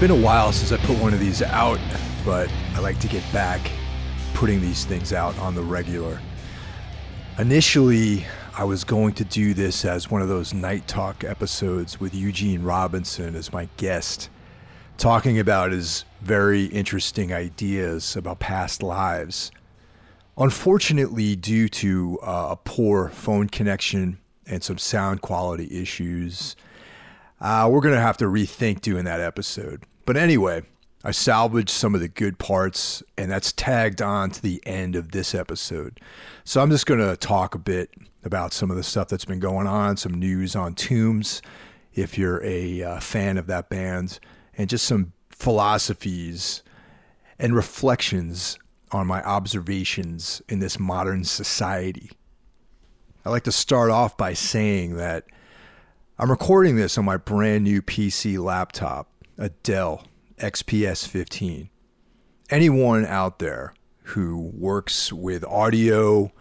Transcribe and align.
been 0.00 0.10
a 0.12 0.14
while 0.14 0.52
since 0.52 0.70
I 0.70 0.76
put 0.86 0.96
one 1.00 1.12
of 1.12 1.18
these 1.18 1.42
out, 1.42 1.80
but 2.24 2.48
I 2.74 2.78
like 2.78 3.00
to 3.00 3.08
get 3.08 3.24
back 3.32 3.68
putting 4.32 4.60
these 4.60 4.84
things 4.84 5.12
out 5.12 5.36
on 5.40 5.56
the 5.56 5.62
regular. 5.62 6.20
Initially, 7.36 8.24
I 8.56 8.62
was 8.62 8.84
going 8.84 9.14
to 9.14 9.24
do 9.24 9.54
this 9.54 9.84
as 9.84 10.08
one 10.08 10.22
of 10.22 10.28
those 10.28 10.54
night 10.54 10.86
talk 10.86 11.24
episodes 11.24 11.98
with 11.98 12.14
Eugene 12.14 12.62
Robinson 12.62 13.34
as 13.34 13.52
my 13.52 13.68
guest, 13.76 14.30
talking 14.98 15.36
about 15.36 15.72
his 15.72 16.04
very 16.20 16.66
interesting 16.66 17.32
ideas 17.32 18.14
about 18.14 18.38
past 18.38 18.84
lives. 18.84 19.50
Unfortunately, 20.36 21.34
due 21.34 21.68
to 21.70 22.20
uh, 22.22 22.50
a 22.50 22.56
poor 22.56 23.08
phone 23.08 23.48
connection 23.48 24.18
and 24.46 24.62
some 24.62 24.78
sound 24.78 25.22
quality 25.22 25.68
issues, 25.82 26.54
uh, 27.40 27.68
we're 27.70 27.80
going 27.80 27.94
to 27.94 28.00
have 28.00 28.16
to 28.18 28.24
rethink 28.24 28.80
doing 28.80 29.04
that 29.04 29.20
episode. 29.20 29.84
But 30.04 30.16
anyway, 30.16 30.62
I 31.04 31.12
salvaged 31.12 31.70
some 31.70 31.94
of 31.94 32.00
the 32.00 32.08
good 32.08 32.38
parts, 32.38 33.02
and 33.16 33.30
that's 33.30 33.52
tagged 33.52 34.02
on 34.02 34.30
to 34.30 34.42
the 34.42 34.60
end 34.66 34.96
of 34.96 35.12
this 35.12 35.34
episode. 35.34 36.00
So 36.44 36.60
I'm 36.60 36.70
just 36.70 36.86
going 36.86 37.00
to 37.00 37.16
talk 37.16 37.54
a 37.54 37.58
bit 37.58 37.90
about 38.24 38.52
some 38.52 38.70
of 38.70 38.76
the 38.76 38.82
stuff 38.82 39.08
that's 39.08 39.24
been 39.24 39.38
going 39.38 39.66
on, 39.66 39.96
some 39.96 40.14
news 40.14 40.56
on 40.56 40.74
Tombs, 40.74 41.40
if 41.94 42.18
you're 42.18 42.42
a 42.44 42.82
uh, 42.82 43.00
fan 43.00 43.38
of 43.38 43.46
that 43.46 43.68
band, 43.68 44.18
and 44.56 44.68
just 44.68 44.86
some 44.86 45.12
philosophies 45.30 46.62
and 47.38 47.54
reflections 47.54 48.58
on 48.90 49.06
my 49.06 49.22
observations 49.22 50.42
in 50.48 50.58
this 50.58 50.78
modern 50.80 51.22
society. 51.24 52.10
I 53.24 53.30
like 53.30 53.44
to 53.44 53.52
start 53.52 53.90
off 53.90 54.16
by 54.16 54.32
saying 54.32 54.96
that 54.96 55.24
I'm 56.20 56.32
recording 56.32 56.74
this 56.74 56.98
on 56.98 57.04
my 57.04 57.16
brand 57.16 57.62
new 57.62 57.80
PC 57.80 58.42
laptop, 58.42 59.08
a 59.38 59.50
Dell 59.50 60.02
XPS 60.38 61.06
15. 61.06 61.70
Anyone 62.50 63.06
out 63.06 63.38
there 63.38 63.72
who 64.02 64.50
works 64.52 65.12
with 65.12 65.44
audio 65.44 66.32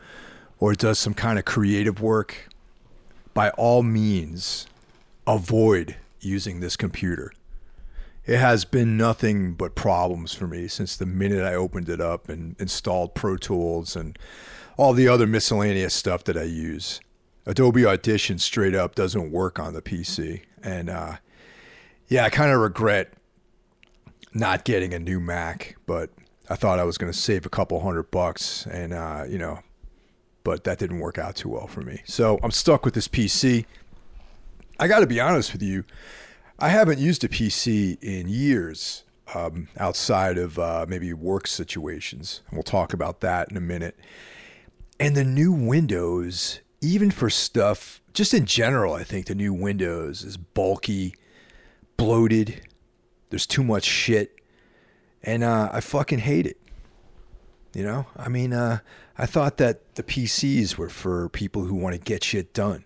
or 0.57 0.73
does 0.73 0.97
some 0.97 1.13
kind 1.13 1.37
of 1.37 1.45
creative 1.45 2.01
work, 2.01 2.49
by 3.35 3.51
all 3.51 3.83
means, 3.83 4.65
avoid 5.27 5.95
using 6.21 6.59
this 6.59 6.75
computer. 6.75 7.31
It 8.25 8.39
has 8.39 8.65
been 8.65 8.97
nothing 8.97 9.53
but 9.53 9.75
problems 9.75 10.33
for 10.33 10.47
me 10.47 10.67
since 10.67 10.97
the 10.97 11.05
minute 11.05 11.43
I 11.43 11.53
opened 11.53 11.87
it 11.87 12.01
up 12.01 12.29
and 12.29 12.55
installed 12.57 13.13
Pro 13.13 13.37
Tools 13.37 13.95
and 13.95 14.17
all 14.75 14.93
the 14.93 15.07
other 15.07 15.27
miscellaneous 15.27 15.93
stuff 15.93 16.23
that 16.23 16.35
I 16.35 16.45
use. 16.45 16.99
Adobe 17.47 17.85
Audition 17.85 18.37
straight 18.37 18.75
up 18.75 18.93
doesn't 18.93 19.31
work 19.31 19.57
on 19.57 19.73
the 19.73 19.81
PC. 19.81 20.41
And 20.61 20.89
uh, 20.89 21.17
yeah, 22.09 22.25
I 22.25 22.29
kind 22.29 22.51
of 22.51 22.59
regret 22.59 23.13
not 24.33 24.65
getting 24.65 24.93
a 24.93 24.99
new 24.99 25.21
Mac, 25.21 25.77
but 25.85 26.09
I 26.49 26.55
thought 26.55 26.77
I 26.77 26.83
was 26.83 26.97
going 26.97 27.11
to 27.11 27.17
save 27.17 27.45
a 27.45 27.49
couple 27.49 27.79
hundred 27.79 28.11
bucks 28.11 28.65
and, 28.67 28.93
uh, 28.93 29.23
you 29.27 29.37
know, 29.37 29.59
but 30.43 30.65
that 30.65 30.77
didn't 30.77 30.99
work 30.99 31.17
out 31.17 31.37
too 31.37 31.47
well 31.47 31.67
for 31.67 31.81
me. 31.81 32.01
So 32.05 32.37
I'm 32.43 32.51
stuck 32.51 32.83
with 32.83 32.93
this 32.93 33.07
PC. 33.07 33.65
I 34.77 34.89
got 34.89 34.99
to 34.99 35.07
be 35.07 35.21
honest 35.21 35.53
with 35.53 35.63
you, 35.63 35.85
I 36.59 36.67
haven't 36.69 36.99
used 36.99 37.23
a 37.23 37.29
PC 37.29 37.97
in 38.03 38.27
years 38.27 39.05
um, 39.33 39.69
outside 39.77 40.37
of 40.37 40.59
uh, 40.59 40.85
maybe 40.87 41.13
work 41.13 41.47
situations. 41.47 42.41
We'll 42.51 42.63
talk 42.63 42.91
about 42.91 43.21
that 43.21 43.49
in 43.49 43.55
a 43.55 43.61
minute. 43.61 43.97
And 44.99 45.15
the 45.15 45.23
new 45.23 45.53
Windows 45.53 46.59
even 46.81 47.11
for 47.11 47.29
stuff, 47.29 48.01
just 48.13 48.33
in 48.33 48.45
general, 48.45 48.93
I 48.93 49.03
think 49.03 49.27
the 49.27 49.35
new 49.35 49.53
Windows 49.53 50.23
is 50.23 50.37
bulky, 50.37 51.15
bloated. 51.97 52.61
There's 53.29 53.47
too 53.47 53.63
much 53.63 53.83
shit. 53.83 54.35
And 55.23 55.43
uh, 55.43 55.69
I 55.71 55.81
fucking 55.81 56.19
hate 56.19 56.45
it. 56.45 56.57
You 57.73 57.83
know, 57.83 58.05
I 58.15 58.29
mean, 58.29 58.53
uh, 58.53 58.79
I 59.17 59.25
thought 59.25 59.57
that 59.57 59.95
the 59.95 60.03
PCs 60.03 60.77
were 60.77 60.89
for 60.89 61.29
people 61.29 61.63
who 61.63 61.75
want 61.75 61.95
to 61.95 62.01
get 62.01 62.23
shit 62.23 62.53
done. 62.53 62.85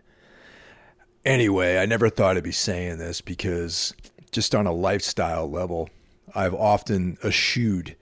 Anyway, 1.23 1.77
I 1.77 1.85
never 1.85 2.09
thought 2.09 2.35
I'd 2.35 2.43
be 2.43 2.51
saying 2.51 2.97
this 2.97 3.21
because 3.21 3.93
just 4.31 4.55
on 4.55 4.65
a 4.65 4.71
lifestyle 4.71 5.49
level, 5.49 5.89
I've 6.33 6.55
often 6.55 7.17
eschewed 7.23 7.95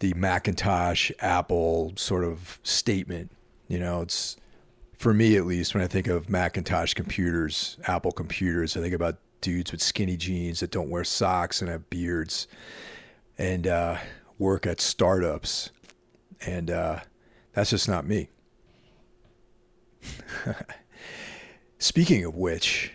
the 0.00 0.12
Macintosh 0.14 1.10
Apple 1.20 1.92
sort 1.96 2.24
of 2.24 2.58
statement. 2.62 3.30
You 3.68 3.78
know, 3.78 4.02
it's 4.02 4.36
for 4.98 5.14
me 5.14 5.36
at 5.36 5.46
least, 5.46 5.74
when 5.74 5.82
I 5.82 5.86
think 5.86 6.08
of 6.08 6.28
Macintosh 6.28 6.92
computers, 6.92 7.78
Apple 7.86 8.10
computers, 8.10 8.76
I 8.76 8.80
think 8.80 8.94
about 8.94 9.16
dudes 9.40 9.70
with 9.70 9.80
skinny 9.80 10.16
jeans 10.16 10.58
that 10.60 10.72
don't 10.72 10.90
wear 10.90 11.04
socks 11.04 11.62
and 11.62 11.70
have 11.70 11.88
beards 11.88 12.48
and 13.38 13.68
uh, 13.68 13.98
work 14.38 14.66
at 14.66 14.80
startups. 14.80 15.70
And 16.44 16.70
uh, 16.70 17.00
that's 17.52 17.70
just 17.70 17.88
not 17.88 18.06
me. 18.06 18.28
Speaking 21.78 22.24
of 22.24 22.34
which, 22.34 22.92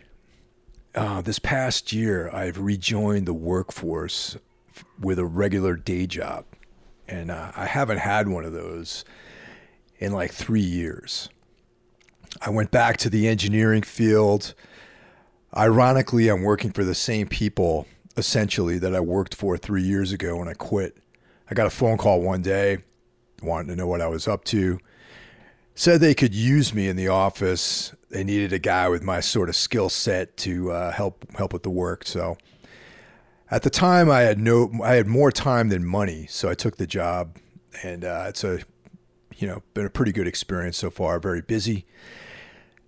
uh, 0.96 1.22
this 1.22 1.40
past 1.40 1.94
year, 1.94 2.30
I've 2.34 2.60
rejoined 2.60 3.26
the 3.26 3.34
workforce 3.34 4.38
with 5.00 5.20
a 5.20 5.26
regular 5.26 5.78
day 5.78 6.06
job. 6.06 6.44
And 7.08 7.32
uh, 7.32 7.54
I 7.56 7.66
haven't 7.66 8.00
had 8.00 8.28
one 8.28 8.44
of 8.44 8.52
those 8.52 9.06
in 10.00 10.12
like 10.12 10.34
three 10.34 10.60
years. 10.60 11.30
I 12.42 12.50
went 12.50 12.72
back 12.72 12.98
to 12.98 13.10
the 13.10 13.28
engineering 13.28 13.84
field. 13.84 14.54
Ironically, 15.56 16.30
I'm 16.30 16.42
working 16.42 16.72
for 16.72 16.84
the 16.84 16.96
same 16.96 17.28
people 17.28 17.88
essentially 18.18 18.78
that 18.80 18.96
I 18.96 19.00
worked 19.00 19.36
for 19.36 19.58
three 19.58 19.84
years 19.84 20.12
ago 20.12 20.38
when 20.38 20.48
I 20.48 20.54
quit. 20.54 20.98
I 21.50 21.54
got 21.54 21.68
a 21.68 21.72
phone 21.72 21.98
call 21.98 22.22
one 22.22 22.42
day, 22.42 22.80
wanted 23.42 23.68
to 23.70 23.76
know 23.76 23.88
what 23.88 24.02
I 24.02 24.08
was 24.08 24.28
up 24.28 24.44
to. 24.46 24.80
Said 25.76 26.02
they 26.02 26.14
could 26.14 26.36
use 26.36 26.74
me 26.74 26.88
in 26.88 26.96
the 26.96 27.08
office. 27.08 27.94
They 28.10 28.24
needed 28.24 28.54
a 28.54 28.60
guy 28.60 28.90
with 28.90 29.02
my 29.02 29.20
sort 29.20 29.50
of 29.50 29.56
skill 29.56 29.90
set 29.90 30.38
to 30.38 30.72
uh, 30.72 30.92
help 30.92 31.26
help 31.36 31.52
with 31.52 31.64
the 31.64 31.72
work. 31.72 32.06
So 32.06 32.38
at 33.50 33.64
the 33.64 33.70
time, 33.70 34.10
I 34.10 34.22
had 34.22 34.40
no, 34.40 34.72
I 34.84 34.96
had 34.96 35.08
more 35.08 35.32
time 35.32 35.70
than 35.70 35.86
money, 35.86 36.28
so 36.28 36.50
I 36.50 36.56
took 36.56 36.78
the 36.78 36.88
job, 36.88 37.38
and 37.84 38.04
uh, 38.04 38.26
it's 38.30 38.44
a, 38.44 38.62
you 39.38 39.48
know, 39.48 39.64
been 39.74 39.86
a 39.86 39.90
pretty 39.90 40.12
good 40.12 40.28
experience 40.28 40.78
so 40.78 40.90
far. 40.90 41.20
Very 41.20 41.42
busy 41.42 41.86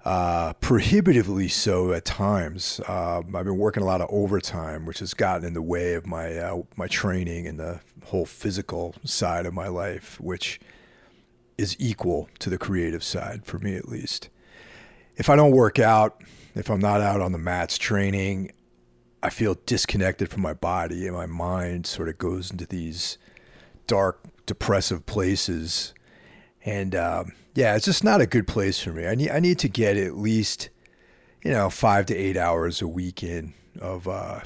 uh, 0.05 0.53
prohibitively 0.53 1.47
so 1.47 1.91
at 1.91 2.05
times. 2.05 2.79
Uh, 2.87 3.19
I've 3.19 3.31
been 3.31 3.57
working 3.57 3.81
a 3.81 3.85
lot 3.85 4.01
of 4.01 4.07
overtime, 4.11 4.85
which 4.85 4.99
has 4.99 5.15
gotten 5.15 5.45
in 5.45 5.53
the 5.53 5.61
way 5.63 5.95
of 5.95 6.05
my 6.05 6.37
uh, 6.37 6.61
my 6.77 6.87
training 6.87 7.47
and 7.47 7.59
the 7.59 7.81
whole 8.05 8.25
physical 8.25 8.93
side 9.03 9.47
of 9.47 9.53
my 9.53 9.67
life, 9.67 10.21
which 10.21 10.59
is 11.57 11.75
equal 11.79 12.29
to 12.39 12.49
the 12.49 12.57
creative 12.57 13.03
side 13.03 13.45
for 13.45 13.57
me 13.57 13.75
at 13.75 13.89
least. 13.89 14.29
If 15.15 15.29
I 15.29 15.35
don't 15.35 15.51
work 15.51 15.79
out, 15.79 16.21
if 16.53 16.69
I'm 16.69 16.81
not 16.81 17.01
out 17.01 17.21
on 17.21 17.31
the 17.31 17.39
mats 17.39 17.77
training, 17.77 18.51
I 19.23 19.31
feel 19.31 19.55
disconnected 19.65 20.29
from 20.29 20.43
my 20.43 20.53
body 20.53 21.07
and 21.07 21.15
my 21.15 21.25
mind 21.25 21.87
sort 21.87 22.09
of 22.09 22.19
goes 22.19 22.51
into 22.51 22.67
these 22.67 23.17
dark, 23.87 24.19
depressive 24.45 25.07
places. 25.07 25.94
And 26.65 26.95
um, 26.95 27.33
yeah, 27.53 27.75
it's 27.75 27.85
just 27.85 28.03
not 28.03 28.21
a 28.21 28.25
good 28.25 28.47
place 28.47 28.79
for 28.81 28.91
me. 28.91 29.07
I 29.07 29.15
need 29.15 29.29
I 29.29 29.39
need 29.39 29.59
to 29.59 29.69
get 29.69 29.97
at 29.97 30.17
least, 30.17 30.69
you 31.43 31.51
know, 31.51 31.69
five 31.69 32.07
to 32.07 32.15
eight 32.15 32.35
hours 32.35 32.81
a 32.81 32.87
week 32.87 33.23
in 33.23 33.53
of 33.79 34.07
uh, 34.07 34.41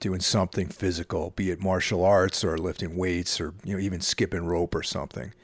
doing 0.00 0.20
something 0.20 0.68
physical, 0.68 1.30
be 1.30 1.50
it 1.50 1.60
martial 1.60 2.04
arts 2.04 2.44
or 2.44 2.56
lifting 2.56 2.96
weights 2.96 3.40
or 3.40 3.54
you 3.64 3.74
know 3.74 3.80
even 3.80 4.00
skipping 4.00 4.46
rope 4.46 4.74
or 4.74 4.82
something. 4.82 5.34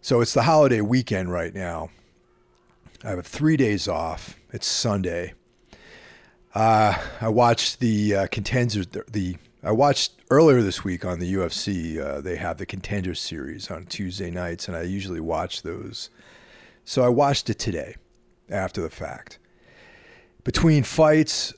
So 0.00 0.20
it's 0.20 0.32
the 0.32 0.44
holiday 0.44 0.80
weekend 0.80 1.32
right 1.32 1.52
now. 1.52 1.90
I 3.04 3.10
have 3.10 3.26
three 3.26 3.56
days 3.56 3.88
off. 3.88 4.38
It's 4.52 4.66
Sunday. 4.66 5.34
Uh, 6.54 6.96
I 7.20 7.28
watched 7.28 7.80
the 7.80 8.14
uh, 8.14 8.26
contenders, 8.30 8.86
the 8.86 9.36
I 9.62 9.72
watched 9.72 10.12
earlier 10.30 10.62
this 10.62 10.84
week 10.84 11.04
on 11.04 11.18
the 11.18 11.34
UFC. 11.34 11.98
Uh, 11.98 12.22
they 12.22 12.36
have 12.36 12.56
the 12.56 12.64
contender 12.64 13.14
series 13.14 13.70
on 13.70 13.84
Tuesday 13.84 14.30
nights, 14.30 14.68
and 14.68 14.76
I 14.76 14.82
usually 14.82 15.20
watch 15.20 15.62
those. 15.62 16.08
So 16.84 17.02
I 17.02 17.08
watched 17.08 17.50
it 17.50 17.58
today, 17.58 17.96
after 18.48 18.80
the 18.80 18.88
fact. 18.88 19.38
Between 20.44 20.82
fights, 20.82 21.52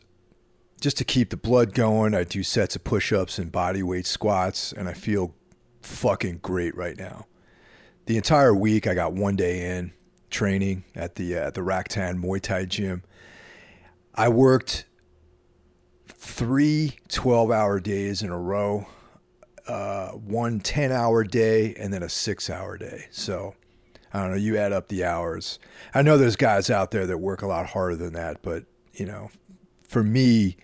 just 0.80 0.98
to 0.98 1.04
keep 1.04 1.30
the 1.30 1.36
blood 1.36 1.74
going, 1.74 2.12
I 2.12 2.24
do 2.24 2.42
sets 2.42 2.74
of 2.74 2.82
push-ups 2.82 3.38
and 3.38 3.52
body 3.52 3.84
weight 3.84 4.06
squats, 4.06 4.72
and 4.72 4.88
I 4.88 4.94
feel 4.94 5.36
fucking 5.80 6.40
great 6.42 6.76
right 6.76 6.98
now. 6.98 7.26
The 8.06 8.16
entire 8.16 8.52
week, 8.52 8.88
I 8.88 8.94
got 8.94 9.12
one 9.12 9.36
day 9.36 9.76
in 9.76 9.92
training 10.28 10.82
at 10.96 11.14
the 11.14 11.36
uh, 11.36 11.50
the 11.50 11.60
Raktan 11.60 12.20
Muay 12.20 12.40
Thai 12.40 12.64
gym. 12.64 13.04
I 14.16 14.28
worked 14.28 14.86
three 16.14 16.98
12 17.08 17.50
hour 17.50 17.80
days 17.80 18.22
in 18.22 18.30
a 18.30 18.38
row, 18.38 18.86
uh, 19.66 20.08
one 20.10 20.60
10 20.60 20.92
hour 20.92 21.24
day, 21.24 21.74
and 21.74 21.92
then 21.92 22.02
a 22.02 22.08
six 22.08 22.48
hour 22.50 22.76
day. 22.76 23.06
So 23.10 23.54
I 24.12 24.20
don't 24.20 24.30
know, 24.30 24.36
you 24.36 24.56
add 24.58 24.72
up 24.72 24.88
the 24.88 25.04
hours. 25.04 25.58
I 25.94 26.02
know 26.02 26.18
there's 26.18 26.36
guys 26.36 26.70
out 26.70 26.90
there 26.90 27.06
that 27.06 27.18
work 27.18 27.42
a 27.42 27.46
lot 27.46 27.66
harder 27.66 27.96
than 27.96 28.12
that, 28.12 28.42
but, 28.42 28.64
you 28.92 29.06
know, 29.06 29.30
for 29.82 30.02
me 30.02 30.56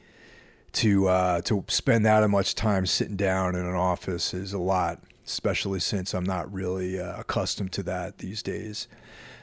to 0.72 1.08
uh, 1.08 1.40
to 1.42 1.64
spend 1.68 2.04
that 2.04 2.28
much 2.28 2.54
time 2.54 2.86
sitting 2.86 3.16
down 3.16 3.54
in 3.54 3.64
an 3.64 3.74
office 3.74 4.34
is 4.34 4.52
a 4.52 4.58
lot, 4.58 5.02
especially 5.26 5.80
since 5.80 6.14
I'm 6.14 6.24
not 6.24 6.52
really 6.52 7.00
uh, 7.00 7.18
accustomed 7.20 7.72
to 7.72 7.82
that 7.84 8.18
these 8.18 8.42
days. 8.42 8.86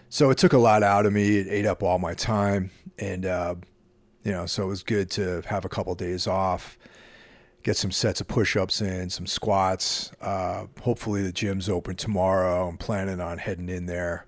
So 0.09 0.29
it 0.29 0.37
took 0.37 0.53
a 0.53 0.57
lot 0.57 0.83
out 0.83 1.05
of 1.05 1.13
me. 1.13 1.37
It 1.37 1.47
ate 1.49 1.65
up 1.65 1.83
all 1.83 1.99
my 1.99 2.13
time, 2.13 2.71
and 2.99 3.25
uh, 3.25 3.55
you 4.25 4.31
know, 4.31 4.47
so 4.47 4.63
it 4.63 4.67
was 4.67 4.81
good 4.81 5.09
to 5.11 5.43
have 5.45 5.63
a 5.63 5.69
couple 5.69 5.93
of 5.93 5.99
days 5.99 6.25
off, 6.25 6.79
get 7.61 7.77
some 7.77 7.91
sets 7.91 8.19
of 8.19 8.27
push-ups 8.27 8.81
in, 8.81 9.11
some 9.11 9.27
squats. 9.27 10.11
Uh, 10.19 10.65
hopefully 10.81 11.21
the 11.21 11.31
gym's 11.31 11.69
open 11.69 11.95
tomorrow. 11.95 12.67
I'm 12.67 12.77
planning 12.77 13.21
on 13.21 13.37
heading 13.37 13.69
in 13.69 13.85
there, 13.85 14.25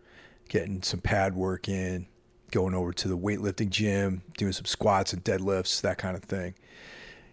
getting 0.50 0.84
some 0.84 1.02
pad 1.02 1.36
work 1.36 1.68
in, 1.68 2.06
going 2.52 2.76
over 2.76 2.94
to 2.94 3.08
the 3.08 3.18
weightlifting 3.18 3.70
gym, 3.70 4.22
doing 4.38 4.54
some 4.54 4.66
squats 4.66 5.14
and 5.14 5.24
deadlifts, 5.24 5.82
that 5.82 5.98
kind 5.98 6.16
of 6.16 6.24
thing. 6.24 6.54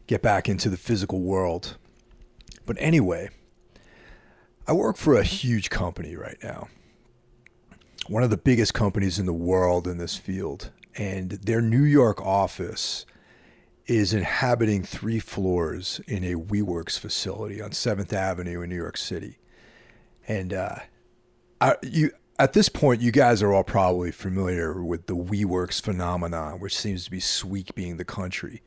Get 0.07 0.23
back 0.23 0.49
into 0.49 0.71
the 0.71 0.79
physical 0.79 1.21
world. 1.21 1.77
But 2.65 2.77
anyway, 2.81 3.29
I 4.67 4.73
work 4.73 4.97
for 4.97 5.17
a 5.19 5.23
huge 5.23 5.69
company 5.69 6.17
right 6.17 6.39
now. 6.43 6.69
One 8.07 8.23
of 8.23 8.31
the 8.31 8.39
biggest 8.39 8.73
companies 8.73 9.19
in 9.19 9.27
the 9.27 9.35
world 9.35 9.87
in 9.87 9.99
this 9.99 10.17
field. 10.17 10.71
And 10.97 11.33
their 11.33 11.61
New 11.61 11.83
York 11.83 12.21
office 12.21 13.07
is 13.87 14.15
inhabiting 14.15 14.83
three 14.83 15.19
floors 15.19 16.01
in 16.07 16.25
a 16.25 16.35
WeWorks 16.35 16.99
facility 16.99 17.61
on 17.61 17.71
7th 17.71 18.13
Avenue 18.13 18.63
in 18.63 18.71
New 18.71 18.77
York 18.77 18.97
City. 18.97 19.39
And 20.27 20.55
uh, 20.55 20.77
I, 21.61 21.77
you, 21.83 22.13
at 22.39 22.55
this 22.55 22.69
point, 22.69 23.03
you 23.03 23.13
guys 23.13 23.43
are 23.43 23.53
all 23.53 23.65
probably 23.65 24.11
familiar 24.11 24.83
with 24.83 25.07
the 25.07 25.17
WeWorks 25.17 25.83
phenomenon, 25.83 26.61
which 26.61 26.77
seems 26.77 27.05
to 27.05 27.11
be 27.11 27.21
sweeping 27.21 27.97
the 27.97 28.05
country. 28.05 28.63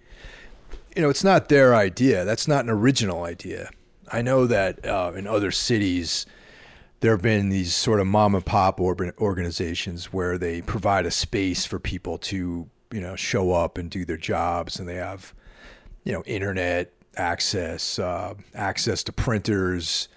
You 0.95 1.01
know, 1.01 1.09
it's 1.09 1.23
not 1.23 1.49
their 1.49 1.75
idea. 1.75 2.23
That's 2.25 2.47
not 2.47 2.63
an 2.63 2.69
original 2.69 3.23
idea. 3.23 3.69
I 4.11 4.21
know 4.21 4.45
that 4.47 4.85
uh, 4.85 5.11
in 5.15 5.27
other 5.27 5.51
cities, 5.51 6.25
there 6.99 7.11
have 7.11 7.21
been 7.21 7.49
these 7.49 7.75
sort 7.75 7.99
of 7.99 8.07
mom 8.07 8.33
and 8.33 8.45
pop 8.45 8.79
organizations 8.79 10.11
where 10.11 10.37
they 10.37 10.61
provide 10.61 11.05
a 11.05 11.11
space 11.11 11.65
for 11.65 11.79
people 11.79 12.17
to, 12.17 12.69
you 12.91 13.01
know, 13.01 13.15
show 13.15 13.51
up 13.51 13.77
and 13.77 13.89
do 13.91 14.03
their 14.03 14.17
jobs, 14.17 14.79
and 14.79 14.89
they 14.89 14.95
have, 14.95 15.33
you 16.03 16.11
know, 16.11 16.23
internet 16.25 16.93
access, 17.15 17.99
uh, 17.99 18.33
access 18.55 19.03
to 19.03 19.11
printers, 19.11 20.07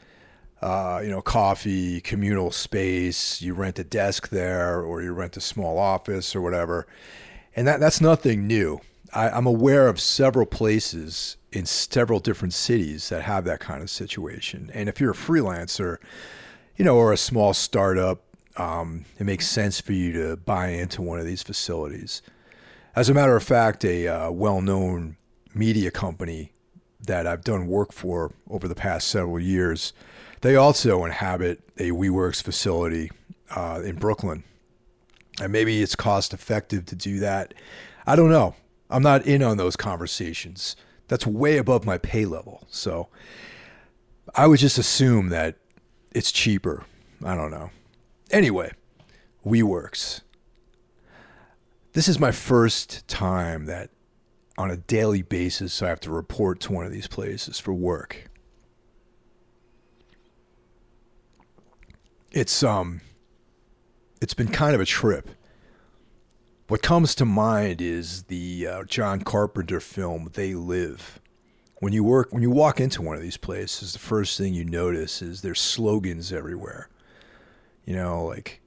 uh, 0.63 1.01
you 1.03 1.11
know, 1.11 1.23
coffee, 1.23 2.01
communal 2.01 2.51
space. 2.51 3.43
You 3.43 3.55
rent 3.55 3.79
a 3.79 3.85
desk 3.85 4.31
there, 4.31 4.81
or 4.83 5.03
you 5.03 5.13
rent 5.13 5.37
a 5.37 5.41
small 5.41 5.79
office, 5.79 6.35
or 6.35 6.41
whatever. 6.41 6.87
And 7.55 7.67
that 7.67 7.81
that's 7.81 8.01
nothing 8.01 8.47
new. 8.47 8.81
I, 9.13 9.29
I'm 9.29 9.47
aware 9.47 9.89
of 9.89 10.01
several 10.01 10.47
places 10.47 11.37
in 11.53 11.67
several 11.67 12.21
different 12.21 12.55
cities 12.55 13.09
that 13.09 13.23
have 13.23 13.45
that 13.45 13.61
kind 13.61 13.83
of 13.83 13.91
situation. 13.91 14.71
And 14.73 14.89
if 14.89 15.01
you're 15.01 15.11
a 15.11 15.15
freelancer, 15.15 15.99
you 16.81 16.85
know, 16.85 16.97
or 16.97 17.13
a 17.13 17.17
small 17.19 17.53
startup, 17.53 18.23
um, 18.57 19.05
it 19.19 19.25
makes 19.25 19.47
sense 19.47 19.79
for 19.79 19.93
you 19.93 20.15
to 20.15 20.39
buy 20.39 20.69
into 20.69 21.03
one 21.03 21.19
of 21.19 21.27
these 21.27 21.43
facilities. 21.43 22.23
As 22.97 23.11
a 23.11 23.13
matter 23.13 23.37
of 23.37 23.43
fact, 23.43 23.85
a 23.85 24.09
uh, 24.09 24.31
well-known 24.31 25.19
media 25.53 25.91
company 25.91 26.53
that 26.99 27.27
I've 27.27 27.45
done 27.45 27.67
work 27.67 27.93
for 27.93 28.33
over 28.49 28.67
the 28.67 28.75
past 28.75 29.09
several 29.09 29.39
years 29.39 29.93
they 30.41 30.57
also 30.57 31.05
inhabit 31.05 31.61
a 31.77 31.91
WeWorks 31.91 32.43
facility 32.43 33.11
uh, 33.55 33.83
in 33.85 33.97
Brooklyn. 33.97 34.43
And 35.39 35.53
maybe 35.53 35.83
it's 35.83 35.95
cost 35.95 36.33
effective 36.33 36.87
to 36.87 36.97
do 36.97 37.19
that. 37.19 37.53
I 38.07 38.17
don't 38.17 38.31
know. 38.31 38.55
I'm 38.89 39.03
not 39.03 39.27
in 39.27 39.43
on 39.43 39.59
those 39.59 39.77
conversations. 39.77 40.77
That's 41.09 41.27
way 41.27 41.59
above 41.59 41.85
my 41.85 41.99
pay 41.99 42.25
level. 42.25 42.67
So 42.71 43.09
I 44.35 44.47
would 44.47 44.61
just 44.61 44.79
assume 44.79 45.29
that 45.29 45.57
it's 46.13 46.33
cheaper. 46.33 46.85
I 47.25 47.35
don't 47.35 47.51
know. 47.51 47.71
Anyway, 48.31 48.73
WeWorks. 49.47 50.21
This 51.93 52.09
is 52.09 52.19
my 52.19 52.31
first 52.31 53.07
time 53.09 53.67
that 53.67 53.91
on 54.57 54.71
a 54.71 54.77
daily 54.77 55.23
basis 55.23 55.83
I 55.83 55.89
have 55.89 56.01
to 56.01 56.11
report 56.11 56.61
to 56.61 56.73
one 56.73 56.87
of 56.87 56.93
these 56.93 57.09
places 57.09 57.59
for 57.59 57.73
work. 57.73 58.31
it's 62.33 62.63
um 62.63 63.01
it's 64.21 64.35
been 64.35 64.49
kind 64.49 64.75
of 64.75 64.81
a 64.81 64.87
trip. 64.87 65.31
What 66.69 66.83
comes 66.83 67.15
to 67.17 67.25
mind 67.25 67.81
is 67.81 68.25
the 68.25 68.67
uh, 68.67 68.85
John 68.85 69.23
Carpenter 69.23 69.81
film 69.81 70.31
They 70.35 70.55
Live. 70.55 71.20
When 71.81 71.93
you 71.95 72.05
work 72.05 72.33
when 72.33 72.43
you 72.43 72.51
walk 72.51 72.79
into 72.79 73.03
one 73.03 73.17
of 73.17 73.23
these 73.23 73.39
places, 73.39 73.95
the 73.95 73.99
first 73.99 74.39
thing 74.39 74.55
you 74.55 74.65
notice 74.65 75.23
is 75.23 75.41
there's 75.41 75.61
slogans 75.61 76.33
everywhere. 76.33 76.89
You 77.85 77.97
know, 77.97 78.25
like 78.27 78.61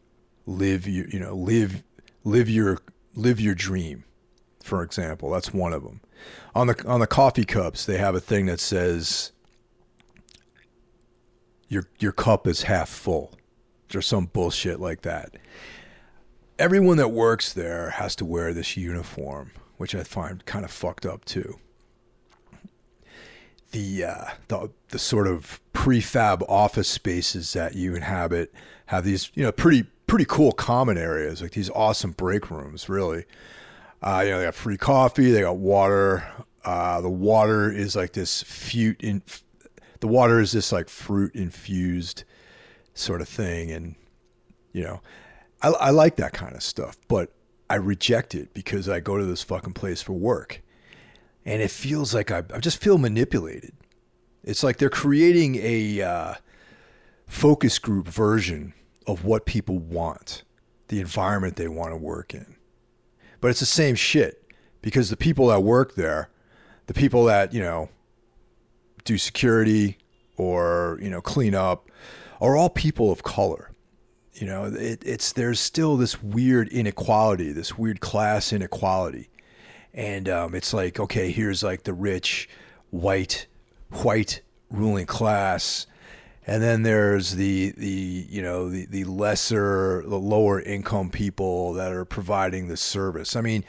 live 0.46 0.88
your 0.88 1.08
you 1.08 1.20
know, 1.20 1.36
live 1.36 1.84
live 2.24 2.50
your 2.50 2.80
live 3.16 3.40
your 3.40 3.56
dream. 3.56 4.04
For 4.64 4.82
example, 4.82 5.30
that's 5.30 5.54
one 5.54 5.74
of 5.74 5.84
them. 5.84 6.02
On 6.56 6.68
the 6.68 6.88
on 6.88 7.00
the 7.00 7.08
coffee 7.08 7.46
cups, 7.46 7.86
they 7.86 7.98
have 7.98 8.16
a 8.16 8.20
thing 8.20 8.48
that 8.48 8.60
says 8.60 9.32
your 11.68 11.88
your 12.00 12.12
cup 12.12 12.48
is 12.48 12.64
half 12.64 12.90
full 12.90 13.34
or 13.94 14.02
some 14.02 14.26
bullshit 14.26 14.80
like 14.80 15.02
that. 15.04 15.36
Everyone 16.58 16.98
that 16.98 17.10
works 17.10 17.54
there 17.54 17.92
has 17.92 18.16
to 18.16 18.26
wear 18.26 18.54
this 18.54 18.76
uniform, 18.76 19.52
which 19.78 19.94
I 19.94 20.04
find 20.04 20.44
kind 20.46 20.66
of 20.66 20.72
fucked 20.72 21.06
up 21.06 21.26
too. 21.26 21.60
The 23.74 24.06
uh, 24.06 24.26
the 24.48 24.72
the 24.90 25.00
sort 25.00 25.28
of 25.28 25.60
prefab 25.74 26.44
office 26.50 26.88
spaces 26.88 27.54
that 27.54 27.76
you 27.76 27.96
inhabit 27.96 28.54
have 28.88 29.04
these 29.04 29.32
you 29.36 29.44
know 29.44 29.52
pretty 29.52 29.84
pretty 30.08 30.26
cool 30.26 30.52
common 30.52 30.98
areas 30.98 31.42
like 31.42 31.52
these 31.52 31.70
awesome 31.72 32.12
break 32.12 32.50
rooms 32.50 32.90
really. 32.90 33.26
Uh, 34.02 34.22
you 34.26 34.32
know 34.32 34.40
they 34.40 34.46
got 34.46 34.56
free 34.56 34.78
coffee, 34.78 35.32
they 35.32 35.42
got 35.42 35.58
water. 35.58 36.24
Uh, 36.66 37.02
the 37.02 37.10
water 37.10 37.70
is 37.70 37.94
like 37.94 38.14
this 38.14 38.42
fruit 38.44 39.02
in 39.02 39.22
the 40.04 40.08
water 40.08 40.42
is 40.42 40.52
this 40.52 40.74
like 40.74 40.90
fruit 40.90 41.34
infused 41.34 42.26
sort 42.94 43.22
of 43.22 43.30
thing. 43.30 43.72
And, 43.72 43.96
you 44.74 44.84
know, 44.84 45.00
I, 45.62 45.70
I 45.70 45.90
like 45.92 46.18
that 46.18 46.34
kind 46.34 46.56
of 46.56 46.62
stuff, 46.62 46.98
but 47.08 47.32
I 47.70 47.76
reject 47.76 48.36
it 48.36 48.54
because 48.54 48.90
I 48.90 49.00
go 49.00 49.18
to 49.18 49.24
this 49.24 49.44
fucking 49.44 49.72
place 49.72 50.02
for 50.02 50.12
work. 50.12 50.62
And 51.46 51.62
it 51.62 51.72
feels 51.72 52.14
like 52.14 52.32
I, 52.32 52.44
I 52.54 52.60
just 52.60 52.82
feel 52.82 52.98
manipulated. 52.98 53.74
It's 54.44 54.64
like 54.64 54.78
they're 54.78 54.90
creating 54.90 55.56
a 55.56 56.02
uh, 56.02 56.34
focus 57.28 57.80
group 57.80 58.08
version 58.08 58.74
of 59.08 59.26
what 59.26 59.46
people 59.46 59.80
want, 59.80 60.44
the 60.88 61.00
environment 61.00 61.56
they 61.56 61.68
want 61.68 61.92
to 61.92 61.98
work 61.98 62.34
in. 62.34 62.56
But 63.42 63.50
it's 63.50 63.60
the 63.60 63.66
same 63.66 63.96
shit 63.96 64.52
because 64.82 65.10
the 65.10 65.18
people 65.18 65.48
that 65.48 65.62
work 65.62 65.96
there, 65.96 66.30
the 66.88 66.94
people 66.94 67.26
that, 67.26 67.54
you 67.54 67.62
know, 67.62 67.90
do 69.04 69.18
security 69.18 69.98
or, 70.38 70.98
you 71.02 71.10
know, 71.10 71.22
clean 71.22 71.56
up, 71.56 71.90
are 72.40 72.56
all 72.56 72.70
people 72.70 73.12
of 73.12 73.24
color. 73.24 73.72
You 74.34 74.48
know, 74.48 74.66
it, 74.66 75.04
it's 75.06 75.32
there's 75.32 75.60
still 75.60 75.96
this 75.96 76.22
weird 76.24 76.68
inequality, 76.70 77.52
this 77.52 77.78
weird 77.78 78.02
class 78.02 78.52
inequality, 78.52 79.30
and 79.94 80.28
um, 80.28 80.56
it's 80.56 80.74
like 80.74 81.00
okay, 81.00 81.32
here's 81.32 81.64
like 81.64 81.84
the 81.84 81.94
rich, 81.94 82.50
white, 82.90 83.48
white 83.92 84.42
ruling 84.70 85.06
class, 85.06 85.88
and 86.48 86.62
then 86.62 86.84
there's 86.84 87.36
the 87.36 87.72
the 87.78 88.26
you 88.30 88.42
know 88.42 88.70
the 88.70 88.86
the 88.86 89.04
lesser, 89.06 90.04
the 90.06 90.20
lower 90.20 90.60
income 90.62 91.10
people 91.10 91.74
that 91.74 91.92
are 91.92 92.06
providing 92.06 92.68
the 92.68 92.78
service. 92.78 93.36
I 93.36 93.42
mean, 93.42 93.64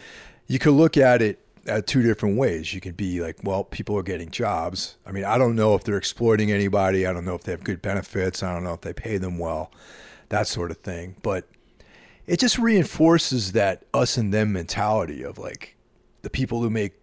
you 0.47 0.59
could 0.59 0.75
look 0.75 0.97
at 0.97 1.23
it 1.23 1.41
at 1.67 1.87
two 1.87 2.03
different 2.03 2.37
ways. 2.37 2.75
You 2.75 2.81
could 2.81 2.97
be 2.97 3.21
like, 3.21 3.39
well, 3.43 3.65
people 3.65 3.97
are 3.97 4.03
getting 4.03 4.31
jobs. 4.31 4.97
I 5.07 5.13
mean, 5.13 5.25
I 5.25 5.39
don't 5.39 5.57
know 5.57 5.75
if 5.75 5.85
they're 5.85 5.97
exploiting 5.97 6.51
anybody. 6.51 7.07
I 7.07 7.13
don't 7.13 7.25
know 7.25 7.35
if 7.35 7.43
they 7.43 7.53
have 7.53 7.65
good 7.65 7.83
benefits. 7.83 8.43
I 8.43 8.53
don't 8.53 8.65
know 8.65 8.75
if 8.75 8.83
they 8.83 8.93
pay 8.93 9.19
them 9.19 9.39
well, 9.39 9.71
that 10.29 10.47
sort 10.47 10.71
of 10.71 10.79
thing. 10.79 11.17
But 11.23 11.49
it 12.27 12.39
just 12.39 12.59
reinforces 12.59 13.53
that 13.53 13.85
us 13.93 14.17
and 14.17 14.33
them 14.33 14.53
mentality 14.53 15.23
of 15.23 15.39
like 15.39 15.74
the 16.25 16.31
people 16.31 16.61
who 16.61 16.71
make, 16.71 16.95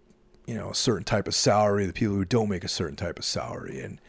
you 0.46 0.56
know, 0.56 0.72
a 0.72 0.76
certain 0.76 1.06
type 1.06 1.28
of 1.28 1.36
salary, 1.36 1.86
the 1.86 1.94
people 1.94 2.16
who 2.16 2.26
don't 2.26 2.50
make 2.50 2.64
a 2.64 2.70
certain 2.70 2.98
type 2.98 3.18
of 3.18 3.24
salary. 3.26 3.80
And 3.80 4.02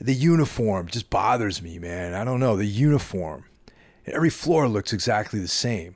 the 0.00 0.14
uniform 0.14 0.88
just 0.88 1.08
bothers 1.08 1.62
me, 1.62 1.78
man. 1.78 2.12
I 2.14 2.24
don't 2.24 2.40
know. 2.40 2.56
The 2.56 2.66
uniform. 2.66 3.44
Every 4.06 4.30
floor 4.30 4.68
looks 4.68 4.92
exactly 4.92 5.38
the 5.38 5.48
same. 5.48 5.94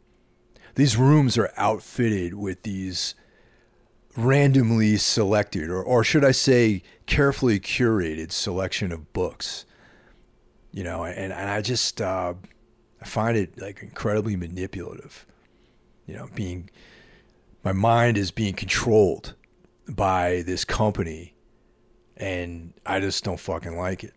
These 0.77 0.97
rooms 0.97 1.37
are 1.37 1.53
outfitted 1.57 2.35
with 2.35 2.63
these 2.63 3.15
randomly 4.17 4.97
selected, 4.97 5.69
or, 5.69 5.83
or 5.83 6.05
should 6.05 6.25
I 6.25 6.31
say, 6.31 6.83
carefully 7.07 7.59
curated 7.59 8.31
selection 8.31 8.93
of 8.93 9.13
books. 9.13 9.65
You 10.71 10.85
know, 10.85 11.05
and, 11.05 11.33
and 11.33 11.51
I 11.51 11.61
just 11.63 12.01
uh, 12.01 12.35
I 13.01 13.05
find 13.05 13.37
it 13.37 13.61
like 13.61 13.83
incredibly 13.83 14.37
manipulative. 14.37 15.27
You 16.07 16.15
know, 16.15 16.29
being 16.35 16.71
my 17.67 17.73
mind 17.73 18.17
is 18.17 18.31
being 18.31 18.55
controlled 18.55 19.35
by 19.89 20.45
this 20.47 20.65
company 20.65 21.35
and 22.17 22.73
I 22.87 23.01
just 23.01 23.25
don't 23.25 23.41
fucking 23.41 23.77
like 23.77 24.05
it. 24.05 24.15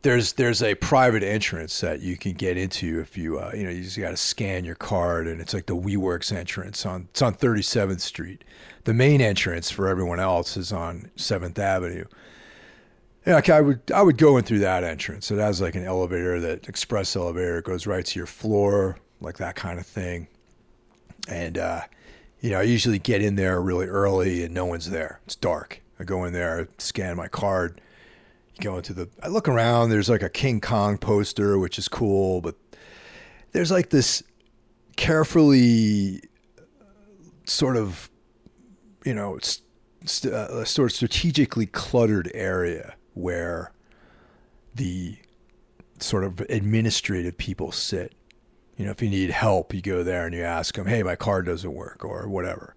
There's 0.00 0.32
there's 0.32 0.62
a 0.62 0.76
private 0.76 1.22
entrance 1.22 1.78
that 1.82 2.00
you 2.00 2.16
can 2.16 2.32
get 2.32 2.56
into 2.56 3.00
if 3.00 3.18
you 3.18 3.38
uh, 3.38 3.52
you 3.54 3.64
know 3.64 3.70
you 3.70 3.82
just 3.82 3.98
got 3.98 4.12
to 4.12 4.16
scan 4.16 4.64
your 4.64 4.76
card 4.76 5.26
and 5.26 5.42
it's 5.42 5.52
like 5.52 5.66
the 5.66 5.76
WeWorks 5.76 6.34
entrance 6.34 6.86
on 6.86 7.08
it's 7.10 7.20
on 7.20 7.34
37th 7.34 8.00
Street. 8.00 8.44
The 8.84 8.94
main 8.94 9.20
entrance 9.20 9.70
for 9.70 9.86
everyone 9.86 10.18
else 10.18 10.56
is 10.56 10.72
on 10.72 11.10
7th 11.18 11.58
Avenue. 11.58 12.06
Yeah, 13.26 13.42
I 13.46 13.60
would 13.60 13.92
I 13.94 14.00
would 14.00 14.16
go 14.16 14.38
in 14.38 14.44
through 14.44 14.60
that 14.60 14.84
entrance. 14.84 15.30
It 15.30 15.36
has 15.38 15.60
like 15.60 15.74
an 15.74 15.84
elevator 15.84 16.40
that 16.40 16.66
express 16.66 17.14
elevator 17.14 17.60
goes 17.60 17.86
right 17.86 18.06
to 18.06 18.18
your 18.18 18.26
floor, 18.26 18.96
like 19.20 19.36
that 19.36 19.54
kind 19.54 19.78
of 19.78 19.84
thing. 19.86 20.28
And 21.28 21.58
uh, 21.58 21.82
you 22.40 22.50
know, 22.50 22.60
I 22.60 22.62
usually 22.62 22.98
get 22.98 23.22
in 23.22 23.36
there 23.36 23.60
really 23.60 23.86
early 23.86 24.44
and 24.44 24.54
no 24.54 24.64
one's 24.64 24.90
there. 24.90 25.20
It's 25.24 25.36
dark. 25.36 25.82
I 25.98 26.04
go 26.04 26.24
in 26.24 26.32
there, 26.32 26.68
scan 26.78 27.16
my 27.16 27.28
card. 27.28 27.80
Go 28.60 28.78
into 28.78 28.94
the 28.94 29.08
I 29.22 29.28
look 29.28 29.48
around, 29.48 29.90
there's 29.90 30.08
like 30.08 30.22
a 30.22 30.30
King 30.30 30.60
Kong 30.62 30.96
poster, 30.96 31.58
which 31.58 31.78
is 31.78 31.88
cool, 31.88 32.40
but 32.40 32.54
there's 33.52 33.70
like 33.70 33.90
this 33.90 34.22
carefully 34.96 36.22
sort 37.44 37.76
of 37.76 38.10
you 39.06 39.14
know, 39.14 39.38
st- 40.04 40.34
uh, 40.34 40.64
sort 40.64 40.90
of 40.90 40.96
strategically 40.96 41.64
cluttered 41.64 42.30
area 42.34 42.96
where 43.14 43.72
the 44.74 45.16
sort 45.98 46.24
of 46.24 46.40
administrative 46.50 47.38
people 47.38 47.70
sit. 47.72 48.12
You 48.76 48.84
know, 48.84 48.90
if 48.90 49.00
you 49.00 49.08
need 49.08 49.30
help, 49.30 49.72
you 49.72 49.80
go 49.80 50.02
there 50.02 50.26
and 50.26 50.34
you 50.34 50.42
ask 50.42 50.74
them, 50.74 50.86
"Hey, 50.86 51.02
my 51.02 51.16
car 51.16 51.42
doesn't 51.42 51.72
work," 51.72 52.04
or 52.04 52.28
whatever. 52.28 52.74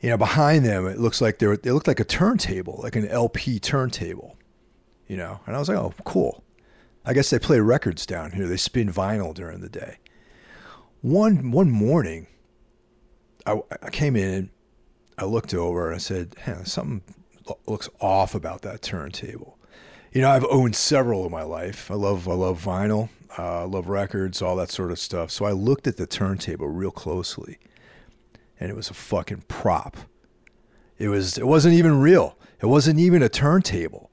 You 0.00 0.10
know, 0.10 0.16
behind 0.16 0.64
them, 0.64 0.86
it 0.86 0.98
looks 0.98 1.20
like 1.20 1.38
they're 1.38 1.52
it 1.52 1.66
looked 1.66 1.86
like 1.86 2.00
a 2.00 2.04
turntable, 2.04 2.80
like 2.82 2.96
an 2.96 3.06
LP 3.08 3.58
turntable. 3.58 4.36
You 5.06 5.16
know, 5.16 5.40
and 5.46 5.54
I 5.54 5.58
was 5.58 5.68
like, 5.68 5.78
"Oh, 5.78 5.94
cool." 6.04 6.42
I 7.04 7.12
guess 7.12 7.30
they 7.30 7.38
play 7.38 7.60
records 7.60 8.04
down 8.04 8.32
here. 8.32 8.48
They 8.48 8.56
spin 8.56 8.92
vinyl 8.92 9.32
during 9.32 9.60
the 9.60 9.68
day. 9.68 9.98
One 11.02 11.50
one 11.52 11.70
morning, 11.70 12.26
I, 13.46 13.60
I 13.82 13.90
came 13.90 14.16
in, 14.16 14.50
I 15.16 15.24
looked 15.24 15.54
over, 15.54 15.86
and 15.86 15.94
I 15.94 15.98
said, 15.98 16.34
hey, 16.44 16.56
something 16.64 17.02
looks 17.66 17.88
off 18.00 18.34
about 18.34 18.62
that 18.62 18.82
turntable." 18.82 19.58
You 20.12 20.22
know, 20.22 20.30
I've 20.30 20.46
owned 20.46 20.74
several 20.74 21.26
in 21.26 21.30
my 21.30 21.42
life. 21.42 21.90
I 21.90 21.94
love 21.94 22.26
I 22.28 22.32
love 22.32 22.64
vinyl. 22.64 23.10
Uh, 23.38 23.66
love 23.66 23.88
records, 23.88 24.40
all 24.40 24.56
that 24.56 24.70
sort 24.70 24.90
of 24.90 24.98
stuff. 24.98 25.30
So 25.30 25.44
I 25.44 25.52
looked 25.52 25.86
at 25.86 25.96
the 25.96 26.06
turntable 26.06 26.68
real 26.68 26.90
closely, 26.90 27.58
and 28.58 28.70
it 28.70 28.76
was 28.76 28.90
a 28.90 28.94
fucking 28.94 29.44
prop. 29.48 29.96
It 30.98 31.08
was. 31.08 31.36
It 31.36 31.46
wasn't 31.46 31.74
even 31.74 32.00
real. 32.00 32.38
It 32.60 32.66
wasn't 32.66 32.98
even 32.98 33.22
a 33.22 33.28
turntable. 33.28 34.10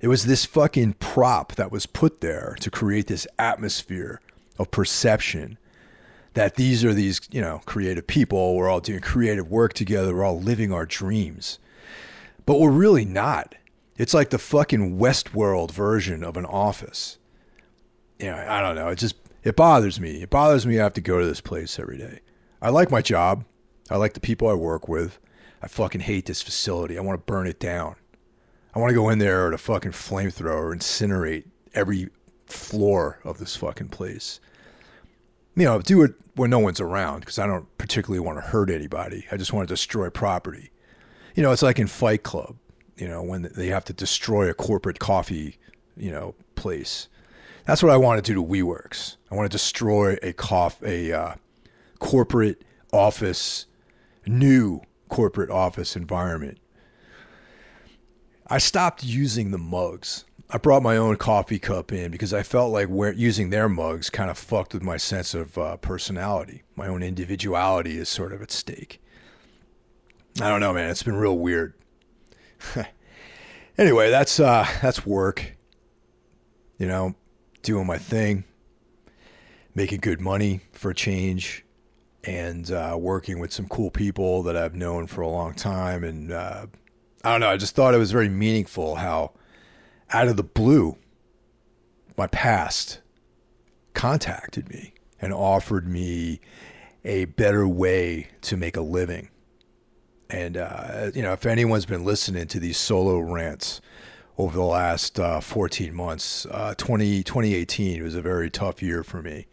It 0.00 0.08
was 0.08 0.24
this 0.24 0.44
fucking 0.46 0.94
prop 0.94 1.54
that 1.56 1.70
was 1.70 1.86
put 1.86 2.20
there 2.20 2.56
to 2.60 2.70
create 2.70 3.06
this 3.06 3.26
atmosphere 3.38 4.20
of 4.58 4.70
perception 4.70 5.58
that 6.34 6.54
these 6.54 6.84
are 6.84 6.94
these, 6.94 7.20
you 7.30 7.40
know, 7.40 7.60
creative 7.66 8.06
people. 8.06 8.56
We're 8.56 8.68
all 8.68 8.80
doing 8.80 9.00
creative 9.00 9.50
work 9.50 9.72
together. 9.72 10.14
We're 10.14 10.24
all 10.24 10.40
living 10.40 10.72
our 10.72 10.86
dreams. 10.86 11.58
But 12.46 12.60
we're 12.60 12.70
really 12.70 13.04
not. 13.04 13.54
It's 13.98 14.14
like 14.14 14.30
the 14.30 14.38
fucking 14.38 14.98
Westworld 14.98 15.72
version 15.72 16.24
of 16.24 16.36
an 16.36 16.46
office 16.46 17.18
you 18.20 18.30
know, 18.30 18.46
I 18.48 18.60
don't 18.60 18.76
know. 18.76 18.88
It 18.88 18.98
just 18.98 19.16
it 19.42 19.56
bothers 19.56 19.98
me. 19.98 20.22
It 20.22 20.30
bothers 20.30 20.66
me 20.66 20.78
I 20.78 20.84
have 20.84 20.94
to 20.94 21.00
go 21.00 21.20
to 21.20 21.26
this 21.26 21.40
place 21.40 21.78
every 21.78 21.98
day. 21.98 22.20
I 22.60 22.70
like 22.70 22.90
my 22.90 23.02
job. 23.02 23.44
I 23.90 23.96
like 23.96 24.12
the 24.12 24.20
people 24.20 24.48
I 24.48 24.54
work 24.54 24.88
with. 24.88 25.18
I 25.62 25.68
fucking 25.68 26.02
hate 26.02 26.26
this 26.26 26.42
facility. 26.42 26.96
I 26.96 27.02
want 27.02 27.18
to 27.18 27.32
burn 27.32 27.46
it 27.46 27.58
down. 27.58 27.96
I 28.74 28.78
want 28.78 28.90
to 28.90 28.94
go 28.94 29.08
in 29.08 29.18
there 29.18 29.46
with 29.46 29.54
a 29.54 29.58
fucking 29.58 29.92
flamethrower, 29.92 30.74
incinerate 30.74 31.46
every 31.74 32.08
floor 32.46 33.18
of 33.24 33.38
this 33.38 33.56
fucking 33.56 33.88
place. 33.88 34.40
You 35.56 35.64
know, 35.64 35.80
do 35.80 36.02
it 36.02 36.14
when 36.36 36.50
no 36.50 36.60
one's 36.60 36.80
around 36.80 37.20
because 37.20 37.38
I 37.38 37.46
don't 37.46 37.66
particularly 37.78 38.20
want 38.20 38.38
to 38.38 38.42
hurt 38.42 38.70
anybody. 38.70 39.26
I 39.30 39.36
just 39.36 39.52
want 39.52 39.68
to 39.68 39.72
destroy 39.74 40.08
property. 40.10 40.70
You 41.34 41.42
know, 41.42 41.52
it's 41.52 41.62
like 41.62 41.78
in 41.78 41.86
Fight 41.86 42.22
Club, 42.22 42.56
you 42.96 43.08
know, 43.08 43.22
when 43.22 43.50
they 43.54 43.68
have 43.68 43.84
to 43.86 43.92
destroy 43.92 44.48
a 44.48 44.54
corporate 44.54 44.98
coffee, 44.98 45.58
you 45.96 46.10
know, 46.10 46.34
place. 46.54 47.08
That's 47.66 47.82
what 47.82 47.92
I 47.92 47.96
want 47.96 48.24
to 48.24 48.32
do 48.32 48.34
to 48.34 48.44
WeWorks. 48.44 49.16
I 49.30 49.34
want 49.34 49.50
to 49.50 49.54
destroy 49.54 50.16
a 50.22 50.32
cough, 50.32 50.82
a 50.82 51.12
uh, 51.12 51.34
corporate 51.98 52.64
office, 52.92 53.66
new 54.26 54.80
corporate 55.08 55.50
office 55.50 55.96
environment. 55.96 56.58
I 58.48 58.58
stopped 58.58 59.04
using 59.04 59.50
the 59.50 59.58
mugs. 59.58 60.24
I 60.52 60.58
brought 60.58 60.82
my 60.82 60.96
own 60.96 61.16
coffee 61.16 61.60
cup 61.60 61.92
in 61.92 62.10
because 62.10 62.34
I 62.34 62.42
felt 62.42 62.72
like 62.72 62.88
using 63.16 63.50
their 63.50 63.68
mugs 63.68 64.10
kind 64.10 64.30
of 64.30 64.36
fucked 64.36 64.74
with 64.74 64.82
my 64.82 64.96
sense 64.96 65.34
of 65.34 65.56
uh, 65.56 65.76
personality. 65.76 66.64
My 66.74 66.88
own 66.88 67.04
individuality 67.04 67.96
is 67.96 68.08
sort 68.08 68.32
of 68.32 68.42
at 68.42 68.50
stake. 68.50 69.00
I 70.40 70.48
don't 70.48 70.60
know, 70.60 70.72
man. 70.72 70.90
It's 70.90 71.04
been 71.04 71.16
real 71.16 71.38
weird. 71.38 71.74
anyway, 73.78 74.10
that's 74.10 74.40
uh, 74.40 74.66
that's 74.82 75.06
work. 75.06 75.56
You 76.78 76.88
know, 76.88 77.14
doing 77.62 77.86
my 77.86 77.98
thing, 77.98 78.44
making 79.74 80.00
good 80.00 80.20
money 80.20 80.60
for 80.72 80.90
a 80.90 80.94
change, 80.94 81.64
and 82.24 82.70
uh, 82.70 82.96
working 82.98 83.38
with 83.38 83.52
some 83.52 83.66
cool 83.68 83.90
people 83.90 84.42
that 84.42 84.56
I've 84.56 84.74
known 84.74 85.06
for 85.06 85.22
a 85.22 85.28
long 85.28 85.54
time. 85.54 86.04
And 86.04 86.32
uh, 86.32 86.66
I 87.24 87.32
don't 87.32 87.40
know, 87.40 87.48
I 87.48 87.56
just 87.56 87.74
thought 87.74 87.94
it 87.94 87.98
was 87.98 88.12
very 88.12 88.28
meaningful 88.28 88.96
how, 88.96 89.32
out 90.10 90.28
of 90.28 90.36
the 90.36 90.42
blue, 90.42 90.96
my 92.16 92.26
past 92.26 93.00
contacted 93.94 94.68
me 94.68 94.92
and 95.20 95.32
offered 95.32 95.86
me 95.86 96.40
a 97.04 97.24
better 97.24 97.66
way 97.66 98.28
to 98.42 98.56
make 98.56 98.76
a 98.76 98.82
living. 98.82 99.30
And, 100.28 100.56
uh, 100.56 101.10
you 101.14 101.22
know, 101.22 101.32
if 101.32 101.46
anyone's 101.46 101.86
been 101.86 102.04
listening 102.04 102.46
to 102.48 102.60
these 102.60 102.76
solo 102.76 103.18
rants, 103.18 103.80
over 104.40 104.56
the 104.56 104.64
last 104.64 105.20
uh, 105.20 105.38
14 105.38 105.94
months. 105.94 106.46
Uh, 106.46 106.74
20, 106.74 107.22
2018 107.22 108.02
was 108.02 108.14
a 108.14 108.22
very 108.22 108.48
tough 108.48 108.82
year 108.82 109.04
for 109.04 109.20
me. 109.20 109.46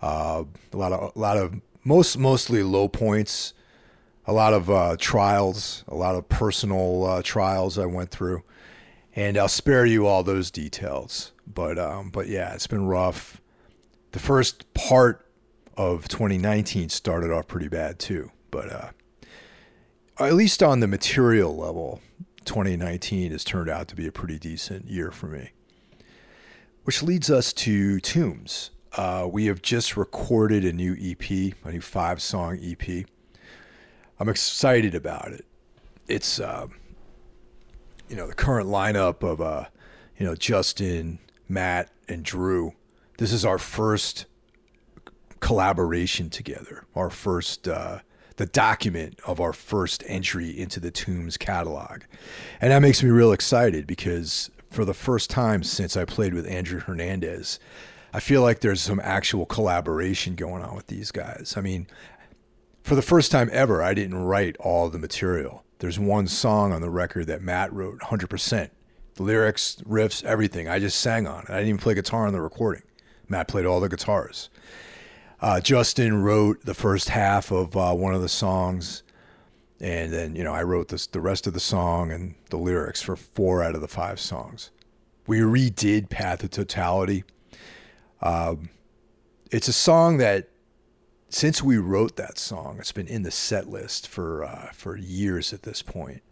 Uh, 0.00 0.44
a 0.72 0.76
lot 0.76 0.92
of, 0.92 1.12
a 1.16 1.18
lot 1.18 1.36
of 1.36 1.60
most, 1.82 2.16
mostly 2.16 2.62
low 2.62 2.86
points, 2.86 3.54
a 4.26 4.32
lot 4.32 4.52
of 4.52 4.70
uh, 4.70 4.96
trials, 5.00 5.84
a 5.88 5.96
lot 5.96 6.14
of 6.14 6.28
personal 6.28 7.04
uh, 7.04 7.22
trials 7.22 7.76
I 7.76 7.86
went 7.86 8.12
through, 8.12 8.44
and 9.16 9.36
I'll 9.36 9.48
spare 9.48 9.84
you 9.84 10.06
all 10.06 10.22
those 10.22 10.52
details. 10.52 11.32
But, 11.52 11.76
um, 11.76 12.10
but 12.10 12.28
yeah, 12.28 12.54
it's 12.54 12.68
been 12.68 12.86
rough. 12.86 13.40
The 14.12 14.20
first 14.20 14.72
part 14.74 15.26
of 15.76 16.06
2019 16.06 16.88
started 16.90 17.32
off 17.32 17.48
pretty 17.48 17.68
bad 17.68 17.98
too, 17.98 18.30
but 18.52 18.70
uh, 18.70 18.90
at 20.20 20.34
least 20.34 20.62
on 20.62 20.78
the 20.78 20.86
material 20.86 21.56
level, 21.56 22.00
2019 22.44 23.32
has 23.32 23.44
turned 23.44 23.68
out 23.68 23.88
to 23.88 23.96
be 23.96 24.06
a 24.06 24.12
pretty 24.12 24.38
decent 24.38 24.86
year 24.86 25.10
for 25.10 25.26
me. 25.26 25.50
Which 26.84 27.02
leads 27.02 27.30
us 27.30 27.52
to 27.54 28.00
Tombs. 28.00 28.70
Uh, 28.92 29.28
we 29.30 29.46
have 29.46 29.62
just 29.62 29.96
recorded 29.96 30.64
a 30.64 30.72
new 30.72 30.96
EP, 31.00 31.54
a 31.64 31.72
new 31.72 31.80
five 31.80 32.20
song 32.20 32.58
EP. 32.62 33.06
I'm 34.18 34.28
excited 34.28 34.94
about 34.94 35.32
it. 35.32 35.44
It's, 36.08 36.40
uh, 36.40 36.66
you 38.08 38.16
know, 38.16 38.26
the 38.26 38.34
current 38.34 38.68
lineup 38.68 39.22
of, 39.22 39.40
uh, 39.40 39.66
you 40.18 40.26
know, 40.26 40.34
Justin, 40.34 41.20
Matt, 41.48 41.90
and 42.08 42.24
Drew. 42.24 42.72
This 43.18 43.32
is 43.32 43.44
our 43.44 43.58
first 43.58 44.26
collaboration 45.40 46.30
together, 46.30 46.84
our 46.94 47.10
first 47.10 47.68
uh, 47.68 48.00
the 48.40 48.46
document 48.46 49.20
of 49.26 49.38
our 49.38 49.52
first 49.52 50.02
entry 50.06 50.58
into 50.58 50.80
the 50.80 50.90
Tombs 50.90 51.36
catalog. 51.36 52.04
And 52.58 52.72
that 52.72 52.80
makes 52.80 53.02
me 53.02 53.10
real 53.10 53.32
excited 53.32 53.86
because 53.86 54.50
for 54.70 54.86
the 54.86 54.94
first 54.94 55.28
time 55.28 55.62
since 55.62 55.94
I 55.94 56.06
played 56.06 56.32
with 56.32 56.46
Andrew 56.46 56.80
Hernandez, 56.80 57.60
I 58.14 58.20
feel 58.20 58.40
like 58.40 58.60
there's 58.60 58.80
some 58.80 58.98
actual 59.04 59.44
collaboration 59.44 60.36
going 60.36 60.62
on 60.62 60.74
with 60.74 60.86
these 60.86 61.10
guys. 61.10 61.52
I 61.54 61.60
mean, 61.60 61.86
for 62.82 62.94
the 62.94 63.02
first 63.02 63.30
time 63.30 63.50
ever, 63.52 63.82
I 63.82 63.92
didn't 63.92 64.16
write 64.16 64.56
all 64.56 64.88
the 64.88 64.98
material. 64.98 65.62
There's 65.80 65.98
one 65.98 66.26
song 66.26 66.72
on 66.72 66.80
the 66.80 66.88
record 66.88 67.26
that 67.26 67.42
Matt 67.42 67.70
wrote 67.74 67.98
100%. 67.98 68.70
The 69.16 69.22
lyrics, 69.22 69.82
riffs, 69.86 70.24
everything. 70.24 70.66
I 70.66 70.78
just 70.78 70.98
sang 70.98 71.26
on 71.26 71.42
it. 71.42 71.50
I 71.50 71.56
didn't 71.56 71.68
even 71.68 71.78
play 71.78 71.92
guitar 71.92 72.26
on 72.26 72.32
the 72.32 72.40
recording. 72.40 72.84
Matt 73.28 73.48
played 73.48 73.66
all 73.66 73.80
the 73.80 73.90
guitars. 73.90 74.48
Uh, 75.40 75.60
Justin 75.60 76.22
wrote 76.22 76.64
the 76.64 76.74
first 76.74 77.08
half 77.08 77.50
of 77.50 77.76
uh, 77.76 77.94
one 77.94 78.14
of 78.14 78.20
the 78.20 78.28
songs, 78.28 79.02
and 79.80 80.12
then 80.12 80.36
you 80.36 80.44
know 80.44 80.52
I 80.52 80.62
wrote 80.62 80.88
this, 80.88 81.06
the 81.06 81.20
rest 81.20 81.46
of 81.46 81.54
the 81.54 81.60
song 81.60 82.12
and 82.12 82.34
the 82.50 82.58
lyrics 82.58 83.00
for 83.00 83.16
four 83.16 83.62
out 83.62 83.74
of 83.74 83.80
the 83.80 83.88
five 83.88 84.20
songs. 84.20 84.70
We 85.26 85.38
redid 85.38 86.10
"Path 86.10 86.44
of 86.44 86.50
Totality." 86.50 87.24
Um, 88.20 88.68
it's 89.50 89.68
a 89.68 89.72
song 89.72 90.18
that 90.18 90.50
since 91.30 91.62
we 91.62 91.78
wrote 91.78 92.16
that 92.16 92.38
song, 92.38 92.76
it's 92.78 92.92
been 92.92 93.06
in 93.06 93.22
the 93.22 93.30
set 93.30 93.68
list 93.68 94.06
for 94.06 94.44
uh, 94.44 94.70
for 94.72 94.96
years 94.96 95.54
at 95.54 95.62
this 95.62 95.80
point. 95.80 96.22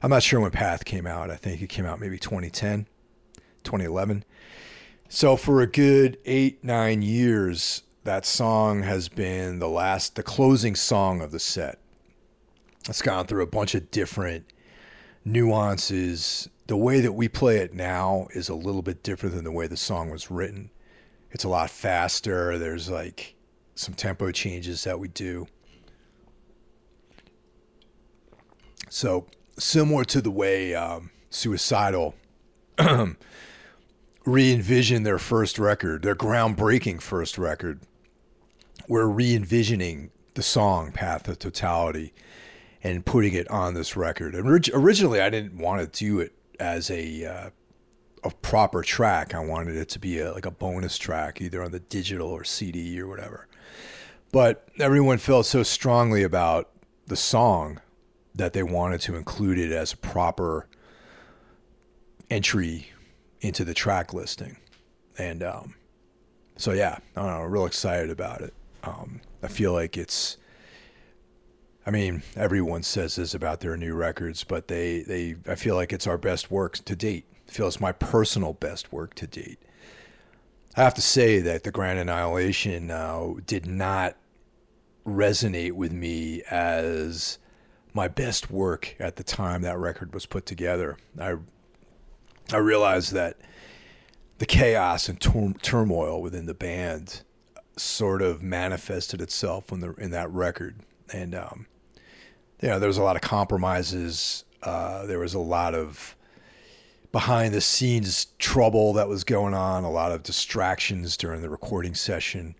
I'm 0.00 0.10
not 0.10 0.22
sure 0.22 0.38
when 0.38 0.50
Path 0.52 0.84
came 0.84 1.06
out. 1.06 1.30
I 1.30 1.36
think 1.36 1.60
it 1.60 1.70
came 1.70 1.86
out 1.86 1.98
maybe 1.98 2.18
2010, 2.18 2.86
2011. 3.64 4.24
So 5.08 5.36
for 5.36 5.62
a 5.62 5.66
good 5.66 6.18
eight, 6.26 6.62
nine 6.62 7.00
years, 7.00 7.82
that 8.04 8.26
song 8.26 8.82
has 8.82 9.08
been 9.08 9.58
the 9.58 9.68
last, 9.68 10.14
the 10.14 10.22
closing 10.22 10.74
song 10.74 11.20
of 11.20 11.32
the 11.32 11.38
set. 11.38 11.78
It's 12.86 13.02
gone 13.02 13.26
through 13.26 13.42
a 13.42 13.46
bunch 13.46 13.74
of 13.74 13.90
different 13.90 14.52
nuances. 15.24 16.48
The 16.66 16.76
way 16.76 17.00
that 17.00 17.12
we 17.12 17.28
play 17.28 17.58
it 17.58 17.72
now 17.72 18.28
is 18.34 18.50
a 18.50 18.54
little 18.54 18.82
bit 18.82 19.02
different 19.02 19.34
than 19.34 19.44
the 19.44 19.50
way 19.50 19.66
the 19.66 19.76
song 19.76 20.10
was 20.10 20.30
written. 20.30 20.70
It's 21.30 21.44
a 21.44 21.48
lot 21.48 21.70
faster. 21.70 22.58
There's 22.58 22.90
like 22.90 23.34
some 23.74 23.94
tempo 23.94 24.30
changes 24.30 24.84
that 24.84 25.00
we 25.00 25.08
do. 25.08 25.46
So, 28.90 29.26
similar 29.58 30.04
to 30.04 30.20
the 30.20 30.30
way 30.30 30.74
um, 30.74 31.10
Suicidal 31.30 32.14
re 32.78 34.52
envisioned 34.52 35.06
their 35.06 35.18
first 35.18 35.58
record, 35.58 36.02
their 36.02 36.14
groundbreaking 36.14 37.00
first 37.00 37.38
record, 37.38 37.80
we're 38.88 39.06
re 39.06 39.34
envisioning 39.34 40.10
the 40.34 40.42
song 40.42 40.92
Path 40.92 41.28
of 41.28 41.38
Totality 41.38 42.12
and 42.82 43.04
putting 43.04 43.34
it 43.34 43.50
on 43.50 43.74
this 43.74 43.96
record. 43.96 44.34
And 44.34 44.46
orig- 44.46 44.70
originally, 44.74 45.20
I 45.20 45.30
didn't 45.30 45.56
want 45.56 45.80
to 45.80 45.98
do 45.98 46.20
it 46.20 46.34
as 46.60 46.90
a 46.90 47.24
uh, 47.24 47.50
a 48.22 48.30
proper 48.30 48.82
track. 48.82 49.34
I 49.34 49.40
wanted 49.40 49.76
it 49.76 49.88
to 49.90 49.98
be 49.98 50.18
a, 50.18 50.32
like 50.32 50.46
a 50.46 50.50
bonus 50.50 50.98
track, 50.98 51.40
either 51.40 51.62
on 51.62 51.72
the 51.72 51.80
digital 51.80 52.28
or 52.28 52.44
CD 52.44 52.98
or 53.00 53.06
whatever. 53.06 53.46
But 54.32 54.68
everyone 54.78 55.18
felt 55.18 55.46
so 55.46 55.62
strongly 55.62 56.22
about 56.22 56.70
the 57.06 57.16
song 57.16 57.80
that 58.34 58.52
they 58.52 58.62
wanted 58.62 59.00
to 59.02 59.14
include 59.14 59.58
it 59.58 59.70
as 59.70 59.92
a 59.92 59.96
proper 59.96 60.66
entry 62.30 62.90
into 63.40 63.64
the 63.64 63.74
track 63.74 64.12
listing. 64.12 64.56
And 65.18 65.42
um, 65.42 65.74
so, 66.56 66.72
yeah, 66.72 66.98
I 67.14 67.22
know, 67.22 67.42
real 67.42 67.66
excited 67.66 68.10
about 68.10 68.40
it. 68.40 68.54
Um, 68.84 69.20
I 69.42 69.48
feel 69.48 69.72
like 69.72 69.96
it's 69.96 70.36
I 71.86 71.90
mean, 71.90 72.22
everyone 72.34 72.82
says 72.82 73.16
this 73.16 73.34
about 73.34 73.60
their 73.60 73.76
new 73.76 73.94
records, 73.94 74.42
but 74.42 74.68
they, 74.68 75.02
they 75.02 75.36
I 75.46 75.54
feel 75.54 75.74
like 75.74 75.92
it's 75.92 76.06
our 76.06 76.16
best 76.16 76.50
work 76.50 76.76
to 76.84 76.96
date. 76.96 77.26
I 77.46 77.50
feel 77.50 77.66
it's 77.66 77.80
my 77.80 77.92
personal 77.92 78.54
best 78.54 78.90
work 78.92 79.14
to 79.16 79.26
date. 79.26 79.58
I 80.76 80.82
have 80.82 80.94
to 80.94 81.02
say 81.02 81.40
that 81.40 81.62
the 81.62 81.70
Grand 81.70 81.98
Annihilation 81.98 82.90
uh, 82.90 83.34
did 83.46 83.66
not 83.66 84.16
resonate 85.06 85.72
with 85.72 85.92
me 85.92 86.42
as 86.50 87.38
my 87.92 88.08
best 88.08 88.50
work 88.50 88.96
at 88.98 89.16
the 89.16 89.22
time 89.22 89.62
that 89.62 89.78
record 89.78 90.14
was 90.14 90.26
put 90.26 90.46
together. 90.46 90.96
I 91.20 91.36
I 92.52 92.56
realized 92.56 93.12
that 93.12 93.36
the 94.38 94.46
chaos 94.46 95.08
and 95.08 95.20
tur- 95.20 95.54
turmoil 95.62 96.20
within 96.20 96.46
the 96.46 96.54
band 96.54 97.22
sort 97.76 98.22
of 98.22 98.42
manifested 98.42 99.20
itself 99.20 99.72
in 99.72 99.80
the 99.80 99.94
in 99.94 100.10
that 100.10 100.30
record, 100.30 100.76
and 101.12 101.34
um, 101.34 101.66
you 102.60 102.68
know, 102.68 102.78
there 102.78 102.88
was 102.88 102.98
a 102.98 103.02
lot 103.02 103.16
of 103.16 103.22
compromises. 103.22 104.44
Uh, 104.62 105.04
there 105.06 105.18
was 105.18 105.34
a 105.34 105.38
lot 105.38 105.74
of 105.74 106.16
behind 107.12 107.54
the 107.54 107.60
scenes 107.60 108.28
trouble 108.38 108.92
that 108.94 109.06
was 109.06 109.22
going 109.22 109.54
on, 109.54 109.84
a 109.84 109.90
lot 109.90 110.10
of 110.10 110.22
distractions 110.22 111.16
during 111.16 111.42
the 111.42 111.48
recording 111.48 111.94
session, 111.94 112.56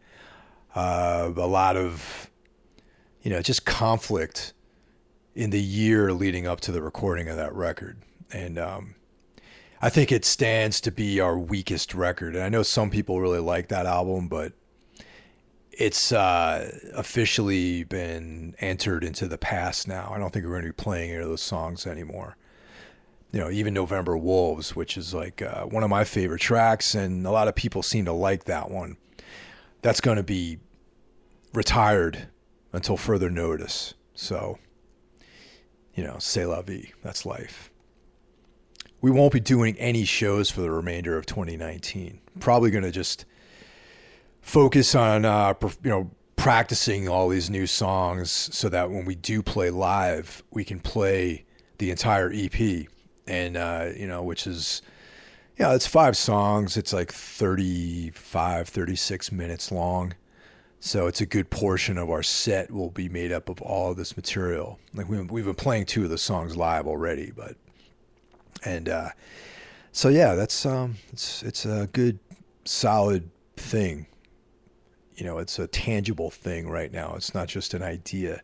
uh, 0.76 1.32
a 1.34 1.46
lot 1.46 1.76
of, 1.76 2.30
you 3.22 3.30
know, 3.30 3.42
just 3.42 3.64
conflict 3.64 4.52
in 5.34 5.50
the 5.50 5.60
year 5.60 6.12
leading 6.12 6.46
up 6.46 6.60
to 6.60 6.70
the 6.70 6.80
recording 6.80 7.28
of 7.28 7.36
that 7.36 7.52
record. 7.52 7.96
And 8.32 8.56
um, 8.56 8.94
I 9.82 9.90
think 9.90 10.12
it 10.12 10.24
stands 10.24 10.80
to 10.82 10.92
be 10.92 11.18
our 11.18 11.36
weakest 11.36 11.92
record. 11.92 12.36
And 12.36 12.44
I 12.44 12.48
know 12.48 12.62
some 12.62 12.90
people 12.90 13.20
really 13.20 13.40
like 13.40 13.68
that 13.68 13.86
album, 13.86 14.28
but 14.28 14.52
it's 15.78 16.12
uh, 16.12 16.78
officially 16.94 17.84
been 17.84 18.54
entered 18.58 19.04
into 19.04 19.26
the 19.26 19.38
past 19.38 19.88
now. 19.88 20.12
I 20.14 20.18
don't 20.18 20.32
think 20.32 20.44
we're 20.44 20.52
going 20.52 20.62
to 20.62 20.68
be 20.68 20.72
playing 20.72 21.10
any 21.10 21.22
of 21.22 21.28
those 21.28 21.42
songs 21.42 21.86
anymore. 21.86 22.36
You 23.32 23.40
know, 23.40 23.50
even 23.50 23.74
November 23.74 24.16
Wolves, 24.16 24.76
which 24.76 24.96
is 24.96 25.12
like 25.12 25.42
uh, 25.42 25.64
one 25.64 25.82
of 25.82 25.90
my 25.90 26.04
favorite 26.04 26.40
tracks, 26.40 26.94
and 26.94 27.26
a 27.26 27.30
lot 27.30 27.48
of 27.48 27.54
people 27.54 27.82
seem 27.82 28.04
to 28.04 28.12
like 28.12 28.44
that 28.44 28.70
one. 28.70 28.96
That's 29.82 30.00
going 30.00 30.16
to 30.16 30.22
be 30.22 30.58
retired 31.52 32.28
until 32.72 32.96
further 32.96 33.30
notice. 33.30 33.94
So, 34.14 34.58
you 35.94 36.04
know, 36.04 36.16
c'est 36.18 36.46
la 36.46 36.62
vie. 36.62 36.92
That's 37.02 37.26
life. 37.26 37.70
We 39.00 39.10
won't 39.10 39.32
be 39.32 39.40
doing 39.40 39.76
any 39.78 40.04
shows 40.04 40.50
for 40.50 40.60
the 40.60 40.70
remainder 40.70 41.18
of 41.18 41.26
2019. 41.26 42.20
Probably 42.40 42.70
going 42.70 42.84
to 42.84 42.90
just 42.90 43.24
focus 44.44 44.94
on 44.94 45.24
uh, 45.24 45.54
you 45.82 45.90
know 45.90 46.10
practicing 46.36 47.08
all 47.08 47.28
these 47.28 47.48
new 47.48 47.66
songs 47.66 48.30
so 48.30 48.68
that 48.68 48.90
when 48.90 49.04
we 49.04 49.14
do 49.14 49.42
play 49.42 49.70
live, 49.70 50.42
we 50.50 50.62
can 50.62 50.78
play 50.78 51.44
the 51.78 51.90
entire 51.90 52.30
EP, 52.32 52.86
and 53.26 53.56
uh, 53.56 53.88
you 53.96 54.06
know, 54.06 54.22
which 54.22 54.46
is 54.46 54.82
yeah, 55.58 55.74
it's 55.74 55.86
five 55.86 56.16
songs. 56.16 56.76
It's 56.76 56.92
like 56.92 57.12
35, 57.12 58.68
36 58.68 59.32
minutes 59.32 59.72
long. 59.72 60.14
So 60.80 61.06
it's 61.06 61.22
a 61.22 61.26
good 61.26 61.48
portion 61.48 61.96
of 61.96 62.10
our 62.10 62.22
set 62.22 62.70
will 62.70 62.90
be 62.90 63.08
made 63.08 63.32
up 63.32 63.48
of 63.48 63.62
all 63.62 63.92
of 63.92 63.96
this 63.96 64.16
material. 64.16 64.78
Like 64.92 65.08
we've, 65.08 65.30
we've 65.30 65.44
been 65.46 65.54
playing 65.54 65.86
two 65.86 66.04
of 66.04 66.10
the 66.10 66.18
songs 66.18 66.56
live 66.56 66.86
already, 66.86 67.32
but 67.34 67.56
and 68.64 68.90
uh, 68.90 69.08
so 69.92 70.10
yeah, 70.10 70.34
that's 70.34 70.66
um, 70.66 70.96
it's 71.12 71.42
it's 71.42 71.64
a 71.64 71.88
good 71.92 72.18
solid 72.66 73.30
thing 73.56 74.06
you 75.16 75.24
know, 75.24 75.38
it's 75.38 75.58
a 75.58 75.66
tangible 75.66 76.30
thing 76.30 76.68
right 76.68 76.92
now. 76.92 77.14
It's 77.16 77.34
not 77.34 77.48
just 77.48 77.74
an 77.74 77.82
idea. 77.82 78.42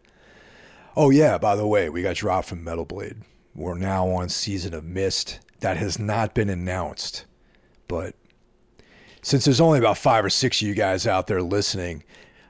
Oh 0.97 1.11
yeah, 1.11 1.39
by 1.39 1.57
the 1.57 1.67
way, 1.67 1.89
we 1.89 2.03
got 2.03 2.17
dropped 2.17 2.49
from 2.49 2.65
Metal 2.65 2.85
Blade. 2.85 3.17
We're 3.55 3.75
now 3.75 4.09
on 4.09 4.29
season 4.29 4.75
of 4.75 4.85
Mist. 4.85 5.41
That 5.61 5.77
has 5.77 5.99
not 5.99 6.35
been 6.35 6.49
announced, 6.49 7.27
but 7.87 8.15
since 9.23 9.45
there's 9.45 9.61
only 9.61 9.79
about 9.79 9.99
five 9.99 10.25
or 10.25 10.31
six 10.31 10.63
of 10.63 10.69
you 10.69 10.75
guys 10.75 11.07
out 11.07 11.27
there 11.27 11.43
listening, 11.43 12.03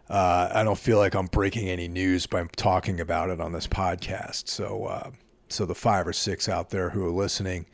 uh, 0.09 0.51
I 0.53 0.63
don't 0.63 0.79
feel 0.79 0.99
like 0.99 1.15
I'm 1.15 1.27
breaking 1.27 1.69
any 1.69 1.89
news 1.89 2.27
by 2.27 2.45
talking 2.57 3.01
about 3.01 3.31
it 3.31 3.41
on 3.41 3.53
this 3.53 3.67
podcast. 3.67 4.49
So, 4.49 4.85
uh, 4.85 5.11
so 5.49 5.67
the 5.67 5.75
five 5.75 6.07
or 6.07 6.13
six 6.13 6.49
out 6.49 6.71
there 6.71 6.91
who 6.91 7.05
are 7.05 7.11
listening, 7.11 7.67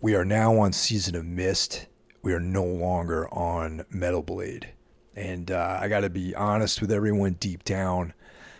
we 0.00 0.14
are 0.14 0.24
now 0.24 0.58
on 0.58 0.72
season 0.72 1.14
of 1.14 1.24
Mist. 1.24 1.86
We 2.22 2.32
are 2.32 2.40
no 2.40 2.64
longer 2.64 3.28
on 3.32 3.84
Metal 3.90 4.22
Blade. 4.22 4.71
And 5.14 5.50
uh, 5.50 5.78
I 5.80 5.88
got 5.88 6.00
to 6.00 6.10
be 6.10 6.34
honest 6.34 6.80
with 6.80 6.90
everyone 6.90 7.34
deep 7.34 7.64
down. 7.64 8.14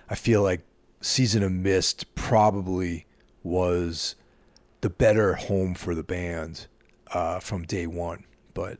I 0.08 0.14
feel 0.14 0.42
like 0.42 0.60
Season 1.00 1.42
of 1.42 1.52
Mist 1.52 2.14
probably 2.14 3.06
was 3.42 4.14
the 4.82 4.90
better 4.90 5.34
home 5.34 5.74
for 5.74 5.94
the 5.94 6.02
band 6.02 6.66
uh, 7.12 7.40
from 7.40 7.64
day 7.64 7.86
one. 7.86 8.24
But 8.54 8.78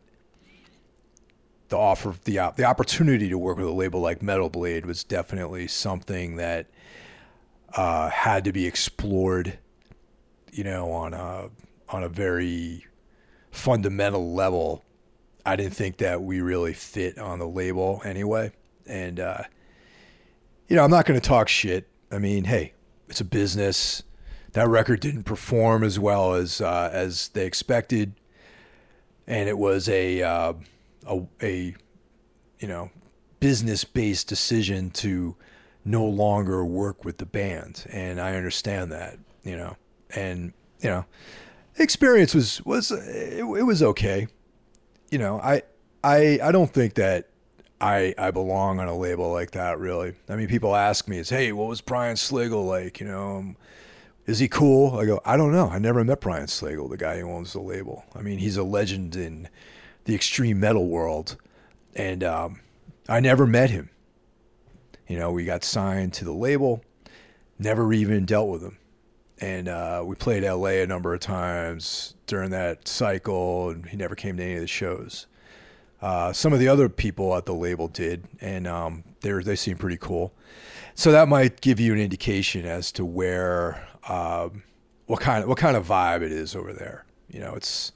the 1.68 1.78
offer, 1.78 2.14
the 2.24 2.38
the 2.56 2.64
opportunity 2.64 3.28
to 3.30 3.38
work 3.38 3.56
with 3.56 3.66
a 3.66 3.72
label 3.72 4.00
like 4.00 4.22
Metal 4.22 4.50
Blade 4.50 4.84
was 4.84 5.02
definitely 5.02 5.66
something 5.66 6.36
that 6.36 6.66
uh, 7.74 8.10
had 8.10 8.44
to 8.44 8.52
be 8.52 8.66
explored. 8.66 9.58
You 10.52 10.64
know, 10.64 10.92
on 10.92 11.14
a 11.14 11.48
on 11.88 12.02
a 12.02 12.08
very 12.08 12.86
fundamental 13.50 14.34
level 14.34 14.84
I 15.44 15.56
didn't 15.56 15.74
think 15.74 15.98
that 15.98 16.22
we 16.22 16.40
really 16.40 16.72
fit 16.72 17.18
on 17.18 17.38
the 17.38 17.48
label 17.48 18.00
anyway. 18.04 18.52
And, 18.86 19.18
uh, 19.18 19.42
you 20.68 20.76
know, 20.76 20.84
I'm 20.84 20.90
not 20.90 21.06
going 21.06 21.20
to 21.20 21.26
talk 21.26 21.48
shit. 21.48 21.88
I 22.10 22.18
mean, 22.18 22.44
hey, 22.44 22.74
it's 23.08 23.20
a 23.20 23.24
business. 23.24 24.02
That 24.52 24.68
record 24.68 25.00
didn't 25.00 25.24
perform 25.24 25.82
as 25.82 25.98
well 25.98 26.34
as 26.34 26.60
uh, 26.60 26.90
as 26.92 27.28
they 27.28 27.46
expected, 27.46 28.14
and 29.26 29.48
it 29.48 29.56
was 29.56 29.88
a 29.88 30.22
uh, 30.22 30.52
a, 31.06 31.22
a 31.42 31.74
you 32.58 32.68
know 32.68 32.90
business 33.40 33.84
based 33.84 34.28
decision 34.28 34.90
to 34.90 35.36
no 35.84 36.04
longer 36.04 36.64
work 36.64 37.04
with 37.04 37.16
the 37.16 37.26
band, 37.26 37.86
and 37.90 38.20
I 38.20 38.34
understand 38.36 38.92
that, 38.92 39.18
you 39.42 39.56
know, 39.56 39.76
and 40.14 40.52
you 40.80 40.90
know, 40.90 41.06
experience 41.78 42.34
was 42.34 42.62
was 42.64 42.90
it, 42.92 43.40
it 43.40 43.64
was 43.64 43.82
okay 43.82 44.26
you 45.12 45.18
know, 45.18 45.38
I 45.38 45.62
I 46.02 46.40
I 46.42 46.50
don't 46.50 46.72
think 46.72 46.94
that 46.94 47.28
I 47.80 48.14
I 48.16 48.30
belong 48.30 48.80
on 48.80 48.88
a 48.88 48.96
label 48.96 49.30
like 49.30 49.50
that 49.52 49.78
really. 49.78 50.14
I 50.28 50.36
mean, 50.36 50.48
people 50.48 50.74
ask 50.74 51.06
me, 51.06 51.18
"Is 51.18 51.28
hey, 51.28 51.52
what 51.52 51.68
was 51.68 51.82
Brian 51.82 52.16
Slagel 52.16 52.66
like?" 52.66 52.98
You 52.98 53.06
know, 53.06 53.36
um, 53.36 53.56
is 54.26 54.38
he 54.38 54.48
cool? 54.48 54.98
I 54.98 55.04
go, 55.04 55.20
I 55.24 55.36
don't 55.36 55.52
know. 55.52 55.68
I 55.68 55.78
never 55.78 56.02
met 56.02 56.20
Brian 56.20 56.46
Slagel, 56.46 56.88
the 56.88 56.96
guy 56.96 57.20
who 57.20 57.30
owns 57.30 57.52
the 57.52 57.60
label. 57.60 58.04
I 58.14 58.22
mean, 58.22 58.38
he's 58.38 58.56
a 58.56 58.62
legend 58.62 59.14
in 59.14 59.48
the 60.04 60.14
extreme 60.14 60.58
metal 60.58 60.88
world, 60.88 61.36
and 61.94 62.24
um, 62.24 62.60
I 63.06 63.20
never 63.20 63.46
met 63.46 63.68
him. 63.68 63.90
You 65.06 65.18
know, 65.18 65.30
we 65.30 65.44
got 65.44 65.62
signed 65.62 66.14
to 66.14 66.24
the 66.24 66.32
label, 66.32 66.82
never 67.58 67.92
even 67.92 68.24
dealt 68.24 68.48
with 68.48 68.62
him. 68.62 68.78
And 69.42 69.66
uh, 69.66 70.04
we 70.06 70.14
played 70.14 70.44
LA 70.44 70.82
a 70.82 70.86
number 70.86 71.12
of 71.12 71.18
times 71.18 72.14
during 72.28 72.50
that 72.50 72.86
cycle, 72.86 73.70
and 73.70 73.84
he 73.86 73.96
never 73.96 74.14
came 74.14 74.36
to 74.36 74.42
any 74.42 74.54
of 74.54 74.60
the 74.60 74.68
shows. 74.68 75.26
Uh, 76.00 76.32
some 76.32 76.52
of 76.52 76.60
the 76.60 76.68
other 76.68 76.88
people 76.88 77.34
at 77.34 77.44
the 77.44 77.52
label 77.52 77.88
did, 77.88 78.22
and 78.40 78.68
um, 78.68 79.02
they 79.20 79.32
they 79.32 79.56
seem 79.56 79.76
pretty 79.76 79.96
cool. 79.96 80.32
So 80.94 81.10
that 81.10 81.26
might 81.26 81.60
give 81.60 81.80
you 81.80 81.92
an 81.92 81.98
indication 81.98 82.64
as 82.64 82.92
to 82.92 83.04
where 83.04 83.88
um, 84.08 84.62
what 85.06 85.20
kind 85.20 85.42
of 85.42 85.48
what 85.48 85.58
kind 85.58 85.76
of 85.76 85.88
vibe 85.88 86.22
it 86.22 86.30
is 86.30 86.54
over 86.54 86.72
there. 86.72 87.04
You 87.28 87.40
know, 87.40 87.54
it's 87.54 87.90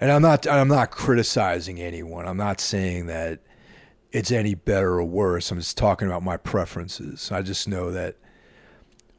and 0.00 0.10
I'm 0.10 0.22
not 0.22 0.44
I'm 0.48 0.66
not 0.66 0.90
criticizing 0.90 1.80
anyone. 1.80 2.26
I'm 2.26 2.36
not 2.36 2.60
saying 2.60 3.06
that 3.06 3.38
it's 4.10 4.32
any 4.32 4.56
better 4.56 4.94
or 4.94 5.04
worse. 5.04 5.52
I'm 5.52 5.58
just 5.58 5.78
talking 5.78 6.08
about 6.08 6.24
my 6.24 6.36
preferences. 6.36 7.30
I 7.30 7.42
just 7.42 7.68
know 7.68 7.92
that 7.92 8.16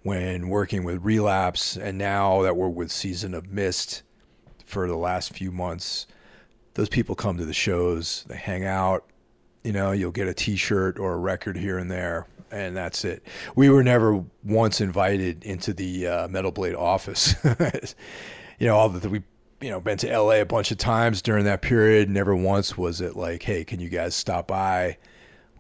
when 0.06 0.50
working 0.50 0.84
with 0.84 1.04
Relapse 1.04 1.76
and 1.76 1.98
now 1.98 2.44
that 2.44 2.56
we're 2.56 2.70
with 2.70 2.92
Season 2.92 3.34
of 3.34 3.52
Mist 3.52 4.04
for 4.64 4.88
the 4.88 4.96
last 4.96 5.34
few 5.34 5.52
months, 5.52 6.06
those 6.76 6.90
people 6.90 7.16
come 7.16 7.38
to 7.38 7.46
the 7.46 7.54
shows, 7.54 8.24
they 8.28 8.38
hang 8.38 8.64
out, 8.64 9.04
you 9.64 9.74
know, 9.74 9.92
you'll 9.94 10.12
get 10.12 10.28
a 10.28 10.34
t-shirt 10.36 11.00
or 11.00 11.14
a 11.14 11.18
record 11.18 11.58
here 11.58 11.80
and 11.80 11.90
there 11.90 12.28
and 12.52 12.78
that's 12.78 13.04
it. 13.04 13.24
We 13.56 13.70
were 13.70 13.84
never 13.84 14.24
once 14.44 14.80
invited 14.80 15.44
into 15.44 15.74
the 15.74 16.06
uh, 16.06 16.28
Metal 16.28 16.52
Blade 16.52 16.76
office. 16.76 17.34
you 18.60 18.68
know, 18.68 18.76
all 18.76 18.90
that 18.90 19.10
we 19.10 19.24
you 19.60 19.72
know 19.72 19.80
been 19.80 19.98
to 19.98 20.20
LA 20.20 20.36
a 20.36 20.46
bunch 20.46 20.70
of 20.70 20.78
times 20.78 21.24
during 21.24 21.46
that 21.46 21.64
period. 21.64 22.12
Never 22.12 22.36
once 22.36 22.78
was 22.78 23.02
it 23.02 23.16
like, 23.16 23.42
hey, 23.42 23.64
can 23.64 23.80
you 23.80 23.90
guys 23.90 24.14
stop 24.14 24.46
by? 24.46 24.98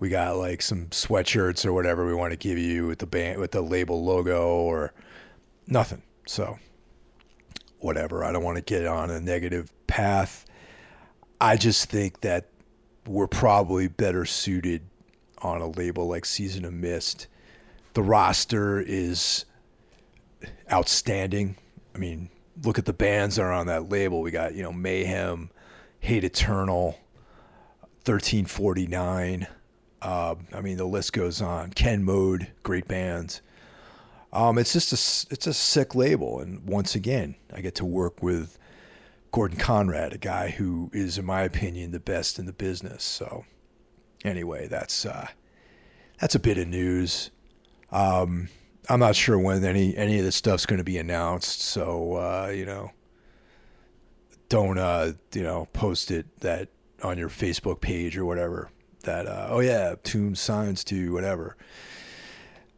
We 0.06 0.10
got 0.10 0.38
like 0.38 0.62
some 0.62 0.86
sweatshirts 0.90 1.66
or 1.66 1.74
whatever 1.74 2.06
we 2.06 2.14
want 2.14 2.30
to 2.30 2.38
give 2.38 2.60
you 2.60 2.86
with 2.86 3.00
the 3.00 3.08
band 3.08 3.40
with 3.40 3.50
the 3.50 3.62
label 3.62 4.06
logo 4.06 4.50
or 4.50 4.94
nothing. 5.66 6.04
So 6.28 6.60
whatever. 7.80 8.24
I 8.24 8.32
don't 8.32 8.44
want 8.44 8.58
to 8.58 8.62
get 8.62 8.86
on 8.86 9.10
a 9.10 9.20
negative 9.20 9.74
path. 9.88 10.46
I 11.42 11.58
just 11.58 11.90
think 11.90 12.22
that 12.22 12.50
we're 13.08 13.26
probably 13.26 13.88
better 13.88 14.26
suited 14.26 14.84
on 15.40 15.60
a 15.60 15.68
label 15.70 16.08
like 16.08 16.26
Season 16.26 16.66
of 16.66 16.74
Mist. 16.74 17.26
The 17.96 18.04
roster 18.04 18.80
is 18.80 19.46
outstanding. 20.72 21.58
I 21.96 21.98
mean, 21.98 22.30
look 22.64 22.78
at 22.78 22.86
the 22.86 22.94
bands 22.94 23.38
that 23.38 23.42
are 23.42 23.52
on 23.52 23.66
that 23.66 23.90
label. 23.90 24.22
We 24.22 24.30
got, 24.30 24.54
you 24.54 24.62
know, 24.62 24.72
Mayhem, 24.72 25.50
Hate 26.00 26.24
Eternal, 26.24 27.00
1349, 28.06 29.48
uh, 30.06 30.36
I 30.54 30.62
mean, 30.62 30.78
the 30.78 30.86
list 30.86 31.14
goes 31.14 31.42
on. 31.42 31.72
Ken 31.72 32.04
Mode, 32.04 32.52
great 32.62 32.88
bands. 32.88 33.42
Um, 34.32 34.60
it's 34.60 34.74
just 34.74 34.92
a 34.94 35.34
it's 35.34 35.48
a 35.48 35.54
sick 35.54 35.96
label, 35.96 36.40
and 36.40 36.64
once 36.70 36.94
again, 36.94 37.34
I 37.52 37.62
get 37.62 37.74
to 37.76 37.86
work 37.86 38.22
with 38.22 38.60
Gordon 39.32 39.58
Conrad, 39.58 40.14
a 40.14 40.20
guy 40.20 40.50
who 40.50 40.92
is, 40.94 41.18
in 41.18 41.26
my 41.26 41.42
opinion, 41.42 41.90
the 41.90 42.00
best 42.00 42.38
in 42.38 42.46
the 42.46 42.54
business. 42.54 43.04
So, 43.04 43.46
anyway, 44.24 44.68
that's 44.68 45.08
uh, 45.08 45.30
that's 46.20 46.36
a 46.36 46.40
bit 46.40 46.60
of 46.60 46.68
news. 46.68 47.32
Um, 47.92 48.50
I'm 48.88 49.00
not 49.00 49.16
sure 49.16 49.40
when 49.40 49.66
any 49.66 49.98
any 49.98 50.20
of 50.20 50.26
this 50.26 50.36
stuff's 50.36 50.68
going 50.68 50.78
to 50.78 50.84
be 50.84 51.00
announced, 51.00 51.62
so 51.62 52.14
uh, 52.14 52.52
you 52.54 52.68
know, 52.68 52.92
don't 54.50 54.78
uh, 54.78 55.14
you 55.34 55.42
know 55.42 55.68
post 55.74 56.12
it 56.12 56.42
that 56.42 56.70
on 57.02 57.18
your 57.18 57.30
Facebook 57.30 57.82
page 57.82 58.16
or 58.16 58.26
whatever 58.26 58.70
that 59.06 59.28
uh, 59.28 59.48
oh 59.50 59.60
yeah, 59.60 59.96
Tomb 60.04 60.36
signs 60.36 60.84
to 60.86 61.14
whatever. 61.14 61.56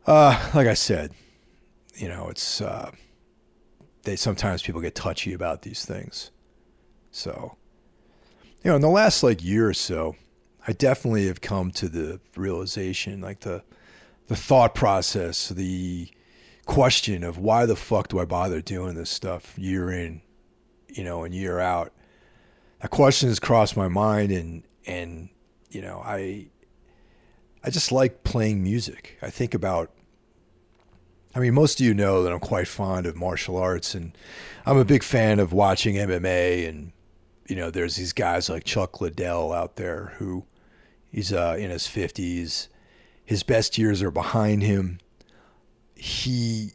Uh, 0.06 0.50
like 0.54 0.68
I 0.68 0.74
said, 0.74 1.12
you 1.96 2.08
know, 2.08 2.30
it's 2.30 2.62
uh, 2.62 2.92
they 4.04 4.16
sometimes 4.16 4.62
people 4.62 4.80
get 4.80 4.96
touchy 4.96 5.34
about 5.34 5.64
these 5.64 5.86
things. 5.86 6.32
So, 7.12 7.58
you 8.64 8.70
know, 8.70 8.76
in 8.76 8.82
the 8.82 8.90
last 8.90 9.24
like 9.24 9.44
year 9.44 9.68
or 9.68 9.74
so, 9.74 10.16
I 10.68 10.74
definitely 10.74 11.28
have 11.28 11.42
come 11.42 11.72
to 11.72 11.90
the 11.90 12.20
realization, 12.36 13.22
like 13.22 13.42
the 13.42 13.64
the 14.28 14.36
thought 14.36 14.76
process, 14.76 15.50
the 15.50 16.10
question 16.66 17.24
of 17.24 17.38
why 17.38 17.66
the 17.66 17.76
fuck 17.76 18.10
do 18.10 18.20
I 18.20 18.26
bother 18.26 18.62
doing 18.62 18.96
this 18.96 19.10
stuff 19.10 19.58
year 19.58 19.90
in, 19.90 20.22
you 20.90 21.04
know, 21.04 21.24
and 21.24 21.34
year 21.34 21.60
out. 21.60 21.94
That 22.82 22.92
question 22.92 23.30
has 23.30 23.40
crossed 23.40 23.76
my 23.76 23.88
mind, 23.88 24.32
and 24.32 24.64
and 24.86 25.30
you 25.70 25.82
know, 25.82 26.02
I 26.04 26.48
I 27.64 27.70
just 27.70 27.92
like 27.92 28.24
playing 28.24 28.64
music. 28.64 29.18
I 29.22 29.30
think 29.30 29.54
about 29.54 29.92
I 31.36 31.40
mean, 31.40 31.54
most 31.54 31.80
of 31.80 31.86
you 31.86 31.94
know 31.94 32.24
that 32.24 32.34
I'm 32.34 32.40
quite 32.40 32.68
fond 32.68 33.06
of 33.06 33.16
martial 33.16 33.58
arts 33.58 33.94
and 33.94 34.18
I'm 34.66 34.78
a 34.78 34.86
big 34.86 35.04
fan 35.04 35.40
of 35.40 35.54
watching 35.54 35.96
MMA 35.96 36.68
and 36.68 36.92
you 37.48 37.56
know, 37.56 37.70
there's 37.70 37.96
these 37.96 38.14
guys 38.14 38.50
like 38.50 38.66
Chuck 38.66 39.00
Liddell 39.00 39.54
out 39.54 39.78
there 39.78 40.14
who 40.18 40.46
he's 41.10 41.32
uh, 41.32 41.56
in 41.58 41.70
his 41.70 41.84
50s. 41.84 42.68
His 43.24 43.44
best 43.44 43.78
years 43.78 44.02
are 44.02 44.12
behind 44.12 44.64
him. 44.64 45.00
He 45.96 46.72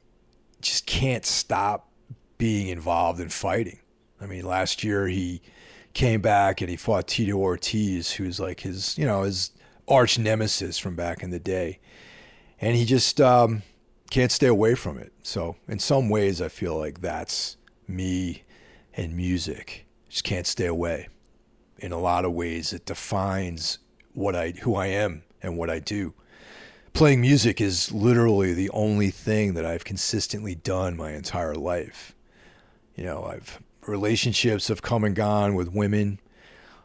just 0.61 0.87
can't 0.87 1.27
stop 1.27 1.89
being 2.39 2.69
involved 2.69 3.21
in 3.21 3.29
fighting. 3.29 3.81
I 4.21 4.27
mean, 4.27 4.45
last 4.45 4.83
year 4.83 5.09
he 5.09 5.43
came 5.95 6.21
back 6.21 6.61
and 6.61 6.71
he 6.71 6.77
fought 6.77 7.09
Tito 7.09 7.37
Ortiz, 7.37 8.13
who's 8.13 8.41
like 8.41 8.61
his, 8.61 8.97
you 8.97 9.07
know, 9.07 9.23
his 9.23 9.51
arch 9.89 10.19
nemesis 10.19 10.79
from 10.79 10.97
back 10.97 11.23
in 11.23 11.31
the 11.31 11.39
day. 11.39 11.79
And 12.61 12.77
he 12.77 12.85
just 12.85 13.21
um, 13.21 13.63
can't 14.11 14.33
stay 14.33 14.47
away 14.47 14.75
from 14.75 14.99
it. 14.99 15.13
So, 15.23 15.57
in 15.69 15.79
some 15.79 16.09
ways, 16.09 16.41
I 16.41 16.49
feel 16.49 16.79
like 16.79 17.01
that's 17.01 17.57
me 17.89 18.45
and 18.95 19.17
music. 19.17 19.87
Just 20.09 20.25
can't 20.25 20.47
stay 20.47 20.67
away. 20.67 21.09
In 21.79 21.93
a 21.93 21.99
lot 21.99 22.25
of 22.25 22.33
ways, 22.33 22.73
it 22.73 22.87
defines 22.87 23.79
what 24.15 24.37
I, 24.37 24.51
who 24.51 24.77
I 24.77 24.87
am 24.87 25.25
and 25.43 25.57
what 25.57 25.71
I 25.71 25.81
do. 25.81 26.15
Playing 26.93 27.23
music 27.23 27.61
is 27.61 27.91
literally 27.91 28.53
the 28.53 28.71
only 28.71 29.11
thing 29.11 29.55
that 29.55 29.65
I've 29.65 29.85
consistently 29.85 30.55
done 30.55 30.97
my 30.97 31.13
entire 31.13 31.55
life. 31.55 32.15
You 32.95 33.05
know, 33.05 33.25
I've 33.25 33.62
relationships 33.87 34.69
have 34.69 34.83
come 34.83 35.05
and 35.05 35.15
gone 35.15 35.55
with 35.55 35.73
women. 35.73 36.21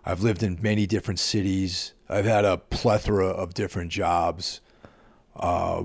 I've 0.05 0.21
lived 0.21 0.43
in 0.43 0.59
many 0.61 0.87
different 0.87 1.19
cities. 1.19 1.93
I've 2.09 2.25
had 2.25 2.45
a 2.45 2.57
plethora 2.57 3.27
of 3.27 3.53
different 3.53 3.91
jobs. 3.91 4.61
Uh, 5.35 5.83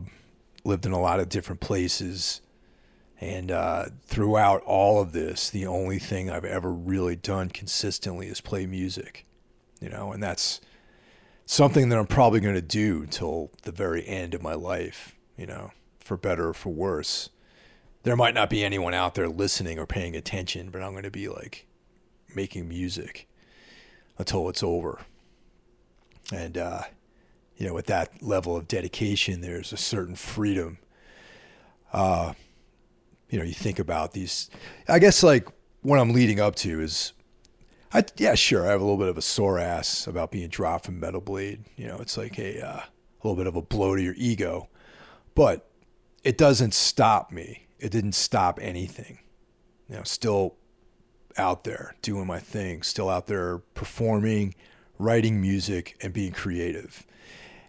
lived 0.64 0.86
in 0.86 0.92
a 0.92 1.00
lot 1.00 1.20
of 1.20 1.28
different 1.28 1.60
places. 1.60 2.40
And 3.20 3.50
uh, 3.50 3.86
throughout 4.04 4.62
all 4.62 5.00
of 5.00 5.12
this, 5.12 5.50
the 5.50 5.66
only 5.66 5.98
thing 5.98 6.30
I've 6.30 6.44
ever 6.44 6.72
really 6.72 7.16
done 7.16 7.50
consistently 7.50 8.28
is 8.28 8.40
play 8.40 8.66
music, 8.66 9.26
you 9.80 9.88
know, 9.88 10.12
and 10.12 10.22
that's 10.22 10.60
something 11.46 11.88
that 11.88 11.98
I'm 11.98 12.06
probably 12.06 12.40
going 12.40 12.54
to 12.54 12.62
do 12.62 13.06
till 13.06 13.50
the 13.62 13.72
very 13.72 14.06
end 14.06 14.34
of 14.34 14.42
my 14.42 14.54
life, 14.54 15.14
you 15.36 15.46
know, 15.46 15.72
for 16.00 16.16
better 16.16 16.48
or 16.48 16.54
for 16.54 16.70
worse 16.70 17.30
there 18.02 18.16
might 18.16 18.34
not 18.34 18.50
be 18.50 18.64
anyone 18.64 18.94
out 18.94 19.14
there 19.14 19.28
listening 19.28 19.78
or 19.78 19.86
paying 19.86 20.16
attention, 20.16 20.70
but 20.70 20.82
I'm 20.82 20.92
going 20.92 21.04
to 21.04 21.10
be 21.10 21.28
like 21.28 21.66
making 22.34 22.68
music 22.68 23.28
until 24.18 24.48
it's 24.48 24.62
over. 24.62 25.00
And, 26.32 26.58
uh, 26.58 26.82
you 27.56 27.66
know, 27.66 27.74
with 27.74 27.86
that 27.86 28.22
level 28.22 28.56
of 28.56 28.66
dedication, 28.66 29.40
there's 29.40 29.72
a 29.72 29.76
certain 29.76 30.16
freedom. 30.16 30.78
Uh, 31.92 32.32
you 33.28 33.38
know, 33.38 33.44
you 33.44 33.54
think 33.54 33.78
about 33.78 34.12
these, 34.12 34.50
I 34.88 34.98
guess 34.98 35.22
like 35.22 35.48
what 35.82 35.98
I'm 35.98 36.12
leading 36.12 36.40
up 36.40 36.54
to 36.56 36.80
is, 36.80 37.12
I, 37.94 38.04
yeah, 38.16 38.34
sure. 38.34 38.66
I 38.66 38.70
have 38.70 38.80
a 38.80 38.84
little 38.84 38.98
bit 38.98 39.08
of 39.08 39.18
a 39.18 39.22
sore 39.22 39.58
ass 39.58 40.06
about 40.06 40.30
being 40.30 40.48
dropped 40.48 40.86
from 40.86 40.98
Metal 40.98 41.20
Blade. 41.20 41.64
You 41.76 41.88
know, 41.88 41.98
it's 41.98 42.16
like 42.16 42.38
a, 42.38 42.66
uh, 42.66 42.80
a 42.80 43.22
little 43.22 43.36
bit 43.36 43.46
of 43.46 43.54
a 43.54 43.62
blow 43.62 43.94
to 43.94 44.02
your 44.02 44.14
ego, 44.16 44.68
but 45.34 45.70
it 46.24 46.38
doesn't 46.38 46.72
stop 46.72 47.30
me 47.30 47.61
it 47.82 47.90
didn't 47.90 48.12
stop 48.12 48.60
anything. 48.62 49.18
You 49.88 49.96
know, 49.96 50.02
still 50.04 50.54
out 51.36 51.64
there 51.64 51.96
doing 52.00 52.26
my 52.26 52.38
thing, 52.38 52.82
still 52.82 53.10
out 53.10 53.26
there 53.26 53.58
performing, 53.74 54.54
writing 54.98 55.40
music, 55.40 55.96
and 56.00 56.12
being 56.12 56.32
creative. 56.32 57.04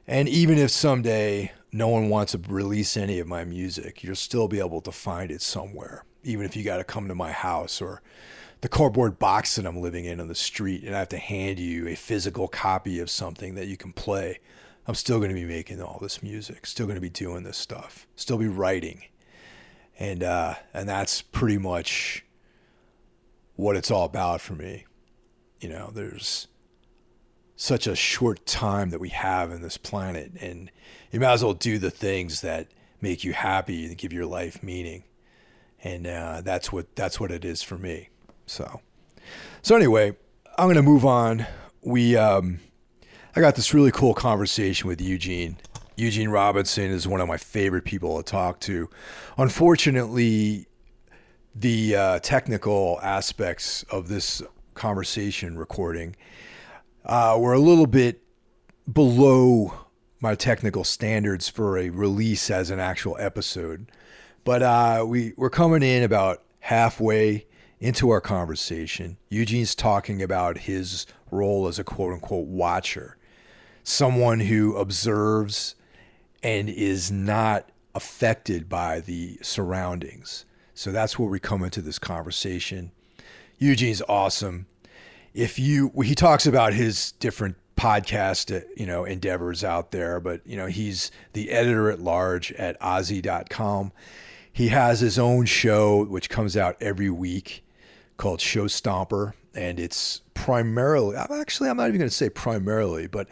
And 0.05 0.29
even 0.29 0.59
if 0.59 0.69
someday 0.69 1.51
no 1.71 1.87
one 1.87 2.09
wants 2.09 2.33
to 2.33 2.41
release 2.47 2.95
any 2.95 3.19
of 3.19 3.27
my 3.27 3.43
music, 3.43 4.03
you'll 4.03 4.15
still 4.15 4.47
be 4.47 4.59
able 4.59 4.81
to 4.81 4.91
find 4.91 5.31
it 5.31 5.41
somewhere. 5.41 6.05
Even 6.23 6.45
if 6.45 6.55
you 6.55 6.63
got 6.63 6.77
to 6.77 6.83
come 6.83 7.07
to 7.07 7.15
my 7.15 7.31
house 7.31 7.81
or 7.81 8.03
the 8.61 8.69
cardboard 8.69 9.17
box 9.17 9.55
that 9.55 9.65
I'm 9.65 9.81
living 9.81 10.05
in 10.05 10.19
on 10.19 10.27
the 10.27 10.35
street 10.35 10.83
and 10.83 10.95
I 10.95 10.99
have 10.99 11.09
to 11.09 11.17
hand 11.17 11.57
you 11.57 11.87
a 11.87 11.95
physical 11.95 12.47
copy 12.47 12.99
of 12.99 13.09
something 13.09 13.55
that 13.55 13.67
you 13.67 13.77
can 13.77 13.93
play, 13.93 14.39
I'm 14.85 14.95
still 14.95 15.17
going 15.17 15.29
to 15.29 15.35
be 15.35 15.45
making 15.45 15.81
all 15.81 15.97
this 15.99 16.21
music, 16.21 16.67
still 16.67 16.85
going 16.85 16.95
to 16.95 17.01
be 17.01 17.09
doing 17.09 17.43
this 17.43 17.57
stuff, 17.57 18.05
still 18.15 18.37
be 18.37 18.47
writing 18.47 19.05
and 19.99 20.23
uh, 20.23 20.55
and 20.73 20.87
that's 20.87 21.21
pretty 21.21 21.57
much 21.57 22.25
what 23.55 23.75
it's 23.75 23.91
all 23.91 24.05
about 24.05 24.41
for 24.41 24.53
me. 24.53 24.85
You 25.59 25.69
know, 25.69 25.91
there's 25.93 26.47
such 27.55 27.87
a 27.87 27.95
short 27.95 28.45
time 28.45 28.89
that 28.89 28.99
we 28.99 29.09
have 29.09 29.51
in 29.51 29.61
this 29.61 29.77
planet, 29.77 30.31
and 30.39 30.71
you 31.11 31.19
might 31.19 31.33
as 31.33 31.43
well 31.43 31.53
do 31.53 31.77
the 31.77 31.91
things 31.91 32.41
that 32.41 32.67
make 33.01 33.23
you 33.23 33.33
happy 33.33 33.85
and 33.85 33.97
give 33.97 34.11
your 34.13 34.25
life 34.25 34.63
meaning. 34.63 35.03
And 35.83 36.07
uh, 36.07 36.41
that's 36.41 36.71
what 36.71 36.95
that's 36.95 37.19
what 37.19 37.31
it 37.31 37.45
is 37.45 37.61
for 37.61 37.77
me. 37.77 38.09
So, 38.45 38.81
so 39.61 39.75
anyway, 39.75 40.15
I'm 40.57 40.67
gonna 40.67 40.81
move 40.81 41.05
on. 41.05 41.45
We 41.81 42.15
um, 42.15 42.59
I 43.35 43.41
got 43.41 43.55
this 43.55 43.73
really 43.73 43.91
cool 43.91 44.13
conversation 44.13 44.87
with 44.87 45.01
Eugene. 45.01 45.57
Eugene 45.95 46.29
Robinson 46.29 46.91
is 46.91 47.07
one 47.07 47.21
of 47.21 47.27
my 47.27 47.37
favorite 47.37 47.85
people 47.85 48.17
to 48.17 48.23
talk 48.23 48.59
to. 48.61 48.89
Unfortunately, 49.37 50.67
the 51.55 51.95
uh, 51.95 52.19
technical 52.19 52.99
aspects 53.03 53.83
of 53.83 54.07
this 54.07 54.41
conversation 54.73 55.57
recording 55.57 56.15
uh, 57.05 57.37
were 57.39 57.53
a 57.53 57.59
little 57.59 57.85
bit 57.85 58.23
below 58.91 59.73
my 60.19 60.35
technical 60.35 60.83
standards 60.83 61.49
for 61.49 61.77
a 61.77 61.89
release 61.89 62.49
as 62.49 62.69
an 62.69 62.79
actual 62.79 63.15
episode. 63.19 63.91
But 64.43 64.63
uh, 64.63 65.05
we, 65.07 65.33
we're 65.37 65.49
coming 65.49 65.83
in 65.83 66.03
about 66.03 66.43
halfway 66.61 67.45
into 67.79 68.09
our 68.09 68.21
conversation. 68.21 69.17
Eugene's 69.29 69.75
talking 69.75 70.21
about 70.21 70.59
his 70.59 71.05
role 71.29 71.67
as 71.67 71.77
a 71.77 71.83
quote 71.83 72.13
unquote 72.13 72.47
watcher, 72.47 73.17
someone 73.83 74.39
who 74.39 74.75
observes 74.75 75.75
and 76.43 76.69
is 76.69 77.11
not 77.11 77.69
affected 77.95 78.67
by 78.67 78.99
the 78.99 79.39
surroundings. 79.41 80.45
So 80.73 80.91
that's 80.91 81.17
where 81.17 81.29
we 81.29 81.39
come 81.39 81.63
into 81.63 81.81
this 81.81 81.97
conversation. 81.97 82.91
Eugene's 83.57 84.01
awesome. 84.09 84.67
If 85.33 85.57
you, 85.57 85.91
he 86.03 86.13
talks 86.13 86.45
about 86.45 86.73
his 86.73 87.13
different 87.13 87.55
podcast, 87.75 88.55
uh, 88.55 88.65
you 88.75 88.85
know, 88.85 89.05
endeavors 89.05 89.63
out 89.63 89.91
there, 89.91 90.19
but 90.19 90.45
you 90.45 90.57
know, 90.57 90.67
he's 90.67 91.11
the 91.33 91.51
editor 91.51 91.89
at 91.89 91.99
large 91.99 92.51
at 92.53 92.79
OZY.com. 92.79 93.91
He 94.51 94.67
has 94.67 94.99
his 94.99 95.17
own 95.17 95.45
show 95.45 96.03
which 96.05 96.29
comes 96.29 96.55
out 96.55 96.77
every 96.79 97.09
week 97.09 97.65
called 98.17 98.41
Show 98.41 98.65
Stomper, 98.65 99.33
and 99.55 99.79
it's 99.79 100.21
primarily, 100.33 101.15
actually, 101.15 101.69
I'm 101.69 101.77
not 101.77 101.87
even 101.87 101.99
going 101.99 102.09
to 102.09 102.15
say 102.15 102.29
primarily, 102.29 103.07
but 103.07 103.27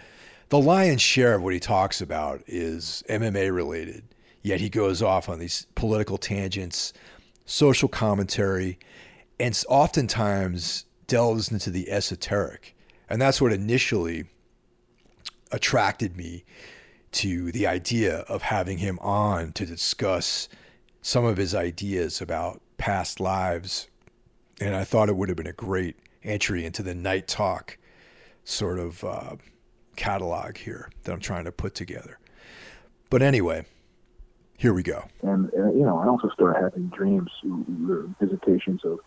the 0.51 0.59
lion's 0.59 1.01
share 1.01 1.35
of 1.35 1.41
what 1.41 1.53
he 1.53 1.61
talks 1.61 2.01
about 2.01 2.43
is 2.45 3.05
MMA 3.07 3.55
related. 3.55 4.03
Yet 4.41 4.59
he 4.59 4.67
goes 4.67 5.01
off 5.01 5.29
on 5.29 5.39
these 5.39 5.65
political 5.75 6.17
tangents, 6.17 6.91
social 7.45 7.87
commentary, 7.87 8.77
and 9.39 9.57
oftentimes 9.69 10.83
delves 11.07 11.49
into 11.53 11.69
the 11.69 11.89
esoteric. 11.89 12.75
And 13.09 13.21
that's 13.21 13.39
what 13.39 13.53
initially 13.53 14.25
attracted 15.53 16.17
me 16.17 16.43
to 17.13 17.53
the 17.53 17.65
idea 17.65 18.17
of 18.27 18.41
having 18.41 18.79
him 18.79 18.99
on 18.99 19.53
to 19.53 19.65
discuss 19.65 20.49
some 21.01 21.23
of 21.23 21.37
his 21.37 21.55
ideas 21.55 22.19
about 22.19 22.59
past 22.77 23.21
lives. 23.21 23.87
And 24.59 24.75
I 24.75 24.83
thought 24.83 25.07
it 25.07 25.15
would 25.15 25.29
have 25.29 25.37
been 25.37 25.47
a 25.47 25.53
great 25.53 25.95
entry 26.25 26.65
into 26.65 26.83
the 26.83 26.93
night 26.93 27.29
talk 27.29 27.77
sort 28.43 28.79
of 28.79 29.01
uh, 29.05 29.35
catalog 29.95 30.57
here 30.57 30.89
that 31.03 31.11
I'm 31.11 31.19
trying 31.19 31.45
to 31.45 31.51
put 31.51 31.75
together. 31.75 32.19
But 33.09 33.21
anyway, 33.21 33.65
here 34.57 34.73
we 34.73 34.83
go. 34.83 35.05
And, 35.21 35.51
uh, 35.53 35.71
you 35.71 35.83
know, 35.83 35.97
I 35.97 36.07
also 36.07 36.29
started 36.29 36.61
having 36.61 36.87
dreams, 36.89 37.29
visitations 38.19 38.81
of, 38.85 38.99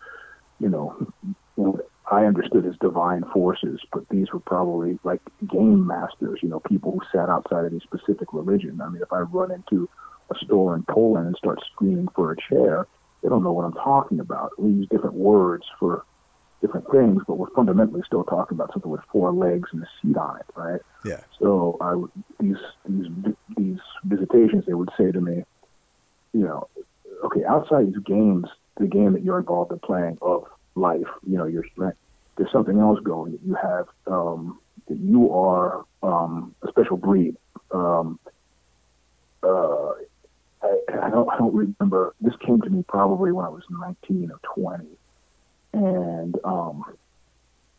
you 0.59 0.69
know, 0.69 1.11
what 1.55 1.89
I 2.11 2.25
understood 2.25 2.65
as 2.65 2.75
divine 2.79 3.23
forces, 3.33 3.79
but 3.91 4.07
these 4.09 4.31
were 4.31 4.39
probably 4.39 4.99
like 5.03 5.21
game 5.47 5.87
masters, 5.87 6.39
you 6.43 6.49
know, 6.49 6.59
people 6.59 6.91
who 6.91 6.99
sat 7.11 7.29
outside 7.29 7.65
of 7.65 7.71
any 7.71 7.79
specific 7.79 8.31
religion. 8.31 8.79
I 8.81 8.89
mean, 8.89 9.01
if 9.01 9.11
I 9.11 9.21
run 9.21 9.51
into 9.51 9.89
a 10.29 10.35
store 10.43 10.75
in 10.75 10.83
Poland 10.83 11.27
and 11.27 11.35
start 11.35 11.59
screaming 11.73 12.09
for 12.15 12.31
a 12.31 12.35
chair, 12.49 12.87
they 13.23 13.29
don't 13.29 13.43
know 13.43 13.53
what 13.53 13.65
I'm 13.65 13.73
talking 13.73 14.19
about. 14.19 14.51
We 14.59 14.71
use 14.71 14.87
different 14.89 15.15
words 15.15 15.65
for 15.79 16.05
different 16.61 16.89
things, 16.91 17.21
but 17.27 17.37
we're 17.37 17.49
fundamentally 17.51 18.01
still 18.05 18.23
talking 18.23 18.55
about 18.55 18.71
something 18.73 18.91
with 18.91 19.01
four 19.11 19.31
legs 19.31 19.69
and 19.71 19.83
a 19.83 19.87
seat 20.01 20.17
on 20.17 20.37
it, 20.37 20.45
right? 20.55 20.81
Yeah. 21.03 21.21
So 21.39 21.77
I 21.81 21.95
would, 21.95 22.11
these 22.39 22.57
these 22.87 23.07
these 23.57 23.79
visitations, 24.03 24.65
they 24.65 24.73
would 24.73 24.89
say 24.97 25.11
to 25.11 25.21
me, 25.21 25.43
you 26.33 26.41
know, 26.43 26.67
okay, 27.25 27.43
outside 27.45 27.87
these 27.87 28.03
games, 28.03 28.47
the 28.77 28.87
game 28.87 29.13
that 29.13 29.23
you're 29.23 29.39
involved 29.39 29.71
in 29.71 29.79
playing 29.79 30.17
of 30.21 30.45
life, 30.75 31.07
you 31.25 31.37
know, 31.37 31.45
you're 31.45 31.65
there's 32.37 32.51
something 32.51 32.79
else 32.79 32.99
going. 33.01 33.33
That 33.33 33.41
you 33.43 33.55
have 33.55 33.87
um, 34.07 34.59
that 34.87 34.97
you 34.97 35.31
are 35.33 35.85
um, 36.03 36.55
a 36.63 36.67
special 36.69 36.97
breed. 36.97 37.35
Um, 37.71 38.19
uh, 39.43 39.91
I, 40.63 40.79
I 41.03 41.09
don't 41.09 41.29
I 41.29 41.37
don't 41.37 41.53
remember. 41.53 42.15
This 42.21 42.33
came 42.45 42.61
to 42.61 42.69
me 42.69 42.83
probably 42.87 43.31
when 43.31 43.45
I 43.45 43.49
was 43.49 43.63
19 43.69 44.31
or 44.31 44.39
20 44.55 44.85
and 45.75 46.35
um, 46.45 46.85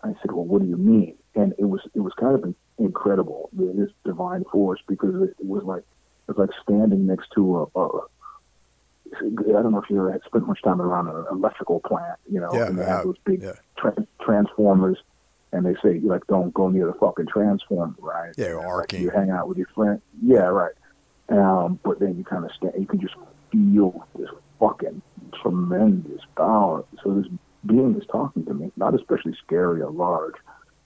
I 0.02 0.08
said, 0.20 0.32
"Well, 0.32 0.44
what 0.44 0.62
do 0.62 0.68
you 0.68 0.76
mean?" 0.76 1.16
And 1.34 1.54
it 1.58 1.64
was 1.64 1.80
it 1.94 2.00
was 2.00 2.12
kind 2.18 2.34
of 2.34 2.54
incredible 2.78 3.48
this 3.52 3.90
divine 4.04 4.44
force 4.44 4.80
because 4.86 5.14
it, 5.22 5.34
was 5.40 5.64
like 5.64 5.82
it 6.28 6.36
was 6.36 6.36
like 6.36 6.50
standing 6.62 7.06
next 7.06 7.30
to 7.34 7.68
a, 7.74 7.80
a 7.80 8.00
I 9.14 9.62
don't 9.62 9.72
know 9.72 9.80
if 9.82 9.88
you 9.88 9.98
ever 9.98 10.20
spent 10.26 10.46
much 10.46 10.60
time 10.62 10.82
around 10.82 11.08
an 11.08 11.24
electrical 11.30 11.80
plant, 11.80 12.18
you 12.30 12.40
know, 12.40 12.52
yeah, 12.52 12.66
and 12.66 12.78
they 12.78 12.84
have 12.84 13.04
those 13.04 13.16
big 13.24 13.42
yeah. 13.42 13.52
tra- 13.78 14.06
transformers, 14.20 14.98
and 15.52 15.64
they 15.64 15.74
say 15.82 16.00
like 16.00 16.26
don't 16.26 16.52
go 16.52 16.68
near 16.68 16.86
the 16.86 16.94
fucking 16.94 17.26
transformer, 17.26 17.94
right? 17.98 18.34
Yeah, 18.36 18.54
like, 18.56 18.66
arcing. 18.66 19.02
You 19.02 19.10
hang 19.10 19.30
out 19.30 19.48
with 19.48 19.56
your 19.56 19.68
friend, 19.74 20.02
yeah, 20.22 20.40
right. 20.40 20.74
Um, 21.30 21.80
but 21.82 21.98
then 21.98 22.16
you 22.18 22.24
kind 22.24 22.44
of 22.44 22.50
stand, 22.52 22.74
you 22.78 22.86
can 22.86 23.00
just 23.00 23.14
feel 23.50 24.06
this 24.18 24.28
fucking 24.60 25.00
tremendous 25.42 26.20
power. 26.36 26.84
So 27.02 27.14
this 27.14 27.26
being 27.66 27.96
is 28.00 28.06
talking 28.10 28.44
to 28.46 28.54
me, 28.54 28.72
not 28.76 28.94
especially 28.94 29.36
scary 29.44 29.82
or 29.82 29.90
large, 29.90 30.34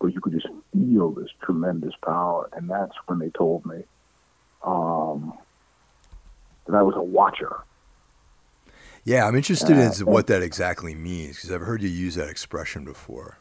but 0.01 0.09
you 0.09 0.21
could 0.21 0.33
just 0.33 0.49
feel 0.73 1.11
this 1.11 1.29
tremendous 1.43 1.95
power. 2.05 2.49
And 2.53 2.69
that's 2.69 2.95
when 3.07 3.19
they 3.19 3.31
told 3.31 3.65
me 3.67 3.85
um, 4.65 5.33
that 6.67 6.75
I 6.75 6.83
was 6.83 6.95
a 6.97 7.03
watcher. 7.03 7.57
Yeah, 9.05 9.27
I'm 9.27 9.37
interested 9.37 9.77
uh, 9.77 9.81
in 9.81 10.07
what 10.07 10.27
that 10.27 10.43
exactly 10.43 10.95
means 10.95 11.37
because 11.37 11.53
I've 11.53 11.63
heard 11.63 11.83
you 11.83 11.89
use 11.89 12.17
that 12.17 12.29
expression 12.29 12.85
before. 12.85 13.39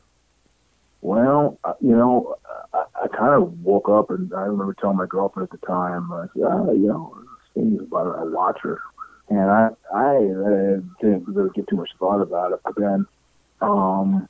Well, 1.01 1.57
uh, 1.63 1.73
you 1.81 1.95
know, 1.95 2.35
I, 2.73 2.83
I 3.03 3.07
kind 3.07 3.41
of 3.41 3.59
woke 3.61 3.89
up 3.89 4.09
and 4.09 4.33
I 4.33 4.41
remember 4.41 4.73
telling 4.73 4.97
my 4.97 5.05
girlfriend 5.05 5.49
at 5.51 5.59
the 5.59 5.65
time, 5.65 6.11
I 6.11 6.25
said, 6.33 6.43
ah, 6.45 6.71
you 6.71 6.87
know, 6.87 7.15
this 7.17 7.53
thing 7.53 7.75
is 7.75 7.81
about 7.81 8.19
a 8.19 8.25
watcher. 8.25 8.81
And 9.29 9.49
I, 9.49 9.69
I 9.93 10.15
uh, 10.15 10.79
didn't 11.01 11.27
really 11.27 11.51
give 11.53 11.67
too 11.67 11.75
much 11.75 11.89
thought 11.99 12.21
about 12.21 12.51
it. 12.51 12.59
But 12.63 12.75
then 12.75 13.05
um, 13.61 14.27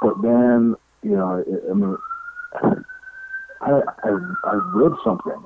but 0.00 0.20
then, 0.22 0.74
you 1.02 1.16
know, 1.16 1.44
I, 1.44 1.70
I 1.70 1.74
mean, 1.74 1.96
I, 3.60 3.80
I, 4.04 4.34
I 4.44 4.54
read 4.74 4.92
something 5.04 5.44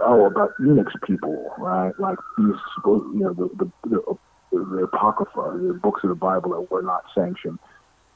oh 0.00 0.26
about 0.26 0.52
Enoch's 0.60 0.94
people, 1.06 1.52
right? 1.58 1.92
Like 1.98 2.18
these, 2.38 2.54
you 2.84 3.10
know, 3.14 3.32
the 3.32 3.48
the, 3.56 3.70
the, 3.88 4.18
the 4.52 4.84
apocrypha, 4.84 5.58
the 5.66 5.74
books 5.74 6.02
of 6.04 6.10
the 6.10 6.14
Bible 6.14 6.50
that 6.50 6.70
were 6.70 6.82
not 6.82 7.04
sanctioned, 7.14 7.58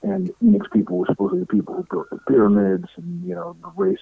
and 0.02 0.30
Enoch's 0.42 0.68
people 0.72 0.98
were 0.98 1.06
supposedly 1.06 1.40
the 1.40 1.46
people 1.46 1.74
who 1.74 1.86
built 1.90 2.10
the 2.10 2.18
pyramids, 2.28 2.88
and 2.96 3.26
you 3.26 3.34
know, 3.34 3.56
the 3.62 3.72
race 3.76 3.98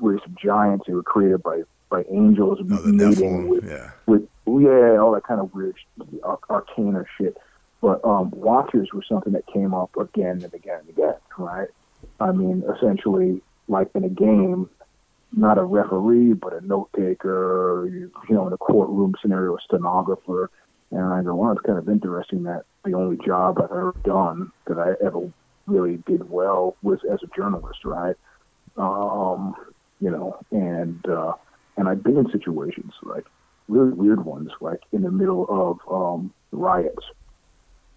race 0.00 0.22
of 0.24 0.36
giants. 0.36 0.86
They 0.86 0.94
were 0.94 1.02
created 1.02 1.42
by 1.42 1.62
by 1.90 2.04
angels 2.10 2.58
oh, 2.60 2.64
Nephilim, 2.64 3.48
with, 3.48 3.64
yeah. 3.64 3.90
with 4.06 4.26
yeah, 4.46 4.98
all 4.98 5.12
that 5.12 5.24
kind 5.24 5.40
of 5.40 5.52
weird 5.54 5.76
arcana 6.50 7.04
shit. 7.18 7.36
But 7.84 8.02
um, 8.02 8.30
watchers 8.30 8.94
were 8.94 9.04
something 9.06 9.34
that 9.34 9.46
came 9.46 9.74
up 9.74 9.94
again 9.98 10.40
and 10.42 10.54
again 10.54 10.78
and 10.80 10.88
again, 10.88 11.16
right? 11.36 11.68
I 12.18 12.32
mean, 12.32 12.64
essentially, 12.74 13.42
like 13.68 13.90
in 13.94 14.04
a 14.04 14.08
game, 14.08 14.70
not 15.34 15.58
a 15.58 15.64
referee, 15.64 16.32
but 16.32 16.54
a 16.54 16.66
note 16.66 16.88
taker, 16.96 17.86
you, 17.92 18.10
you 18.26 18.34
know, 18.34 18.46
in 18.46 18.54
a 18.54 18.56
courtroom 18.56 19.14
scenario, 19.20 19.54
a 19.56 19.58
stenographer. 19.66 20.50
And 20.92 21.02
I 21.02 21.22
go, 21.22 21.34
well, 21.34 21.52
it's 21.52 21.60
kind 21.60 21.76
of 21.76 21.86
interesting 21.90 22.44
that 22.44 22.62
the 22.86 22.94
only 22.94 23.18
job 23.22 23.58
I've 23.58 23.64
ever 23.64 23.94
done 24.02 24.50
that 24.66 24.78
I 24.78 24.94
ever 25.04 25.30
really 25.66 25.98
did 26.06 26.30
well 26.30 26.76
was 26.82 27.00
as 27.12 27.18
a 27.22 27.36
journalist, 27.36 27.84
right? 27.84 28.16
Um, 28.78 29.54
you 30.00 30.10
know, 30.10 30.38
and 30.50 31.06
uh, 31.06 31.34
and 31.76 31.86
I've 31.90 32.02
been 32.02 32.16
in 32.16 32.32
situations 32.32 32.94
like 33.02 33.26
really 33.68 33.92
weird 33.92 34.24
ones, 34.24 34.52
like 34.62 34.80
in 34.92 35.02
the 35.02 35.10
middle 35.10 35.44
of 35.50 35.92
um, 35.92 36.32
riots 36.50 37.04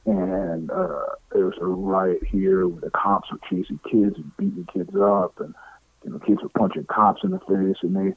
and 0.08 0.72
uh, 0.72 1.04
there 1.34 1.46
was 1.46 1.58
a 1.60 1.66
riot 1.66 2.24
here 2.26 2.66
where 2.66 2.80
the 2.80 2.90
cops 2.90 3.30
were 3.30 3.40
chasing 3.50 3.80
kids 3.84 4.16
and 4.16 4.36
beating 4.38 4.66
kids 4.74 4.96
up, 4.96 5.38
and 5.40 5.54
you 6.06 6.12
know, 6.12 6.20
kids 6.20 6.42
were 6.42 6.50
punching 6.50 6.86
cops 6.86 7.24
in 7.26 7.32
the 7.32 7.40
face, 7.40 7.76
and 7.82 7.94
they 7.94 8.16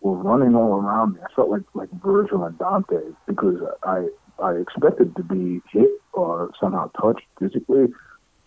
were 0.00 0.16
running 0.16 0.56
all 0.56 0.74
around 0.80 1.14
me. 1.14 1.20
I 1.22 1.32
felt 1.34 1.48
like 1.48 1.62
like 1.74 1.90
Virgil 2.02 2.44
and 2.44 2.58
Dante 2.58 3.00
because 3.28 3.60
I 3.84 4.08
I 4.42 4.54
expected 4.54 5.14
to 5.14 5.22
be 5.22 5.60
hit 5.70 5.90
or 6.12 6.50
somehow 6.60 6.90
touched 7.00 7.26
physically, 7.38 7.86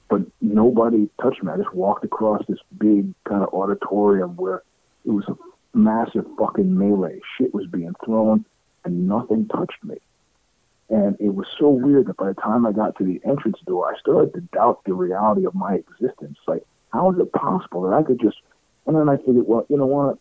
but 0.09 0.21
nobody 0.41 1.09
touched 1.21 1.41
me. 1.43 1.51
I 1.53 1.57
just 1.57 1.73
walked 1.73 2.03
across 2.03 2.43
this 2.49 2.59
big 2.77 3.13
kind 3.23 3.41
of 3.41 3.53
auditorium 3.53 4.35
where 4.35 4.63
it 5.05 5.11
was 5.11 5.23
a 5.29 5.77
massive 5.77 6.25
fucking 6.37 6.77
melee. 6.77 7.21
Shit 7.37 7.53
was 7.53 7.67
being 7.67 7.93
thrown, 8.03 8.43
and 8.83 9.07
nothing 9.07 9.47
touched 9.47 9.81
me. 9.81 9.95
And 10.91 11.15
it 11.21 11.33
was 11.33 11.47
so 11.57 11.69
weird 11.69 12.07
that 12.07 12.17
by 12.17 12.27
the 12.27 12.33
time 12.33 12.65
I 12.65 12.73
got 12.73 12.97
to 12.97 13.05
the 13.05 13.21
entrance 13.25 13.57
door, 13.65 13.89
I 13.89 13.97
started 13.97 14.33
to 14.33 14.41
doubt 14.41 14.83
the 14.85 14.93
reality 14.93 15.45
of 15.45 15.55
my 15.55 15.75
existence. 15.75 16.37
Like, 16.45 16.65
how 16.91 17.09
is 17.11 17.17
it 17.17 17.31
possible 17.31 17.83
that 17.83 17.95
I 17.95 18.03
could 18.03 18.19
just? 18.19 18.37
And 18.85 18.97
then 18.97 19.07
I 19.07 19.15
figured, 19.15 19.47
well, 19.47 19.65
you 19.69 19.77
know 19.77 19.85
what? 19.85 20.17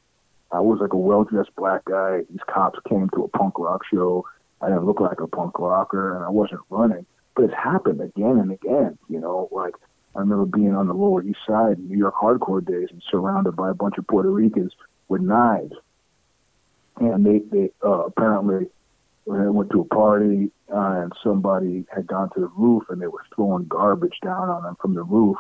I 0.53 0.61
was 0.61 0.79
like 0.81 0.93
a 0.93 0.97
well-dressed 0.97 1.57
black 1.57 1.85
guy. 1.87 2.21
These 2.31 2.41
cops 2.49 2.79
came 2.89 3.09
to 3.11 3.25
a 3.25 3.29
punk 3.29 3.59
rock 3.59 3.83
show. 3.93 4.25
I 4.61 4.69
didn't 4.69 4.87
look 4.87 5.01
like 5.01 5.21
a 5.21 5.27
punk 5.27 5.59
rocker, 5.59 6.15
and 6.15 6.25
I 6.25 6.29
wasn't 6.29 6.61
running. 6.71 7.05
But 7.35 7.47
it's 7.47 7.55
happened 7.55 8.01
again 8.01 8.39
and 8.39 8.53
again. 8.53 8.97
You 9.09 9.19
know, 9.19 9.49
like 9.51 9.75
I 10.15 10.21
remember 10.21 10.45
being 10.45 10.77
on 10.77 10.87
the 10.87 10.95
Lower 10.95 11.23
East 11.25 11.41
Side 11.49 11.79
in 11.79 11.89
New 11.89 11.99
York 11.99 12.15
hardcore 12.15 12.65
days 12.65 12.89
and 12.93 13.03
surrounded 13.11 13.57
by 13.57 13.71
a 13.71 13.75
bunch 13.75 13.99
of 13.99 14.07
Puerto 14.07 14.31
Ricans 14.31 14.73
with 15.09 15.21
knives, 15.21 15.75
and 17.01 17.27
they 17.27 17.41
they 17.51 17.73
uh, 17.85 18.05
apparently 18.05 18.69
went 19.27 19.71
to 19.71 19.81
a 19.81 19.85
party 19.85 20.51
uh, 20.73 21.03
and 21.03 21.13
somebody 21.23 21.85
had 21.95 22.07
gone 22.07 22.31
to 22.35 22.41
the 22.41 22.51
roof 22.57 22.85
and 22.89 23.01
they 23.01 23.07
were 23.07 23.25
throwing 23.35 23.67
garbage 23.67 24.19
down 24.23 24.49
on 24.49 24.63
them 24.63 24.77
from 24.81 24.95
the 24.95 25.03
roof. 25.03 25.37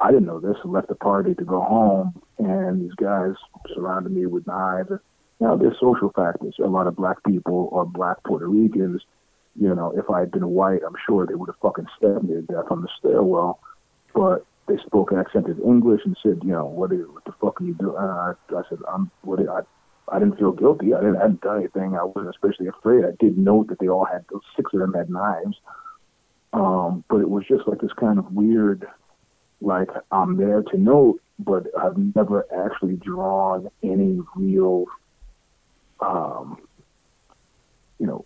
I 0.00 0.10
didn't 0.10 0.26
know 0.26 0.40
this. 0.40 0.56
I 0.62 0.68
left 0.68 0.88
the 0.88 0.94
party 0.94 1.34
to 1.34 1.44
go 1.44 1.60
home, 1.62 2.20
and 2.38 2.82
these 2.82 2.94
guys 2.96 3.32
surrounded 3.74 4.12
me 4.12 4.26
with 4.26 4.46
knives. 4.46 4.90
Now, 5.40 5.56
there's 5.56 5.78
social 5.80 6.10
factors. 6.14 6.54
A 6.62 6.66
lot 6.66 6.86
of 6.86 6.96
black 6.96 7.22
people 7.24 7.68
or 7.72 7.86
black 7.86 8.22
Puerto 8.24 8.46
Ricans. 8.46 9.02
You 9.58 9.74
know, 9.74 9.92
if 9.96 10.10
I 10.10 10.20
had 10.20 10.30
been 10.30 10.48
white, 10.48 10.80
I'm 10.86 10.96
sure 11.06 11.26
they 11.26 11.34
would 11.34 11.48
have 11.48 11.58
fucking 11.62 11.86
stabbed 11.96 12.24
me 12.24 12.34
to 12.34 12.42
death 12.42 12.66
on 12.70 12.82
the 12.82 12.88
stairwell. 12.98 13.60
But 14.14 14.44
they 14.68 14.76
spoke 14.84 15.12
accented 15.12 15.60
English 15.60 16.02
and 16.04 16.16
said, 16.22 16.40
you 16.42 16.52
know, 16.52 16.66
what, 16.66 16.92
are, 16.92 17.10
what 17.10 17.24
the 17.24 17.32
fuck 17.40 17.60
are 17.60 17.64
you 17.64 17.74
doing? 17.74 17.96
Uh, 17.96 18.34
I, 18.50 18.54
I 18.54 18.62
said, 18.68 18.78
I'm 18.92 19.10
what? 19.22 19.40
I 19.40 19.60
I 20.08 20.18
didn't 20.18 20.38
feel 20.38 20.52
guilty. 20.52 20.94
I 20.94 21.00
didn't 21.00 21.16
I 21.16 21.22
hadn't 21.22 21.40
done 21.40 21.58
anything. 21.58 21.96
I 21.96 22.04
wasn't 22.04 22.34
especially 22.34 22.68
afraid. 22.68 23.04
I 23.04 23.12
did 23.18 23.36
know 23.36 23.64
that 23.68 23.78
they 23.78 23.88
all 23.88 24.04
had 24.04 24.24
those 24.30 24.42
six 24.54 24.72
of 24.72 24.80
them 24.80 24.94
had 24.94 25.10
knives. 25.10 25.56
Um, 26.52 27.04
but 27.08 27.20
it 27.20 27.28
was 27.28 27.44
just 27.46 27.66
like 27.66 27.80
this 27.80 27.92
kind 27.98 28.18
of 28.18 28.32
weird, 28.32 28.86
like 29.60 29.88
I'm 30.12 30.36
there 30.36 30.62
to 30.62 30.78
note, 30.78 31.20
but 31.38 31.66
I've 31.78 31.98
never 32.14 32.46
actually 32.66 32.96
drawn 32.96 33.68
any 33.82 34.20
real, 34.36 34.86
um, 36.00 36.58
you 37.98 38.06
know, 38.06 38.24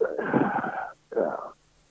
uh, 0.00 0.70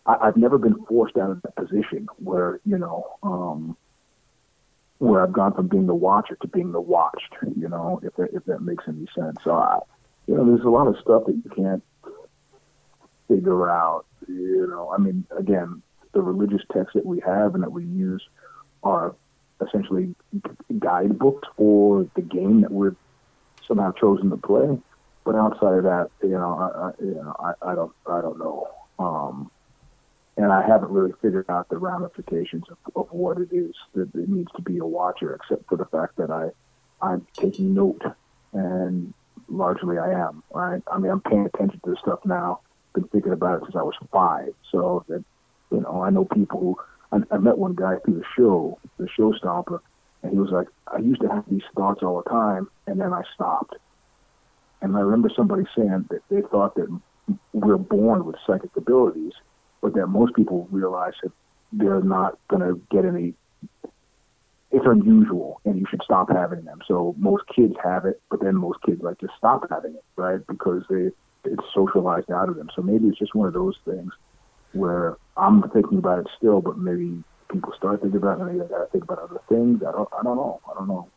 I, 0.07 0.15
I've 0.27 0.37
never 0.37 0.57
been 0.57 0.85
forced 0.85 1.17
out 1.17 1.31
of 1.31 1.41
that 1.41 1.55
position 1.55 2.07
where 2.17 2.59
you 2.65 2.77
know. 2.77 3.05
Um, 3.21 3.77
where 4.99 5.21
I've 5.21 5.33
gone 5.33 5.53
from 5.53 5.67
being 5.67 5.87
the 5.87 5.95
watcher 5.95 6.37
to 6.41 6.47
being 6.47 6.71
the 6.71 6.81
watched, 6.81 7.35
you 7.55 7.67
know, 7.67 7.99
if 8.03 8.15
that, 8.15 8.29
if 8.33 8.45
that 8.45 8.61
makes 8.61 8.85
any 8.87 9.07
sense. 9.15 9.37
So, 9.43 9.51
I, 9.51 9.79
you 10.27 10.35
know, 10.35 10.45
there's 10.45 10.65
a 10.65 10.69
lot 10.69 10.87
of 10.87 10.95
stuff 11.01 11.23
that 11.25 11.33
you 11.33 11.51
can't 11.55 11.83
figure 13.27 13.69
out, 13.69 14.05
you 14.27 14.67
know. 14.67 14.91
I 14.93 14.97
mean, 14.97 15.25
again, 15.37 15.81
the 16.13 16.21
religious 16.21 16.61
texts 16.71 16.93
that 16.93 17.05
we 17.05 17.19
have 17.25 17.55
and 17.55 17.63
that 17.63 17.71
we 17.71 17.83
use 17.83 18.23
are 18.83 19.15
essentially 19.65 20.15
guidebooks 20.79 21.47
for 21.57 22.07
the 22.15 22.21
game 22.21 22.61
that 22.61 22.71
we're 22.71 22.95
somehow 23.67 23.91
chosen 23.93 24.29
to 24.29 24.37
play. 24.37 24.77
But 25.23 25.35
outside 25.35 25.77
of 25.77 25.83
that, 25.83 26.09
you 26.21 26.29
know, 26.29 26.53
I, 26.53 26.87
I 26.87 26.91
you 27.03 27.15
know, 27.15 27.35
I, 27.39 27.71
I 27.71 27.75
don't, 27.75 27.91
I 28.07 28.21
don't 28.21 28.37
know. 28.37 28.67
Um, 28.99 29.51
and 30.37 30.51
I 30.51 30.65
haven't 30.65 30.91
really 30.91 31.13
figured 31.21 31.49
out 31.49 31.69
the 31.69 31.77
ramifications 31.77 32.65
of, 32.69 32.77
of 32.95 33.07
what 33.11 33.37
it 33.37 33.49
is 33.51 33.73
that 33.93 34.09
it 34.13 34.29
needs 34.29 34.51
to 34.55 34.61
be 34.61 34.77
a 34.79 34.85
watcher, 34.85 35.33
except 35.33 35.67
for 35.69 35.77
the 35.77 35.85
fact 35.85 36.17
that 36.17 36.29
I 36.29 36.49
I'm 37.01 37.25
taking 37.33 37.73
note, 37.73 38.01
and 38.53 39.13
largely 39.47 39.97
I 39.97 40.11
am. 40.11 40.43
Right? 40.53 40.81
I 40.91 40.97
mean, 40.97 41.11
I'm 41.11 41.21
paying 41.21 41.45
attention 41.45 41.79
to 41.83 41.91
this 41.91 41.99
stuff 41.99 42.19
now. 42.25 42.61
Been 42.93 43.05
thinking 43.05 43.33
about 43.33 43.57
it 43.57 43.65
since 43.65 43.75
I 43.75 43.83
was 43.83 43.95
five, 44.11 44.53
so 44.71 45.05
that 45.07 45.23
you 45.71 45.81
know, 45.81 46.03
I 46.03 46.09
know 46.09 46.25
people 46.25 46.59
who. 46.59 46.77
I, 47.11 47.35
I 47.35 47.37
met 47.37 47.57
one 47.57 47.75
guy 47.75 47.97
through 48.03 48.15
the 48.15 48.25
show, 48.35 48.79
the 48.97 49.07
show 49.15 49.31
stomper, 49.33 49.79
and 50.23 50.31
he 50.31 50.39
was 50.39 50.49
like, 50.49 50.67
I 50.87 50.97
used 50.97 51.21
to 51.21 51.29
have 51.29 51.43
these 51.47 51.61
thoughts 51.75 52.01
all 52.01 52.23
the 52.23 52.29
time, 52.29 52.67
and 52.87 52.99
then 52.99 53.13
I 53.13 53.21
stopped. 53.35 53.75
And 54.81 54.97
I 54.97 55.01
remember 55.01 55.29
somebody 55.35 55.63
saying 55.75 56.07
that 56.09 56.21
they 56.29 56.41
thought 56.41 56.75
that 56.75 56.87
we're 57.53 57.77
born 57.77 58.25
with 58.25 58.35
psychic 58.45 58.75
abilities 58.75 59.33
but 59.81 59.93
that 59.93 60.07
most 60.07 60.35
people 60.35 60.67
realize 60.71 61.13
that 61.23 61.31
they're 61.71 62.01
not 62.01 62.37
going 62.47 62.61
to 62.61 62.81
get 62.91 63.05
any. 63.05 63.33
It's 64.71 64.85
unusual, 64.85 65.61
and 65.63 65.79
you 65.79 65.85
should 65.89 66.01
stop 66.03 66.29
having 66.29 66.65
them. 66.65 66.79
So 66.87 67.15
most 67.17 67.43
kids 67.55 67.75
have 67.83 68.05
it, 68.05 68.21
but 68.29 68.41
then 68.41 68.55
most 68.55 68.79
kids 68.85 69.01
like 69.01 69.19
just 69.19 69.33
stop 69.37 69.65
having 69.69 69.93
it, 69.93 70.03
right? 70.17 70.45
Because 70.47 70.83
they 70.89 71.11
it's 71.45 71.63
socialized 71.73 72.31
out 72.31 72.49
of 72.49 72.55
them. 72.55 72.69
So 72.75 72.81
maybe 72.81 73.07
it's 73.07 73.19
just 73.19 73.35
one 73.35 73.47
of 73.47 73.53
those 73.53 73.77
things 73.85 74.11
where 74.73 75.17
I'm 75.37 75.61
thinking 75.69 75.99
about 75.99 76.19
it 76.19 76.27
still, 76.37 76.61
but 76.61 76.77
maybe 76.77 77.23
people 77.51 77.73
start 77.77 78.01
thinking 78.01 78.17
about 78.17 78.41
it. 78.41 78.45
Maybe 78.45 78.61
I 78.61 78.67
got 78.67 78.79
to 78.79 78.87
think 78.91 79.03
about 79.03 79.19
other 79.19 79.39
things. 79.47 79.81
I 79.87 79.91
don't. 79.91 80.09
I 80.17 80.23
don't 80.23 80.35
know. 80.35 80.59
I 80.69 80.73
don't 80.73 80.87
know. 80.87 81.07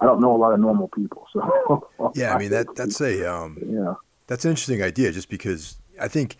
I 0.00 0.04
don't 0.04 0.20
know 0.20 0.34
a 0.34 0.36
lot 0.36 0.52
of 0.52 0.60
normal 0.60 0.88
people. 0.88 1.26
So 1.32 1.88
yeah, 2.14 2.34
I 2.34 2.38
mean 2.38 2.50
that 2.50 2.66
that's 2.76 3.00
a 3.00 3.32
um, 3.32 3.58
yeah 3.66 3.94
that's 4.26 4.44
an 4.44 4.50
interesting 4.50 4.82
idea. 4.82 5.12
Just 5.12 5.28
because 5.28 5.78
I 6.00 6.08
think 6.08 6.36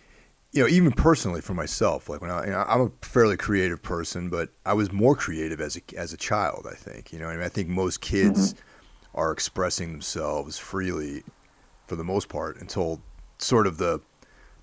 you 0.57 0.63
know, 0.63 0.69
even 0.69 0.91
personally 0.91 1.43
for 1.43 1.53
myself, 1.53 2.09
like 2.09 2.23
when 2.23 2.31
I, 2.31 2.47
you 2.47 2.51
know, 2.51 2.65
I'm 2.67 2.81
a 2.81 2.91
fairly 3.03 3.37
creative 3.37 3.83
person, 3.83 4.31
but 4.31 4.49
I 4.65 4.73
was 4.73 4.91
more 4.91 5.15
creative 5.15 5.61
as 5.61 5.77
a, 5.77 5.99
as 5.99 6.15
a 6.15 6.17
child, 6.17 6.67
I 6.71 6.75
think, 6.75 7.13
you 7.13 7.19
know, 7.19 7.29
I 7.29 7.35
mean, 7.35 7.45
I 7.45 7.49
think 7.51 7.69
most 7.69 8.01
kids 8.01 8.55
mm-hmm. 8.55 9.21
are 9.21 9.33
expressing 9.33 9.93
themselves 9.93 10.57
freely 10.59 11.25
for 11.87 11.97
the 11.97 12.05
most 12.05 12.31
part 12.31 12.59
until 12.59 13.03
sort 13.37 13.67
of 13.67 13.77
the, 13.77 14.01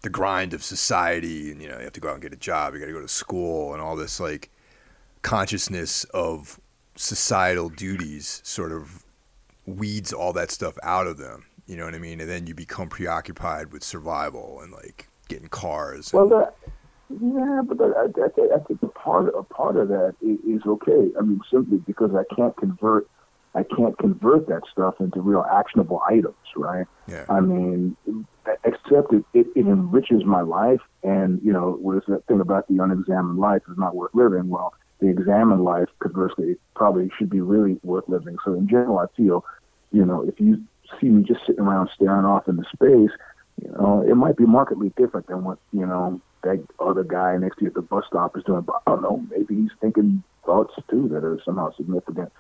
the 0.01 0.09
grind 0.09 0.55
of 0.55 0.63
society 0.63 1.51
and, 1.51 1.61
you 1.61 1.69
know, 1.69 1.77
you 1.77 1.83
have 1.83 1.93
to 1.93 1.99
go 1.99 2.09
out 2.09 2.15
and 2.15 2.23
get 2.23 2.33
a 2.33 2.37
job, 2.37 2.73
you 2.73 2.79
got 2.79 2.87
to 2.87 2.93
go 2.93 2.99
to 2.99 3.07
school 3.07 3.73
and 3.73 3.81
all 3.81 3.95
this 3.95 4.19
like 4.19 4.49
consciousness 5.21 6.05
of 6.05 6.59
societal 6.95 7.69
duties 7.69 8.41
sort 8.43 8.71
of 8.71 9.05
weeds 9.67 10.11
all 10.11 10.33
that 10.33 10.49
stuff 10.49 10.75
out 10.81 11.05
of 11.05 11.17
them. 11.17 11.45
You 11.67 11.77
know 11.77 11.85
what 11.85 11.93
I 11.93 11.99
mean? 11.99 12.19
And 12.19 12.29
then 12.29 12.47
you 12.47 12.55
become 12.55 12.89
preoccupied 12.89 13.71
with 13.71 13.83
survival 13.83 14.59
and 14.61 14.71
like 14.71 15.07
getting 15.33 15.49
cars. 15.49 16.13
Well, 16.13 16.29
that, 16.29 16.55
yeah, 17.09 17.61
but 17.67 17.77
that, 17.79 17.93
I, 17.97 18.25
I, 18.25 18.29
think, 18.29 18.51
I 18.51 18.59
think 18.59 18.93
part 18.93 19.33
a 19.35 19.43
part 19.43 19.75
of 19.75 19.89
that 19.89 20.15
is, 20.21 20.39
is 20.47 20.61
okay. 20.65 21.11
I 21.17 21.21
mean, 21.21 21.41
simply 21.51 21.77
because 21.77 22.11
I 22.15 22.23
can't 22.35 22.55
convert 22.57 23.07
I 23.55 23.63
can't 23.63 23.97
convert 23.99 24.47
that 24.47 24.63
stuff 24.71 24.95
into 24.99 25.21
real 25.21 25.45
actionable 25.51 26.01
items, 26.07 26.35
right? 26.55 26.87
Yeah. 27.07 27.25
I 27.29 27.39
mean, 27.39 27.95
except 28.63 29.13
it, 29.13 29.23
it, 29.33 29.45
it 29.55 29.67
enriches 29.67 30.25
my 30.25 30.41
life, 30.41 30.81
and 31.03 31.39
you 31.43 31.53
know, 31.53 31.77
what 31.79 31.97
is 31.97 32.03
that 32.07 32.25
thing 32.25 32.41
about 32.41 32.67
the 32.67 32.81
unexamined 32.81 33.37
life 33.37 33.61
is 33.69 33.77
not 33.77 33.95
worth 33.95 34.15
living? 34.15 34.49
Well, 34.49 34.73
the 34.99 35.09
examined 35.09 35.63
life, 35.63 35.89
conversely, 35.99 36.55
probably 36.75 37.11
should 37.17 37.29
be 37.29 37.41
really 37.41 37.79
worth 37.83 38.05
living. 38.07 38.37
So 38.43 38.53
in 38.53 38.67
general, 38.67 38.97
I 38.99 39.05
feel, 39.15 39.45
you 39.91 40.05
know, 40.05 40.23
if 40.27 40.39
you 40.39 40.63
see 40.99 41.09
me 41.09 41.23
just 41.23 41.41
sitting 41.45 41.63
around 41.63 41.89
staring 41.93 42.25
off 42.25 42.47
into 42.47 42.63
space, 42.73 43.11
you 43.61 43.71
know, 43.71 44.05
it 44.07 44.15
might 44.15 44.37
be 44.37 44.45
markedly 44.45 44.91
different 44.97 45.27
than 45.27 45.43
what, 45.43 45.59
you 45.71 45.85
know, 45.85 46.21
that 46.43 46.65
other 46.79 47.03
guy 47.03 47.37
next 47.37 47.57
to 47.57 47.63
you 47.63 47.67
at 47.67 47.73
the 47.73 47.81
bus 47.81 48.03
stop 48.07 48.37
is 48.37 48.43
doing. 48.43 48.61
But 48.61 48.81
I 48.85 48.91
don't 48.91 49.01
know, 49.01 49.25
maybe 49.29 49.55
he's 49.55 49.71
thinking 49.79 50.23
thoughts 50.45 50.73
too 50.89 51.07
that 51.09 51.23
are 51.23 51.39
somehow 51.45 51.71
significant. 51.75 52.31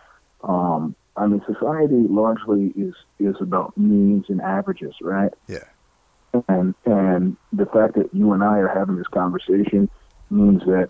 Um, 0.43 0.95
I 1.15 1.27
mean, 1.27 1.41
society 1.45 2.07
largely 2.09 2.73
is 2.75 2.95
is 3.19 3.35
about 3.39 3.77
means 3.77 4.25
and 4.29 4.41
averages, 4.41 4.95
right? 5.01 5.31
Yeah. 5.47 5.63
And 6.49 6.73
and 6.85 7.37
the 7.53 7.65
fact 7.67 7.95
that 7.95 8.13
you 8.13 8.33
and 8.33 8.43
I 8.43 8.57
are 8.57 8.67
having 8.67 8.97
this 8.97 9.07
conversation 9.07 9.89
means 10.29 10.61
that 10.65 10.89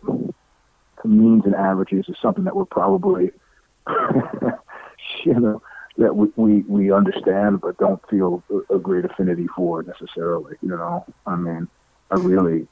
means 1.03 1.45
and 1.45 1.55
averages 1.55 2.05
is 2.07 2.15
something 2.21 2.45
that 2.45 2.55
we're 2.55 2.65
probably, 2.65 3.31
you 5.25 5.33
know, 5.33 5.61
that 5.97 6.15
we, 6.15 6.27
we, 6.35 6.61
we 6.61 6.91
understand 6.91 7.61
but 7.61 7.77
don't 7.77 8.01
feel 8.09 8.43
a, 8.69 8.79
great 8.79 9.05
affinity 9.05 9.47
for 9.55 9.83
necessarily. 9.83 10.55
You 10.61 10.69
know, 10.69 11.05
I 11.27 11.35
mean, 11.35 11.67
I 12.09 12.15
really 12.15 12.67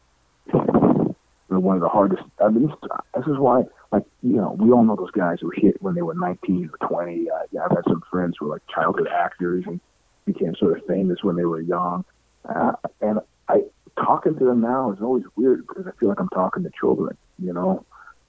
one 1.59 1.75
of 1.75 1.81
the 1.81 1.89
hardest. 1.89 2.23
I 2.43 2.49
mean, 2.49 2.67
this 2.67 3.27
is 3.27 3.37
why, 3.37 3.63
like, 3.91 4.03
you 4.21 4.37
know, 4.37 4.55
we 4.59 4.71
all 4.71 4.83
know 4.83 4.95
those 4.95 5.11
guys 5.11 5.37
who 5.41 5.51
hit 5.55 5.81
when 5.81 5.95
they 5.95 6.01
were 6.01 6.15
19 6.15 6.71
or 6.81 6.87
20. 6.87 7.29
Uh, 7.29 7.35
yeah, 7.51 7.61
I've 7.65 7.71
had 7.71 7.83
some 7.87 8.01
friends 8.09 8.35
who 8.39 8.47
were 8.47 8.53
like 8.53 8.63
childhood 8.73 9.07
actors 9.07 9.63
and 9.67 9.79
became 10.25 10.55
sort 10.55 10.77
of 10.77 10.85
famous 10.85 11.23
when 11.23 11.35
they 11.35 11.45
were 11.45 11.61
young. 11.61 12.05
Uh, 12.47 12.73
and 13.01 13.19
I 13.47 13.63
talking 13.97 14.37
to 14.37 14.45
them 14.45 14.61
now 14.61 14.91
is 14.91 15.01
always 15.01 15.23
weird 15.35 15.65
because 15.67 15.85
I 15.87 15.91
feel 15.99 16.09
like 16.09 16.19
I'm 16.19 16.29
talking 16.29 16.63
to 16.63 16.71
children. 16.79 17.17
You 17.39 17.53
know, 17.53 17.85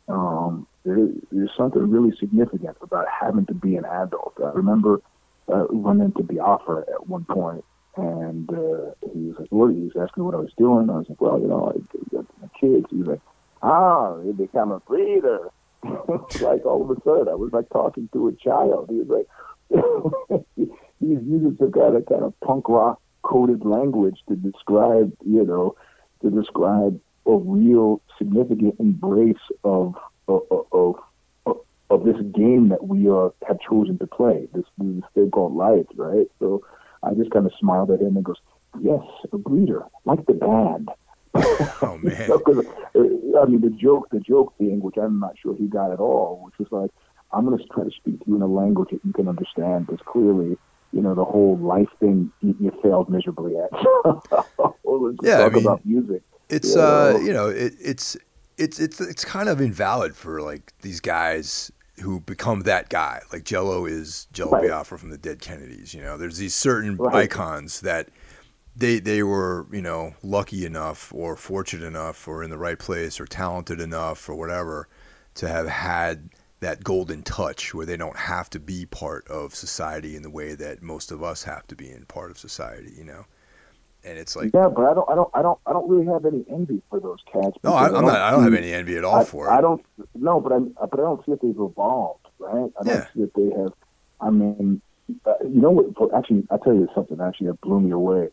um, 0.08 0.66
there's 0.84 1.50
something 1.56 1.90
really 1.90 2.14
significant 2.18 2.76
about 2.80 3.06
having 3.08 3.46
to 3.46 3.54
be 3.54 3.76
an 3.76 3.84
adult. 3.84 4.34
I 4.42 4.50
remember 4.50 5.00
uh, 5.48 5.66
running 5.68 6.06
into 6.06 6.22
Biafra 6.22 6.80
at 6.92 7.06
one 7.08 7.24
point, 7.24 7.64
and 7.96 8.48
uh, 8.50 8.94
he 9.12 9.28
was 9.28 9.36
like, 9.38 9.50
"What?" 9.50 9.74
He 9.74 9.80
was 9.80 9.92
asking 10.00 10.24
what 10.24 10.34
I 10.34 10.38
was 10.38 10.52
doing. 10.56 10.90
I 10.90 10.98
was 10.98 11.06
like, 11.08 11.20
"Well, 11.20 11.40
you 11.40 11.48
know, 11.48 11.72
I 11.74 12.14
got 12.14 12.26
my 12.40 12.48
kids." 12.58 12.86
He 12.90 12.96
was 12.96 13.08
like, 13.08 13.20
"Ah, 13.62 14.18
you 14.22 14.32
become 14.32 14.72
a 14.72 14.80
breeder." 14.80 15.50
like 16.40 16.64
all 16.64 16.82
of 16.82 16.90
a 16.90 17.00
sudden, 17.02 17.28
I 17.28 17.34
was 17.34 17.50
like 17.52 17.68
talking 17.70 18.08
to 18.12 18.28
a 18.28 18.32
child. 18.32 18.88
He 18.88 19.00
was 19.02 19.08
like, 19.08 19.26
he's 20.54 20.68
using 21.00 21.56
some 21.58 21.72
kind 21.72 21.96
of 21.96 22.06
kind 22.06 22.22
of 22.22 22.38
punk 22.40 22.68
rock 22.68 23.00
coded 23.22 23.64
language 23.64 24.18
to 24.28 24.36
describe, 24.36 25.12
you 25.24 25.44
know, 25.44 25.74
to 26.22 26.30
describe 26.30 27.00
a 27.26 27.36
real 27.36 28.00
significant 28.18 28.78
embrace 28.78 29.36
of 29.64 29.94
of 30.28 30.66
of, 30.72 30.94
of 31.90 32.04
this 32.04 32.16
game 32.34 32.68
that 32.70 32.86
we 32.86 33.08
are 33.08 33.32
have 33.46 33.58
chosen 33.60 33.98
to 33.98 34.06
play. 34.06 34.48
This 34.54 34.64
this 34.78 35.04
thing 35.14 35.30
called 35.30 35.54
life, 35.54 35.86
right? 35.96 36.26
So 36.38 36.62
I 37.02 37.14
just 37.14 37.30
kind 37.30 37.46
of 37.46 37.52
smiled 37.58 37.90
at 37.90 38.00
him 38.00 38.16
and 38.16 38.24
goes, 38.24 38.40
"Yes, 38.80 39.02
a 39.32 39.38
breeder, 39.38 39.84
like 40.04 40.24
the 40.26 40.34
band." 40.34 40.88
oh 41.34 41.98
man! 42.02 42.30
Uh, 42.30 43.40
I 43.40 43.46
mean, 43.46 43.60
the 43.60 43.74
joke, 43.78 44.08
the 44.10 44.20
joke 44.20 44.56
thing, 44.58 44.80
which 44.80 44.96
I'm 44.96 45.20
not 45.20 45.34
sure 45.38 45.54
he 45.56 45.66
got 45.66 45.92
at 45.92 46.00
all, 46.00 46.42
which 46.44 46.54
was 46.58 46.68
like, 46.70 46.90
"I'm 47.32 47.46
going 47.46 47.58
to 47.58 47.64
try 47.66 47.84
to 47.84 47.90
speak 47.90 48.20
to 48.20 48.24
you 48.26 48.36
in 48.36 48.42
a 48.42 48.46
language 48.46 48.90
that 48.90 49.00
you 49.04 49.12
can 49.12 49.28
understand," 49.28 49.86
because 49.86 50.04
clearly, 50.06 50.56
you 50.92 51.00
know, 51.00 51.14
the 51.14 51.24
whole 51.24 51.58
life 51.58 51.88
thing 52.00 52.30
you, 52.40 52.72
failed 52.82 53.08
miserably 53.08 53.56
at. 53.58 53.70
yeah, 55.22 55.38
talk 55.38 55.52
I 55.52 55.54
mean, 55.54 55.64
about 55.64 55.84
music. 55.84 56.22
It's 56.48 56.74
you 56.74 56.80
uh, 56.80 57.12
know? 57.12 57.20
you 57.20 57.32
know, 57.32 57.48
it, 57.48 57.74
it's 57.80 58.16
it's 58.62 58.78
it's 58.80 59.00
it's 59.00 59.24
kind 59.24 59.48
of 59.48 59.60
invalid 59.60 60.14
for 60.16 60.40
like 60.40 60.72
these 60.82 61.00
guys 61.00 61.70
who 62.00 62.20
become 62.20 62.60
that 62.62 62.88
guy. 62.88 63.20
Like 63.32 63.44
Jello 63.44 63.84
is 63.86 64.26
Jello 64.32 64.52
Right. 64.52 64.68
Biafra 64.70 64.98
from 64.98 65.10
the 65.10 65.18
Dead 65.18 65.40
Kennedys. 65.40 65.92
You 65.94 66.02
know, 66.02 66.16
there's 66.16 66.38
these 66.38 66.54
certain 66.54 66.96
Right. 66.96 67.14
icons 67.30 67.80
that 67.82 68.08
they 68.74 68.98
they 69.00 69.22
were 69.22 69.66
you 69.70 69.82
know 69.82 70.14
lucky 70.22 70.64
enough 70.64 71.12
or 71.14 71.36
fortunate 71.36 71.86
enough 71.86 72.26
or 72.26 72.42
in 72.42 72.50
the 72.50 72.58
right 72.58 72.78
place 72.78 73.20
or 73.20 73.26
talented 73.26 73.80
enough 73.80 74.28
or 74.28 74.34
whatever 74.34 74.88
to 75.34 75.48
have 75.48 75.68
had 75.68 76.30
that 76.60 76.84
golden 76.84 77.22
touch 77.22 77.74
where 77.74 77.84
they 77.84 77.96
don't 77.96 78.16
have 78.16 78.48
to 78.48 78.60
be 78.60 78.86
part 78.86 79.26
of 79.28 79.54
society 79.54 80.14
in 80.16 80.22
the 80.22 80.30
way 80.30 80.54
that 80.54 80.80
most 80.82 81.10
of 81.10 81.22
us 81.22 81.42
have 81.42 81.66
to 81.66 81.74
be 81.74 81.90
in 81.90 82.04
part 82.06 82.30
of 82.30 82.38
society. 82.38 82.92
You 82.96 83.04
know, 83.04 83.24
and 84.04 84.18
it's 84.18 84.34
like. 84.36 84.50
yeah, 84.54 84.68
but 84.68 84.84
I 84.84 84.94
don't, 84.94 85.08
I 85.10 85.14
don't, 85.14 85.30
I 85.34 85.42
don't, 85.42 85.58
I 85.66 85.72
don't 85.72 85.88
really 85.88 86.06
have 86.06 86.24
any 86.24 86.44
envy 86.50 86.82
for 86.90 87.00
those 87.00 87.18
cats. 87.32 87.56
No, 87.62 87.72
I, 87.74 87.86
I'm 87.86 88.04
not. 88.04 88.20
I 88.20 88.30
don't 88.30 88.42
have 88.42 88.54
any 88.54 88.72
envy 88.72 88.96
at 88.96 89.04
all 89.04 89.16
I, 89.16 89.24
for 89.24 89.46
it. 89.48 89.50
I 89.50 89.60
don't 89.60 89.84
no, 90.14 90.40
but 90.40 90.52
I 90.52 90.58
but 90.58 90.94
I 91.00 91.02
don't 91.02 91.24
see 91.24 91.32
that 91.32 91.42
they've 91.42 91.50
evolved, 91.58 92.26
right? 92.38 92.70
I 92.80 92.84
don't 92.84 93.08
see 93.14 93.20
that 93.20 93.34
they 93.34 93.50
have. 93.60 93.72
I 94.20 94.30
mean, 94.30 94.80
uh, 95.26 95.34
you 95.42 95.60
know 95.60 95.70
what? 95.70 95.94
for- 95.96 96.14
Actually, 96.16 96.46
I 96.50 96.56
tell 96.58 96.74
you 96.74 96.88
something. 96.94 97.20
Actually, 97.20 97.48
that 97.48 97.60
blew 97.60 97.80
me 97.80 97.90
away. 97.90 98.28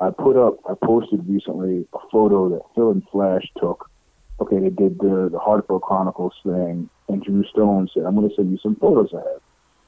I 0.00 0.10
put 0.10 0.36
up, 0.36 0.58
I 0.68 0.74
posted 0.84 1.28
recently 1.28 1.86
a 1.92 1.98
photo 2.12 2.48
that 2.50 2.62
Phil 2.74 2.90
and 2.90 3.02
Flash 3.10 3.42
took. 3.58 3.90
Okay, 4.40 4.58
they 4.60 4.70
did 4.70 4.98
the 5.00 5.28
the 5.32 5.38
Hartford 5.40 5.82
Chronicles 5.82 6.34
thing, 6.44 6.88
and 7.08 7.22
Drew 7.24 7.44
Stone 7.44 7.88
said, 7.92 8.04
"I'm 8.04 8.14
going 8.14 8.28
to 8.28 8.34
send 8.36 8.52
you 8.52 8.58
some 8.58 8.76
photos 8.76 9.10
I 9.12 9.16
have." 9.18 9.40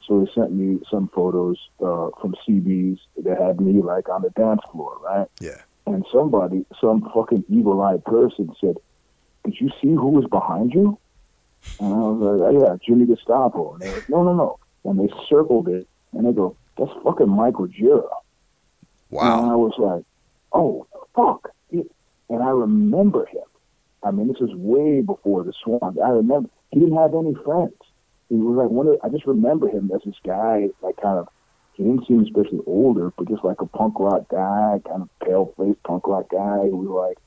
So 0.07 0.20
he 0.20 0.32
sent 0.34 0.53
me 0.53 0.80
some 0.90 1.09
photos 1.09 1.57
uh, 1.80 2.11
from 2.20 2.34
CBs 2.46 2.98
that 3.22 3.38
had 3.40 3.61
me 3.61 3.82
like 3.82 4.09
on 4.09 4.22
the 4.22 4.30
dance 4.30 4.62
floor, 4.72 4.96
right? 5.03 5.28
Yeah. 5.40 5.61
and 5.86 6.05
somebody, 6.12 6.64
some 6.80 7.09
fucking 7.14 7.44
evil-eyed 7.48 8.05
person 8.05 8.53
said, 8.61 8.76
"Did 9.44 9.61
you 9.61 9.70
see 9.80 9.88
who 9.88 10.09
was 10.09 10.26
behind 10.26 10.72
you?" 10.74 10.98
And 11.78 11.92
I 11.92 11.98
was 11.98 12.40
like, 12.40 12.55
"Oh 12.55 12.61
yeah, 12.61 12.76
Jimmy 12.84 13.07
Gestapo." 13.07 13.74
And 13.74 13.82
they 13.82 13.92
like, 13.92 14.09
"No, 14.09 14.22
no, 14.22 14.34
no." 14.34 14.59
And 14.84 14.98
they 14.98 15.12
circled 15.28 15.68
it, 15.68 15.86
and 16.12 16.26
they 16.26 16.32
go, 16.32 16.57
"That's 16.78 16.92
fucking 17.05 17.28
Michael 17.28 17.68
Gira." 17.68 18.09
Wow. 19.11 19.42
And 19.42 19.51
I 19.51 19.57
was 19.57 19.74
like, 19.78 20.05
"Oh 20.53 20.86
fuck!" 21.14 21.53
And 22.30 22.42
I 22.44 22.51
remember 22.51 23.26
him. 23.26 23.42
I 24.05 24.12
mean, 24.12 24.28
this 24.28 24.38
was 24.40 24.55
way 24.55 25.01
before 25.03 25.42
the 25.42 25.53
Swans. 25.64 25.98
I 25.98 26.11
remember 26.11 26.48
he 26.70 26.78
didn't 26.80 26.96
have 26.96 27.14
any 27.14 27.34
friends. 27.44 27.74
He 28.30 28.36
was 28.36 28.56
like 28.56 28.70
one 28.70 28.86
of. 28.86 28.96
I 29.04 29.08
just 29.10 29.26
remember 29.26 29.68
him 29.68 29.90
as 29.94 30.00
this 30.06 30.16
guy, 30.24 30.68
like 30.80 30.96
kind 30.96 31.18
of. 31.18 31.28
He 31.74 31.84
didn't 31.84 32.06
seem 32.06 32.20
especially 32.20 32.60
older, 32.66 33.10
but 33.16 33.28
just 33.28 33.44
like 33.44 33.60
a 33.60 33.66
punk 33.66 33.98
rock 34.00 34.28
guy, 34.28 34.80
kind 34.86 35.02
of 35.02 35.08
pale 35.24 35.54
faced 35.56 35.82
punk 35.82 36.06
rock 36.06 36.28
guy 36.30 36.68
who 36.68 36.76
was 36.76 37.08
like, 37.08 37.18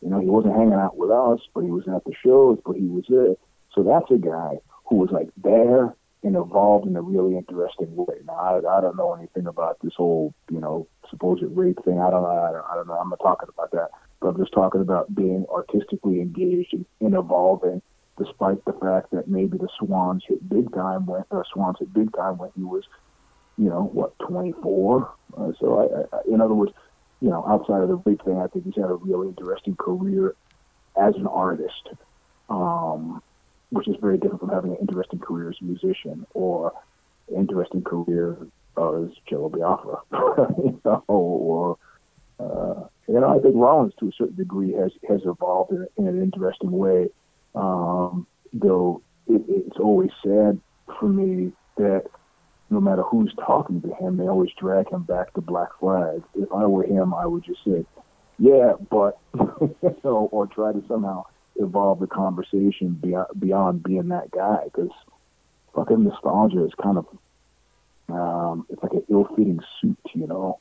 you 0.00 0.10
know, 0.10 0.20
he 0.20 0.26
wasn't 0.26 0.54
hanging 0.54 0.74
out 0.74 0.96
with 0.96 1.10
us, 1.10 1.40
but 1.54 1.64
he 1.64 1.70
was 1.70 1.88
at 1.88 2.04
the 2.04 2.12
shows, 2.22 2.58
but 2.64 2.76
he 2.76 2.86
was 2.86 3.04
there. 3.08 3.34
So 3.74 3.82
that's 3.82 4.10
a 4.10 4.18
guy 4.18 4.60
who 4.88 4.96
was 4.96 5.10
like 5.10 5.28
there 5.42 5.94
and 6.22 6.36
evolved 6.36 6.86
in 6.86 6.96
a 6.96 7.02
really 7.02 7.36
interesting 7.36 7.94
way. 7.94 8.16
Now, 8.26 8.34
I, 8.34 8.78
I 8.78 8.80
don't 8.80 8.96
know 8.96 9.14
anything 9.14 9.46
about 9.46 9.78
this 9.82 9.94
whole, 9.96 10.34
you 10.50 10.60
know, 10.60 10.86
supposed 11.10 11.42
rape 11.42 11.78
thing. 11.84 12.00
I 12.00 12.10
don't 12.10 12.22
know. 12.22 12.28
I 12.28 12.52
don't, 12.52 12.64
I 12.70 12.74
don't 12.74 12.88
know. 12.88 12.94
I'm 12.94 13.10
not 13.10 13.20
talking 13.20 13.48
about 13.48 13.70
that. 13.72 13.90
But 14.20 14.28
I'm 14.28 14.36
just 14.36 14.52
talking 14.52 14.80
about 14.80 15.14
being 15.14 15.46
artistically 15.52 16.20
engaged 16.20 16.72
and, 16.72 16.86
and 17.00 17.14
evolving, 17.14 17.82
despite 18.18 18.64
the 18.64 18.72
fact 18.72 19.10
that 19.12 19.28
maybe 19.28 19.58
the 19.58 19.68
Swans 19.78 20.22
hit 20.26 20.48
big 20.48 20.72
time 20.72 21.06
when, 21.06 21.24
or 21.30 21.44
Swans 21.52 21.76
hit 21.78 21.92
big 21.92 22.14
time 22.14 22.38
when 22.38 22.50
he 22.56 22.62
was, 22.62 22.84
you 23.58 23.68
know, 23.68 23.90
what, 23.92 24.18
24. 24.20 25.12
Uh, 25.36 25.52
so 25.60 26.06
I, 26.12 26.16
I, 26.16 26.20
in 26.32 26.40
other 26.40 26.54
words, 26.54 26.72
you 27.20 27.30
know, 27.30 27.44
outside 27.46 27.82
of 27.82 27.88
the 27.88 27.96
big 27.96 28.22
thing, 28.24 28.38
I 28.38 28.46
think 28.46 28.64
he's 28.64 28.76
had 28.76 28.90
a 28.90 28.94
really 28.94 29.28
interesting 29.28 29.76
career 29.76 30.34
as 30.96 31.14
an 31.16 31.26
artist. 31.26 31.88
Um, 32.48 33.22
which 33.70 33.88
is 33.88 33.96
very 34.00 34.18
different 34.18 34.40
from 34.40 34.50
having 34.50 34.72
an 34.72 34.78
interesting 34.80 35.18
career 35.18 35.50
as 35.50 35.56
a 35.60 35.64
musician 35.64 36.26
or 36.34 36.72
interesting 37.34 37.82
career 37.82 38.36
as 38.78 39.10
Jello 39.28 39.48
Biafra, 39.48 39.98
you 40.58 40.80
know, 40.84 41.02
or 41.08 41.78
uh, 42.38 42.86
you 43.08 43.20
know, 43.20 43.36
I 43.36 43.40
think 43.40 43.54
Rollins 43.56 43.94
to 44.00 44.08
a 44.08 44.12
certain 44.12 44.36
degree 44.36 44.72
has 44.72 44.92
has 45.08 45.22
evolved 45.24 45.72
in, 45.72 45.86
in 45.96 46.06
an 46.06 46.22
interesting 46.22 46.70
way. 46.70 47.08
Um, 47.56 48.26
though 48.52 49.02
it, 49.26 49.42
it's 49.48 49.78
always 49.78 50.10
sad 50.22 50.60
for 51.00 51.08
me 51.08 51.52
that 51.76 52.04
no 52.70 52.80
matter 52.80 53.02
who's 53.02 53.32
talking 53.34 53.80
to 53.82 53.94
him, 53.94 54.16
they 54.16 54.28
always 54.28 54.50
drag 54.58 54.90
him 54.90 55.02
back 55.02 55.32
to 55.34 55.40
Black 55.40 55.68
Flag. 55.80 56.22
If 56.34 56.52
I 56.52 56.66
were 56.66 56.84
him, 56.84 57.14
I 57.14 57.26
would 57.26 57.44
just 57.44 57.64
say, 57.64 57.84
"Yeah, 58.38 58.72
but," 58.90 59.18
you 59.34 59.96
know, 60.04 60.28
or 60.32 60.46
try 60.46 60.72
to 60.72 60.84
somehow 60.88 61.24
evolve 61.56 62.00
the 62.00 62.06
conversation 62.06 62.98
beyond 63.00 63.28
beyond 63.38 63.82
being 63.82 64.08
that 64.08 64.30
guy 64.30 64.64
because 64.64 64.90
fucking 65.74 66.04
nostalgia 66.04 66.64
is 66.64 66.72
kind 66.82 66.98
of 66.98 67.06
um, 68.08 68.66
it's 68.68 68.82
like 68.82 68.92
an 68.92 69.04
ill-fitting 69.08 69.60
suit, 69.80 69.98
you 70.14 70.26
know. 70.26 70.58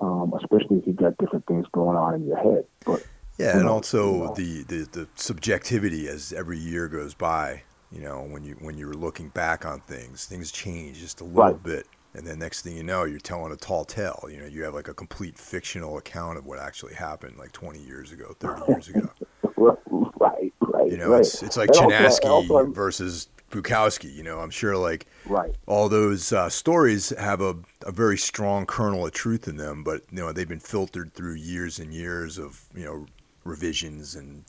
Um, 0.00 0.34
especially 0.36 0.78
if 0.78 0.86
you've 0.86 0.96
got 0.96 1.16
different 1.18 1.46
things 1.46 1.66
going 1.70 1.96
on 1.96 2.14
in 2.14 2.26
your 2.26 2.36
head. 2.36 2.64
But 2.84 3.06
Yeah, 3.38 3.58
and 3.58 3.68
also 3.68 4.28
the, 4.28 4.62
the 4.64 4.88
the 4.92 5.08
subjectivity 5.14 6.08
as 6.08 6.32
every 6.32 6.58
year 6.58 6.88
goes 6.88 7.14
by. 7.14 7.62
You 7.90 8.00
know, 8.02 8.22
when 8.22 8.44
you 8.44 8.56
when 8.60 8.78
you're 8.78 8.94
looking 8.94 9.28
back 9.30 9.64
on 9.66 9.80
things, 9.80 10.24
things 10.26 10.50
change 10.52 10.98
just 11.00 11.20
a 11.20 11.24
little 11.24 11.56
Right. 11.56 11.62
bit, 11.62 11.86
and 12.14 12.26
then 12.26 12.38
next 12.38 12.62
thing 12.62 12.76
you 12.76 12.82
know, 12.82 13.04
you're 13.04 13.18
telling 13.20 13.52
a 13.52 13.56
tall 13.56 13.84
tale. 13.84 14.26
You 14.30 14.38
know, 14.38 14.46
you 14.46 14.62
have 14.64 14.74
like 14.74 14.88
a 14.88 14.94
complete 14.94 15.38
fictional 15.38 15.98
account 15.98 16.38
of 16.38 16.46
what 16.46 16.58
actually 16.58 16.94
happened, 16.94 17.36
like 17.38 17.52
20 17.52 17.80
years 17.80 18.12
ago, 18.12 18.34
30 18.40 18.62
years 18.62 18.88
ago. 18.88 19.12
right, 19.56 20.52
right, 20.60 20.92
You 20.92 20.96
know, 20.96 21.10
right. 21.10 21.20
it's 21.20 21.42
it's 21.42 21.56
like 21.56 21.70
Chinaski 21.72 22.60
versus 22.72 23.28
Bukowski. 23.50 24.12
You 24.12 24.22
know, 24.22 24.40
I'm 24.40 24.50
sure 24.50 24.76
like 24.76 25.06
right. 25.24 25.54
all 25.66 25.88
those 25.88 26.32
uh, 26.32 26.48
stories 26.50 27.10
have 27.18 27.40
a, 27.40 27.56
a 27.86 27.92
very 27.92 28.18
strong 28.18 28.66
kernel 28.66 29.06
of 29.06 29.12
truth 29.12 29.46
in 29.48 29.56
them, 29.56 29.84
but 29.84 30.02
you 30.10 30.18
know 30.18 30.32
they've 30.32 30.48
been 30.48 30.60
filtered 30.60 31.14
through 31.14 31.34
years 31.34 31.78
and 31.78 31.94
years 31.94 32.38
of 32.38 32.64
you 32.74 32.84
know 32.84 33.06
revisions 33.44 34.14
and 34.14 34.44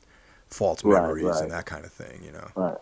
false 0.48 0.84
Right, 0.84 1.02
memories 1.02 1.24
right. 1.24 1.42
and 1.44 1.52
that 1.52 1.66
kind 1.66 1.86
of 1.86 1.92
thing. 1.92 2.22
You 2.24 2.32
know, 2.32 2.48
Right. 2.56 2.78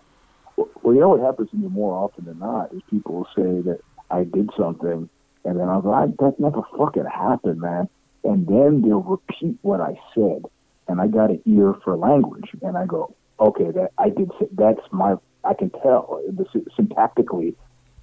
Well, 0.57 0.69
well, 0.83 0.93
you 0.93 0.99
know 0.99 1.09
what 1.09 1.21
happens 1.21 1.49
to 1.51 1.55
me 1.57 1.67
more 1.69 1.93
often 1.93 2.25
than 2.25 2.39
not 2.39 2.73
is 2.73 2.81
people 2.89 3.15
will 3.15 3.27
say 3.35 3.61
that 3.61 3.79
I 4.09 4.23
did 4.25 4.49
something, 4.57 5.09
and 5.45 5.59
then 5.59 5.69
I'll 5.69 5.81
go, 5.81 5.93
I, 5.93 6.07
"That 6.19 6.35
never 6.39 6.61
fucking 6.77 7.05
happened, 7.05 7.61
man." 7.61 7.87
And 8.23 8.45
then 8.45 8.81
they'll 8.81 9.01
repeat 9.01 9.57
what 9.61 9.81
I 9.81 9.99
said, 10.13 10.43
and 10.87 11.01
I 11.01 11.07
got 11.07 11.29
an 11.31 11.41
ear 11.45 11.73
for 11.83 11.95
language, 11.95 12.49
and 12.61 12.77
I 12.77 12.85
go, 12.85 13.15
"Okay, 13.39 13.71
that 13.71 13.91
I 13.97 14.09
did. 14.09 14.31
Say, 14.39 14.47
that's 14.51 14.81
my. 14.91 15.15
I 15.43 15.53
can 15.55 15.71
tell 15.71 16.21
the, 16.27 16.45
syntactically, 16.77 17.55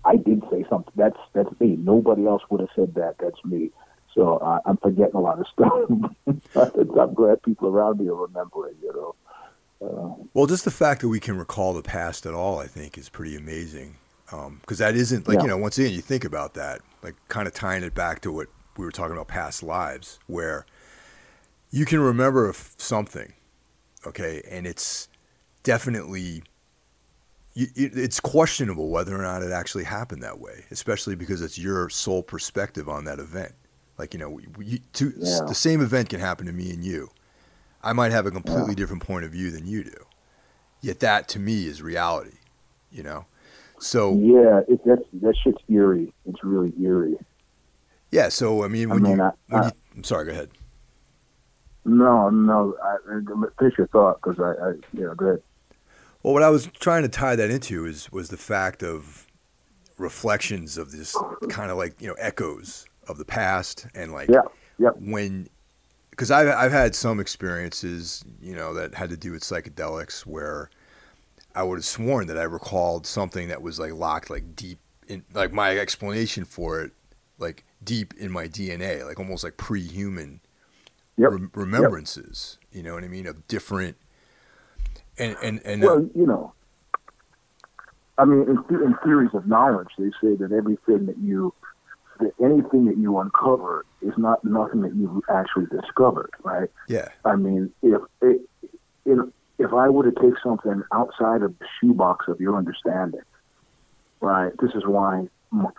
I 0.04 0.16
did 0.16 0.42
say 0.50 0.64
something. 0.68 0.92
That's 0.96 1.18
that's 1.34 1.60
me. 1.60 1.76
Nobody 1.76 2.26
else 2.26 2.42
would 2.50 2.60
have 2.60 2.70
said 2.74 2.94
that. 2.94 3.16
That's 3.18 3.44
me." 3.44 3.70
So 4.18 4.38
uh, 4.38 4.58
I'm 4.66 4.76
forgetting 4.78 5.14
a 5.14 5.20
lot 5.20 5.38
of 5.38 5.46
stuff. 5.52 6.82
I'm 6.96 7.14
glad 7.14 7.40
people 7.44 7.68
around 7.68 8.00
me 8.00 8.08
are 8.08 8.16
remembering. 8.16 8.74
You 8.82 8.92
know. 8.92 9.14
Uh, 9.80 10.24
well, 10.34 10.46
just 10.46 10.64
the 10.64 10.72
fact 10.72 11.02
that 11.02 11.08
we 11.08 11.20
can 11.20 11.38
recall 11.38 11.72
the 11.72 11.82
past 11.82 12.26
at 12.26 12.34
all, 12.34 12.58
I 12.58 12.66
think, 12.66 12.98
is 12.98 13.08
pretty 13.08 13.36
amazing. 13.36 13.94
Because 14.60 14.78
that 14.78 14.96
isn't 14.96 15.28
like 15.28 15.36
Yeah. 15.36 15.42
you 15.42 15.48
know, 15.50 15.56
once 15.56 15.78
again, 15.78 15.92
you 15.92 16.00
think 16.00 16.24
about 16.24 16.54
that, 16.54 16.80
like 17.02 17.14
kind 17.28 17.46
of 17.46 17.54
tying 17.54 17.84
it 17.84 17.94
back 17.94 18.20
to 18.22 18.32
what 18.32 18.48
we 18.76 18.84
were 18.84 18.90
talking 18.90 19.12
about 19.12 19.28
past 19.28 19.62
lives, 19.62 20.18
where 20.26 20.66
you 21.70 21.84
can 21.84 22.00
remember 22.00 22.52
something, 22.76 23.32
okay, 24.04 24.42
and 24.50 24.66
it's 24.66 25.08
definitely 25.62 26.42
it's 27.54 28.20
questionable 28.20 28.90
whether 28.90 29.16
or 29.16 29.22
not 29.22 29.42
it 29.42 29.50
actually 29.50 29.84
happened 29.84 30.22
that 30.22 30.38
way, 30.40 30.64
especially 30.70 31.14
because 31.14 31.40
it's 31.40 31.58
your 31.58 31.88
sole 31.88 32.22
perspective 32.22 32.88
on 32.88 33.04
that 33.04 33.18
event. 33.20 33.52
Like 33.98 34.14
you 34.14 34.20
know, 34.20 34.30
we, 34.30 34.46
we, 34.56 34.82
two, 34.92 35.12
Yeah. 35.16 35.40
the 35.46 35.54
same 35.54 35.80
event 35.80 36.08
can 36.08 36.20
happen 36.20 36.46
to 36.46 36.52
me 36.52 36.70
and 36.70 36.84
you. 36.84 37.10
I 37.82 37.92
might 37.92 38.12
have 38.12 38.26
a 38.26 38.30
completely 38.30 38.74
different 38.74 39.02
point 39.02 39.24
of 39.24 39.30
view 39.32 39.50
than 39.50 39.66
you 39.66 39.84
do. 39.84 40.04
Yet 40.80 41.00
that 41.00 41.28
to 41.28 41.38
me 41.38 41.66
is 41.66 41.82
reality. 41.82 42.38
you 42.90 43.02
know. 43.02 43.26
So 43.80 44.14
yeah, 44.14 44.60
it, 44.68 44.80
that's 44.84 45.02
that 45.22 45.34
shit's 45.42 45.62
eerie. 45.68 46.12
It's 46.26 46.42
really 46.42 46.72
eerie. 46.80 47.16
Yeah. 48.10 48.28
So 48.28 48.64
I 48.64 48.68
mean, 48.68 48.88
when 48.88 49.04
I 49.04 49.08
mean, 49.08 49.16
you, 49.18 49.22
I, 49.22 49.30
when 49.48 49.62
I, 49.62 49.66
you, 49.66 49.72
I'm 49.96 50.04
sorry. 50.04 50.24
Go 50.26 50.32
ahead. 50.32 50.50
No, 51.84 52.28
no. 52.30 52.76
I, 52.82 52.96
finish 53.58 53.78
your 53.78 53.86
thought 53.88 54.20
because 54.22 54.38
I, 54.40 54.62
I, 54.62 54.70
you 54.92 55.06
know, 55.06 55.14
go 55.14 55.26
ahead. 55.26 55.42
Well, 56.22 56.34
what 56.34 56.42
I 56.42 56.50
was 56.50 56.66
trying 56.80 57.02
to 57.02 57.08
tie 57.08 57.36
that 57.36 57.50
into 57.50 57.86
is 57.86 58.10
was 58.12 58.28
the 58.28 58.36
fact 58.36 58.82
of 58.82 59.26
reflections 59.96 60.76
of 60.76 60.92
this 60.92 61.16
kind 61.48 61.70
of 61.70 61.76
like 61.78 62.00
you 62.00 62.08
know 62.08 62.14
echoes 62.18 62.86
of 63.08 63.18
the 63.18 63.24
past 63.24 63.86
and 63.94 64.12
like 64.12 64.28
yeah, 64.28 64.42
yeah. 64.78 64.90
when 64.98 65.48
because 66.10 66.30
I've 66.30 66.48
I've 66.48 66.72
had 66.72 66.94
some 66.94 67.20
experiences 67.20 68.24
you 68.40 68.54
know 68.54 68.74
that 68.74 68.94
had 68.94 69.10
to 69.10 69.16
do 69.16 69.32
with 69.32 69.42
psychedelics 69.42 70.22
where 70.22 70.70
I 71.54 71.62
would 71.62 71.78
have 71.78 71.84
sworn 71.84 72.26
that 72.26 72.38
I 72.38 72.42
recalled 72.42 73.06
something 73.06 73.48
that 73.48 73.62
was 73.62 73.78
like 73.78 73.92
locked 73.92 74.30
like 74.30 74.54
deep 74.54 74.78
in 75.06 75.24
like 75.32 75.52
my 75.52 75.78
explanation 75.78 76.44
for 76.44 76.82
it 76.82 76.92
like 77.38 77.64
deep 77.82 78.14
in 78.18 78.30
my 78.30 78.46
DNA 78.46 79.06
like 79.06 79.18
almost 79.18 79.44
like 79.44 79.56
pre-human 79.56 80.40
yep. 81.16 81.30
rem- 81.30 81.50
remembrances 81.54 82.58
yep. 82.60 82.76
you 82.76 82.82
know 82.82 82.94
what 82.94 83.04
I 83.04 83.08
mean 83.08 83.26
of 83.26 83.46
different 83.48 83.96
and 85.18 85.36
and 85.42 85.60
and 85.64 85.84
uh, 85.84 85.86
well 85.86 86.10
you 86.14 86.26
know 86.26 86.52
I 88.18 88.24
mean 88.24 88.42
in, 88.42 88.82
in 88.82 88.96
theories 89.04 89.30
of 89.34 89.46
knowledge 89.46 89.88
they 89.98 90.10
say 90.20 90.34
that 90.34 90.52
everything 90.52 91.06
that 91.06 91.18
you 91.18 91.54
that 92.20 92.32
anything 92.42 92.86
that 92.86 92.96
you 92.96 93.18
uncover 93.18 93.84
is 94.02 94.12
not 94.16 94.44
nothing 94.44 94.82
that 94.82 94.94
you've 94.94 95.22
actually 95.30 95.66
discovered, 95.66 96.30
right? 96.42 96.70
Yeah. 96.88 97.08
I 97.24 97.36
mean, 97.36 97.72
if 97.82 98.00
it, 98.22 98.40
if 99.58 99.72
I 99.72 99.88
were 99.88 100.10
to 100.10 100.20
take 100.20 100.34
something 100.42 100.82
outside 100.92 101.42
of 101.42 101.58
the 101.58 101.66
shoebox 101.80 102.26
of 102.28 102.40
your 102.40 102.56
understanding, 102.56 103.20
right? 104.20 104.52
This 104.60 104.72
is 104.74 104.84
why 104.86 105.28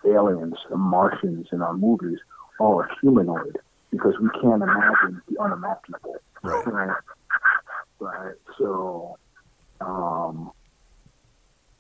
aliens 0.06 0.56
and 0.70 0.80
Martians 0.80 1.48
in 1.52 1.62
our 1.62 1.74
movies 1.74 2.20
are 2.60 2.90
humanoid 3.02 3.58
because 3.92 4.14
we 4.22 4.30
can't 4.42 4.62
imagine 4.62 5.22
the 5.30 5.42
unimaginable. 5.42 6.16
Right. 6.44 6.66
Right. 6.68 6.98
right. 8.00 8.36
So, 8.58 9.18
um, 9.82 10.52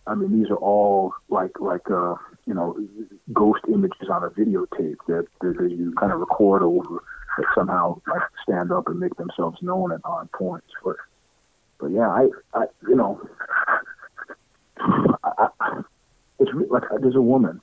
I 0.10 0.16
mean, 0.16 0.39
these 0.39 0.49
are 0.49 0.57
all 0.57 1.14
like 1.30 1.60
like 1.60 1.89
uh, 1.91 2.16
you 2.47 2.55
know 2.55 2.76
ghost 3.32 3.62
images 3.72 4.10
on 4.12 4.24
a 4.24 4.30
videotape 4.32 4.97
that, 5.07 5.28
that 5.41 5.70
you 5.70 5.93
kind 5.99 6.12
of 6.12 6.20
record 6.20 6.64
over 6.64 7.03
that 7.38 7.45
somehow 7.53 8.01
like 8.07 8.24
stand 8.41 8.72
up 8.72 8.88
and 8.88 8.99
make 8.99 9.16
themselves 9.18 9.60
known 9.62 9.91
at 9.91 10.01
odd 10.03 10.32
points. 10.32 10.68
But 10.84 10.95
but 11.80 11.91
yeah, 11.91 12.10
I, 12.10 12.28
I 12.55 12.66
you 12.88 12.95
know, 12.95 13.22
I, 14.80 15.49
I, 15.60 15.82
it's 16.39 16.51
like 16.72 16.84
there's 17.01 17.16
a 17.16 17.22
woman, 17.22 17.62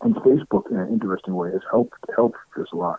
and 0.00 0.16
Facebook 0.16 0.72
in 0.72 0.78
an 0.78 0.88
interesting 0.88 1.36
way 1.36 1.52
has 1.52 1.62
helped 1.70 1.94
helped 2.16 2.38
this 2.56 2.66
a 2.72 2.76
lot. 2.76 2.98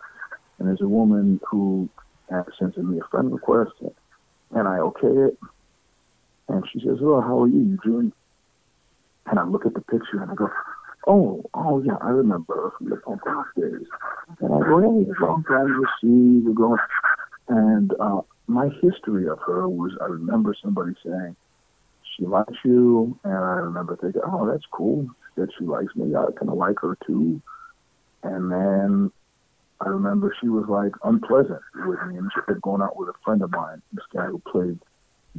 And 0.58 0.66
there's 0.66 0.80
a 0.80 0.88
woman 0.88 1.40
who 1.46 1.90
has 2.30 2.46
sent 2.58 2.78
me 2.78 3.00
a 3.00 3.08
friend 3.10 3.30
request, 3.30 3.72
and 4.52 4.66
I 4.66 4.78
okay 4.78 5.08
it, 5.08 5.38
and 6.48 6.64
she 6.72 6.80
says, 6.80 6.96
"Oh, 7.02 7.20
how 7.20 7.42
are 7.42 7.48
you, 7.48 7.78
Eugene?" 7.84 8.14
And 9.26 9.38
I 9.38 9.44
look 9.44 9.66
at 9.66 9.74
the 9.74 9.80
picture 9.80 10.22
and 10.22 10.30
I 10.30 10.34
go, 10.34 10.48
"Oh, 11.06 11.44
oh 11.54 11.82
yeah, 11.82 11.96
I 12.00 12.10
remember 12.10 12.72
the 12.80 12.96
days." 13.56 13.86
And 14.40 14.54
I 14.54 14.58
go, 14.60 14.80
"Hey, 14.80 15.10
long 15.20 15.44
time 15.44 15.80
no 15.80 15.86
see. 16.00 16.42
We're 16.44 16.54
going." 16.54 16.78
And 17.48 17.92
uh, 18.00 18.22
my 18.46 18.68
history 18.80 19.28
of 19.28 19.38
her 19.46 19.68
was 19.68 19.92
I 20.00 20.06
remember 20.06 20.54
somebody 20.62 20.94
saying 21.04 21.36
she 22.16 22.26
likes 22.26 22.54
you, 22.64 23.18
and 23.24 23.32
I 23.32 23.58
remember 23.58 23.96
thinking, 23.96 24.22
oh, 24.24 24.46
that's 24.50 24.64
cool 24.72 25.06
that 25.36 25.48
she 25.58 25.64
likes 25.64 25.94
me. 25.96 26.14
I 26.14 26.26
kind 26.38 26.50
of 26.50 26.56
like 26.56 26.80
her 26.80 26.96
too. 27.06 27.42
And 28.22 28.50
then 28.50 29.12
I 29.80 29.88
remember 29.88 30.34
she 30.40 30.48
was 30.48 30.64
like 30.68 30.92
unpleasant 31.04 31.60
with 31.86 31.98
me, 32.08 32.16
and 32.16 32.30
she 32.34 32.40
had 32.48 32.62
gone 32.62 32.82
out 32.82 32.96
with 32.96 33.08
a 33.08 33.14
friend 33.24 33.42
of 33.42 33.50
mine, 33.50 33.82
this 33.92 34.04
guy 34.14 34.26
who 34.26 34.40
played 34.50 34.78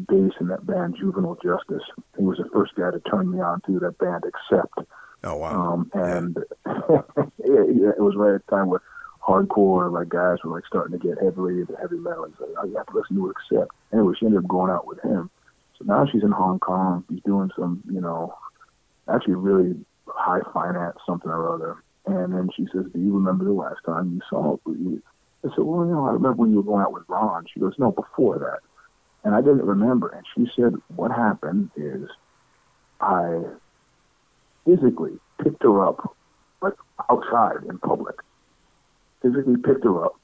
bass 0.05 0.33
in 0.39 0.47
that 0.47 0.65
band 0.65 0.95
Juvenile 0.99 1.37
Justice. 1.43 1.83
He 2.17 2.23
was 2.23 2.37
the 2.37 2.49
first 2.53 2.75
guy 2.75 2.91
to 2.91 2.99
turn 2.99 3.31
me 3.31 3.39
on 3.39 3.61
to 3.67 3.79
that 3.79 3.97
band, 3.97 4.23
Accept. 4.23 4.79
Oh 5.23 5.35
wow! 5.35 5.73
Um, 5.73 5.91
and 5.93 6.37
yeah. 6.65 7.91
it 7.95 8.01
was 8.01 8.15
right 8.15 8.35
at 8.35 8.45
the 8.45 8.51
time 8.55 8.67
where 8.67 8.81
hardcore 9.27 9.91
like 9.91 10.09
guys 10.09 10.37
were 10.43 10.55
like 10.55 10.65
starting 10.65 10.97
to 10.97 11.05
get 11.05 11.21
heavily 11.21 11.61
into 11.61 11.75
heavy 11.75 11.97
metal. 11.97 12.25
He's 12.25 12.39
like, 12.39 12.69
you 12.69 12.77
have 12.77 12.87
to 12.87 12.95
listen 12.95 13.17
to 13.17 13.29
Accept. 13.29 13.71
Anyway, 13.91 14.13
she 14.19 14.25
ended 14.25 14.43
up 14.43 14.47
going 14.47 14.71
out 14.71 14.87
with 14.87 15.01
him. 15.01 15.29
So 15.77 15.85
now 15.85 16.05
she's 16.11 16.23
in 16.23 16.31
Hong 16.31 16.59
Kong. 16.59 17.03
She's 17.09 17.21
doing 17.23 17.51
some, 17.57 17.83
you 17.91 18.01
know, 18.01 18.33
actually 19.13 19.35
really 19.35 19.75
high 20.07 20.41
finance 20.53 20.97
something 21.05 21.29
or 21.29 21.53
other. 21.53 21.75
And 22.05 22.33
then 22.33 22.49
she 22.55 22.67
says, 22.73 22.85
"Do 22.93 22.99
you 22.99 23.13
remember 23.13 23.43
the 23.43 23.51
last 23.51 23.83
time 23.85 24.13
you 24.13 24.21
saw 24.29 24.53
it?" 24.53 25.03
I 25.43 25.49
said, 25.49 25.63
"Well, 25.65 25.85
you 25.85 25.91
know, 25.91 26.05
I 26.05 26.11
remember 26.13 26.41
when 26.41 26.51
you 26.51 26.57
were 26.57 26.63
going 26.63 26.81
out 26.81 26.93
with 26.93 27.03
Ron." 27.09 27.45
She 27.53 27.59
goes, 27.59 27.73
"No, 27.77 27.91
before 27.91 28.39
that." 28.39 28.59
And 29.23 29.35
I 29.35 29.41
didn't 29.41 29.65
remember. 29.65 30.09
And 30.09 30.25
she 30.35 30.51
said, 30.55 30.73
"What 30.95 31.11
happened 31.11 31.71
is, 31.75 32.09
I 33.01 33.43
physically 34.65 35.19
picked 35.43 35.63
her 35.63 35.85
up, 35.85 36.15
like 36.61 36.73
outside 37.09 37.63
in 37.69 37.77
public, 37.79 38.15
physically 39.21 39.57
picked 39.57 39.83
her 39.83 40.05
up, 40.05 40.19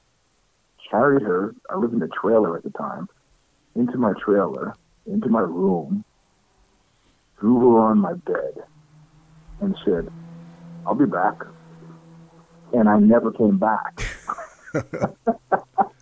carried 0.90 1.22
her, 1.22 1.54
I 1.70 1.76
lived 1.76 1.94
in 1.94 2.02
a 2.02 2.08
trailer 2.08 2.56
at 2.56 2.62
the 2.62 2.70
time, 2.70 3.08
into 3.74 3.96
my 3.96 4.12
trailer, 4.24 4.74
into 5.06 5.28
my 5.28 5.40
room, 5.40 6.04
threw 7.38 7.74
her 7.74 7.80
on 7.80 7.98
my 7.98 8.14
bed, 8.14 8.64
and 9.60 9.76
said, 9.84 10.10
I'll 10.86 10.94
be 10.94 11.06
back. 11.06 11.34
And 12.72 12.88
I 12.88 12.98
never 12.98 13.32
came 13.32 13.58
back. 13.58 14.00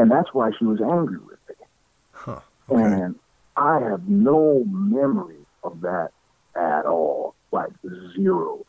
and 0.00 0.10
that's 0.10 0.32
why 0.32 0.50
she 0.58 0.64
was 0.64 0.80
angry 0.80 1.18
with 1.18 1.38
me. 1.48 1.54
Huh, 2.12 2.40
okay. 2.70 2.82
And 2.82 3.14
I 3.56 3.80
have 3.80 4.08
no 4.08 4.64
memory 4.64 5.44
of 5.62 5.80
that 5.82 6.10
at 6.56 6.86
all. 6.86 7.34
Like 7.52 7.70
zero 8.14 8.64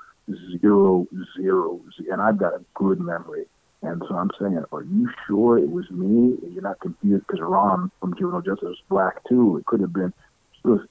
zero, 0.62 1.08
zero, 1.36 1.80
and 2.10 2.22
I've 2.22 2.38
got 2.38 2.54
a 2.54 2.64
good 2.74 3.00
memory. 3.00 3.46
And 3.82 4.02
so 4.08 4.16
I'm 4.16 4.30
saying, 4.40 4.64
are 4.72 4.84
you 4.84 5.10
sure 5.28 5.58
it 5.58 5.70
was 5.70 5.90
me? 5.90 6.38
You're 6.48 6.62
not 6.62 6.80
confused 6.80 7.26
because 7.28 7.42
Ron 7.42 7.92
from 8.00 8.16
Juvenile 8.16 8.42
Justice 8.42 8.64
was 8.64 8.78
black 8.90 9.28
too. 9.28 9.58
It 9.58 9.66
could 9.66 9.82
have 9.82 9.94
been. 9.94 10.14
It 10.64 10.68
was, 10.68 10.82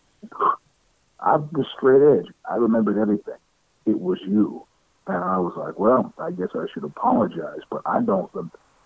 I'm 1.20 1.48
the 1.52 1.64
straight 1.76 2.02
edge. 2.02 2.32
I 2.50 2.56
remembered 2.56 2.98
everything. 2.98 3.38
It 3.86 4.00
was 4.00 4.18
you. 4.26 4.66
And 5.06 5.16
I 5.16 5.38
was 5.38 5.54
like, 5.56 5.78
well, 5.78 6.12
I 6.18 6.32
guess 6.32 6.48
I 6.54 6.66
should 6.74 6.84
apologize, 6.84 7.60
but 7.70 7.82
I 7.86 8.00
don't. 8.00 8.30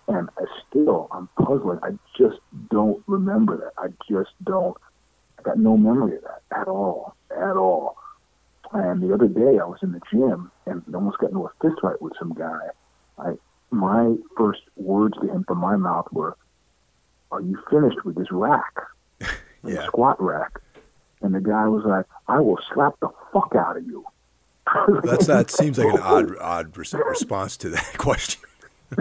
And 0.07 0.29
I 0.37 0.43
still, 0.69 1.07
I'm 1.11 1.27
puzzling. 1.43 1.79
I 1.81 1.91
just 2.17 2.39
don't 2.69 3.03
remember 3.07 3.57
that. 3.57 3.73
I 3.77 3.87
just 4.09 4.31
don't. 4.43 4.77
I 5.39 5.41
got 5.41 5.57
no 5.57 5.77
memory 5.77 6.17
of 6.17 6.23
that 6.23 6.41
at 6.59 6.67
all, 6.67 7.15
at 7.31 7.57
all. 7.57 7.97
And 8.71 9.01
the 9.01 9.13
other 9.13 9.27
day, 9.27 9.59
I 9.59 9.65
was 9.65 9.79
in 9.81 9.91
the 9.93 10.01
gym 10.11 10.51
and 10.65 10.83
almost 10.93 11.17
got 11.17 11.29
into 11.29 11.45
a 11.45 11.51
fist 11.61 11.81
fight 11.81 12.01
with 12.01 12.13
some 12.19 12.33
guy. 12.33 12.67
I 13.17 13.33
my 13.71 14.15
first 14.37 14.61
words 14.75 15.15
to 15.21 15.27
him 15.27 15.43
from 15.47 15.59
my 15.59 15.75
mouth 15.75 16.07
were, 16.11 16.37
"Are 17.31 17.41
you 17.41 17.57
finished 17.69 18.03
with 18.05 18.15
this 18.15 18.31
rack, 18.31 18.73
yeah. 19.63 19.85
squat 19.87 20.21
rack?" 20.21 20.61
And 21.21 21.33
the 21.33 21.41
guy 21.41 21.67
was 21.67 21.83
like, 21.85 22.05
"I 22.27 22.39
will 22.39 22.59
slap 22.73 22.99
the 22.99 23.09
fuck 23.33 23.53
out 23.55 23.77
of 23.77 23.85
you." 23.85 24.05
That's 25.03 25.27
that 25.27 25.51
seems 25.51 25.77
like 25.77 25.93
an 25.93 25.99
odd 26.03 26.37
odd 26.39 26.77
response 26.77 27.57
to 27.57 27.69
that 27.69 27.97
question. 27.97 28.41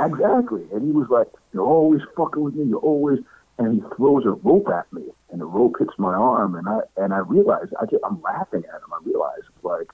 exactly, 0.00 0.66
and 0.72 0.82
he 0.82 0.90
was 0.90 1.08
like, 1.08 1.28
"You're 1.52 1.66
always 1.66 2.02
fucking 2.16 2.42
with 2.42 2.54
me. 2.54 2.64
You're 2.64 2.80
always." 2.80 3.20
And 3.58 3.74
he 3.74 3.96
throws 3.96 4.24
a 4.24 4.30
rope 4.30 4.68
at 4.70 4.90
me, 4.90 5.02
and 5.30 5.40
the 5.40 5.44
rope 5.44 5.76
hits 5.78 5.92
my 5.98 6.14
arm, 6.14 6.54
and 6.54 6.68
I 6.68 6.80
and 6.96 7.12
I 7.12 7.18
realize 7.18 7.66
I 7.80 7.84
just, 7.86 8.02
I'm 8.04 8.20
laughing 8.22 8.64
at 8.64 8.82
him. 8.82 8.92
I 8.92 8.98
realize 9.04 9.42
like 9.62 9.88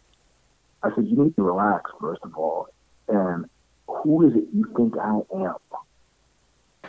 I 0.83 0.95
said, 0.95 1.07
you 1.07 1.17
need 1.17 1.37
to 1.37 1.43
relax 1.43 1.91
first 2.01 2.21
of 2.23 2.37
all, 2.37 2.69
and 3.09 3.47
who 3.89 4.27
is 4.27 4.35
it 4.35 4.45
you 4.55 4.73
think 4.77 4.95
I 4.97 5.21
am? 5.35 5.57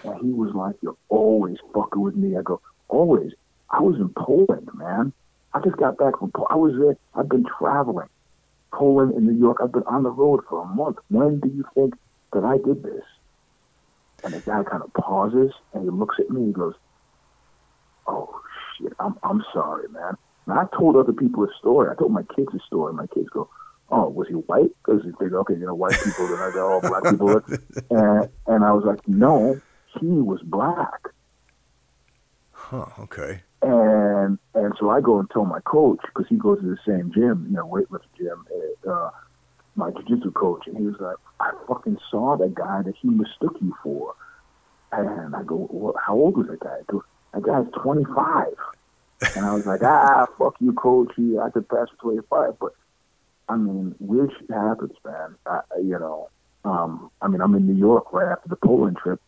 And 0.03 0.21
he 0.21 0.31
was 0.31 0.53
like, 0.53 0.75
you're 0.81 0.97
always 1.09 1.57
fucking 1.73 2.01
with 2.01 2.15
me. 2.15 2.37
I 2.37 2.41
go, 2.41 2.61
always. 2.87 3.31
I 3.69 3.81
was 3.81 3.95
in 3.95 4.09
Poland, 4.09 4.69
man. 4.73 5.11
I 5.53 5.59
just 5.61 5.77
got 5.77 5.97
back 5.97 6.19
from 6.19 6.31
Poland. 6.31 6.51
I 6.51 6.55
was 6.55 6.73
there. 6.79 6.97
I've 7.15 7.29
been 7.29 7.45
traveling, 7.57 8.09
Poland 8.71 9.13
and 9.13 9.25
New 9.25 9.37
York. 9.37 9.57
I've 9.61 9.71
been 9.71 9.83
on 9.83 10.03
the 10.03 10.11
road 10.11 10.41
for 10.47 10.61
a 10.61 10.65
month. 10.65 10.97
When 11.09 11.39
do 11.39 11.49
you 11.49 11.65
think 11.73 11.95
that 12.33 12.43
I 12.43 12.57
did 12.57 12.83
this? 12.83 13.03
And 14.23 14.33
the 14.33 14.39
guy 14.39 14.63
kind 14.69 14.83
of 14.83 14.93
pauses 14.93 15.51
and 15.73 15.83
he 15.83 15.89
looks 15.89 16.15
at 16.19 16.29
me 16.29 16.41
and 16.41 16.47
he 16.47 16.53
goes, 16.53 16.73
"Oh 18.07 18.41
shit, 18.77 18.93
I'm 18.99 19.15
I'm 19.23 19.43
sorry, 19.53 19.87
man." 19.89 20.15
And 20.47 20.57
I 20.57 20.65
told 20.77 20.95
other 20.95 21.13
people 21.13 21.43
a 21.43 21.47
story. 21.59 21.89
I 21.91 21.95
told 21.95 22.11
my 22.11 22.23
kids 22.35 22.49
a 22.53 22.59
story. 22.65 22.93
My 22.93 23.07
kids 23.07 23.29
go, 23.29 23.49
"Oh, 23.89 24.09
was 24.09 24.27
he 24.27 24.33
white?" 24.33 24.71
Because 24.83 25.03
they 25.03 25.11
think, 25.19 25.33
okay, 25.33 25.53
you 25.53 25.65
know, 25.65 25.75
white 25.75 25.95
people. 26.03 26.27
Then 26.27 26.39
I 26.41 26.51
go, 26.51 26.81
"Oh, 26.83 26.87
black 26.87 27.03
people." 27.09 27.41
and 27.91 28.29
and 28.47 28.65
I 28.65 28.71
was 28.71 28.83
like, 28.85 28.99
"No, 29.07 29.61
he 29.99 30.07
was 30.07 30.41
black." 30.43 31.01
Huh. 32.51 32.87
Okay. 32.99 33.43
And 33.61 34.07
and 34.27 34.39
and 34.53 34.73
so 34.79 34.89
I 34.89 35.01
go 35.01 35.19
and 35.19 35.29
tell 35.29 35.45
my 35.45 35.59
coach 35.61 35.99
because 36.05 36.27
he 36.29 36.35
goes 36.35 36.59
to 36.59 36.65
the 36.65 36.77
same 36.85 37.11
gym, 37.13 37.47
you 37.49 37.55
know, 37.55 37.67
weightlifting 37.67 38.17
gym. 38.17 38.45
At, 38.51 38.89
uh, 38.89 39.09
my 39.77 39.91
jiu-jitsu 39.91 40.31
coach, 40.31 40.67
and 40.67 40.77
he 40.77 40.85
was 40.85 40.99
like, 40.99 41.17
"I 41.39 41.51
fucking 41.67 41.99
saw 42.09 42.35
that 42.37 42.55
guy 42.55 42.81
that 42.81 42.95
he 42.95 43.09
mistook 43.09 43.55
you 43.61 43.75
for." 43.83 44.15
And 44.91 45.35
I 45.35 45.43
go, 45.43 45.67
well, 45.71 45.95
"How 46.03 46.15
old 46.15 46.37
was 46.37 46.47
that 46.47 46.59
guy?" 46.59 46.79
Goes, 46.87 47.03
that 47.33 47.43
guy's 47.43 47.65
25. 47.81 48.47
And 49.35 49.45
I 49.45 49.53
was 49.53 49.65
like, 49.65 49.83
"Ah, 49.83 50.27
fuck 50.37 50.55
you, 50.59 50.73
coach. 50.73 51.11
He, 51.15 51.37
I 51.37 51.49
could 51.49 51.67
pass 51.69 51.87
for 51.89 52.11
25." 52.11 52.59
But 52.59 52.73
I 53.49 53.55
mean, 53.55 53.95
weird 53.99 54.31
shit 54.37 54.49
happens, 54.49 54.93
man. 55.05 55.35
I, 55.45 55.61
you 55.81 55.97
know, 55.99 56.29
um, 56.65 57.11
I 57.21 57.27
mean, 57.27 57.41
I'm 57.41 57.55
in 57.55 57.65
New 57.65 57.75
York 57.75 58.11
right 58.11 58.31
after 58.31 58.49
the 58.49 58.55
Poland 58.55 58.97
trip. 58.97 59.21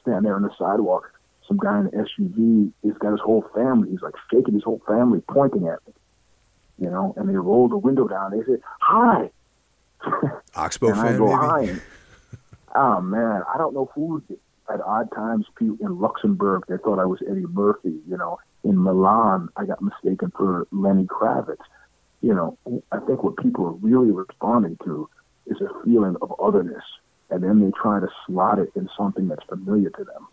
Stand 0.00 0.24
there 0.24 0.34
on 0.34 0.42
the 0.42 0.50
sidewalk. 0.58 1.10
Some 1.46 1.58
guy 1.58 1.80
in 1.80 1.86
an 1.86 2.06
SUV. 2.06 2.72
He's 2.82 2.98
got 2.98 3.12
his 3.12 3.20
whole 3.20 3.44
family. 3.54 3.90
He's 3.90 4.02
like 4.02 4.14
shaking 4.30 4.54
his 4.54 4.64
whole 4.64 4.82
family, 4.86 5.22
pointing 5.28 5.68
at 5.68 5.86
me. 5.86 5.94
You 6.78 6.90
know, 6.90 7.14
and 7.16 7.28
they 7.28 7.36
roll 7.36 7.68
the 7.68 7.76
window 7.76 8.08
down. 8.08 8.32
They 8.32 8.44
say, 8.44 8.60
"Hi." 8.80 9.30
Oxbow 10.56 10.88
and 10.88 10.96
fan, 10.96 11.14
I 11.14 11.18
go, 11.18 11.56
maybe? 11.62 11.80
Oh 12.74 13.00
man, 13.00 13.42
I 13.52 13.58
don't 13.58 13.74
know 13.74 13.90
who 13.94 14.22
at 14.72 14.80
odd 14.80 15.10
times 15.14 15.46
people 15.56 15.76
in 15.80 16.00
Luxembourg 16.00 16.64
they 16.68 16.76
thought 16.78 16.98
I 16.98 17.04
was 17.04 17.20
Eddie 17.28 17.46
Murphy. 17.46 18.00
You 18.08 18.16
know, 18.16 18.38
in 18.64 18.82
Milan 18.82 19.48
I 19.56 19.64
got 19.66 19.82
mistaken 19.82 20.32
for 20.36 20.66
Lenny 20.72 21.04
Kravitz. 21.04 21.58
You 22.22 22.34
know, 22.34 22.58
I 22.90 22.98
think 23.00 23.22
what 23.22 23.36
people 23.36 23.66
are 23.66 23.72
really 23.72 24.10
responding 24.10 24.78
to 24.84 25.08
is 25.46 25.60
a 25.60 25.84
feeling 25.84 26.16
of 26.22 26.32
otherness, 26.40 26.84
and 27.30 27.42
then 27.42 27.60
they 27.60 27.70
try 27.70 28.00
to 28.00 28.08
slot 28.26 28.58
it 28.58 28.70
in 28.74 28.88
something 28.96 29.28
that's 29.28 29.44
familiar 29.44 29.90
to 29.90 30.04
them. 30.04 30.26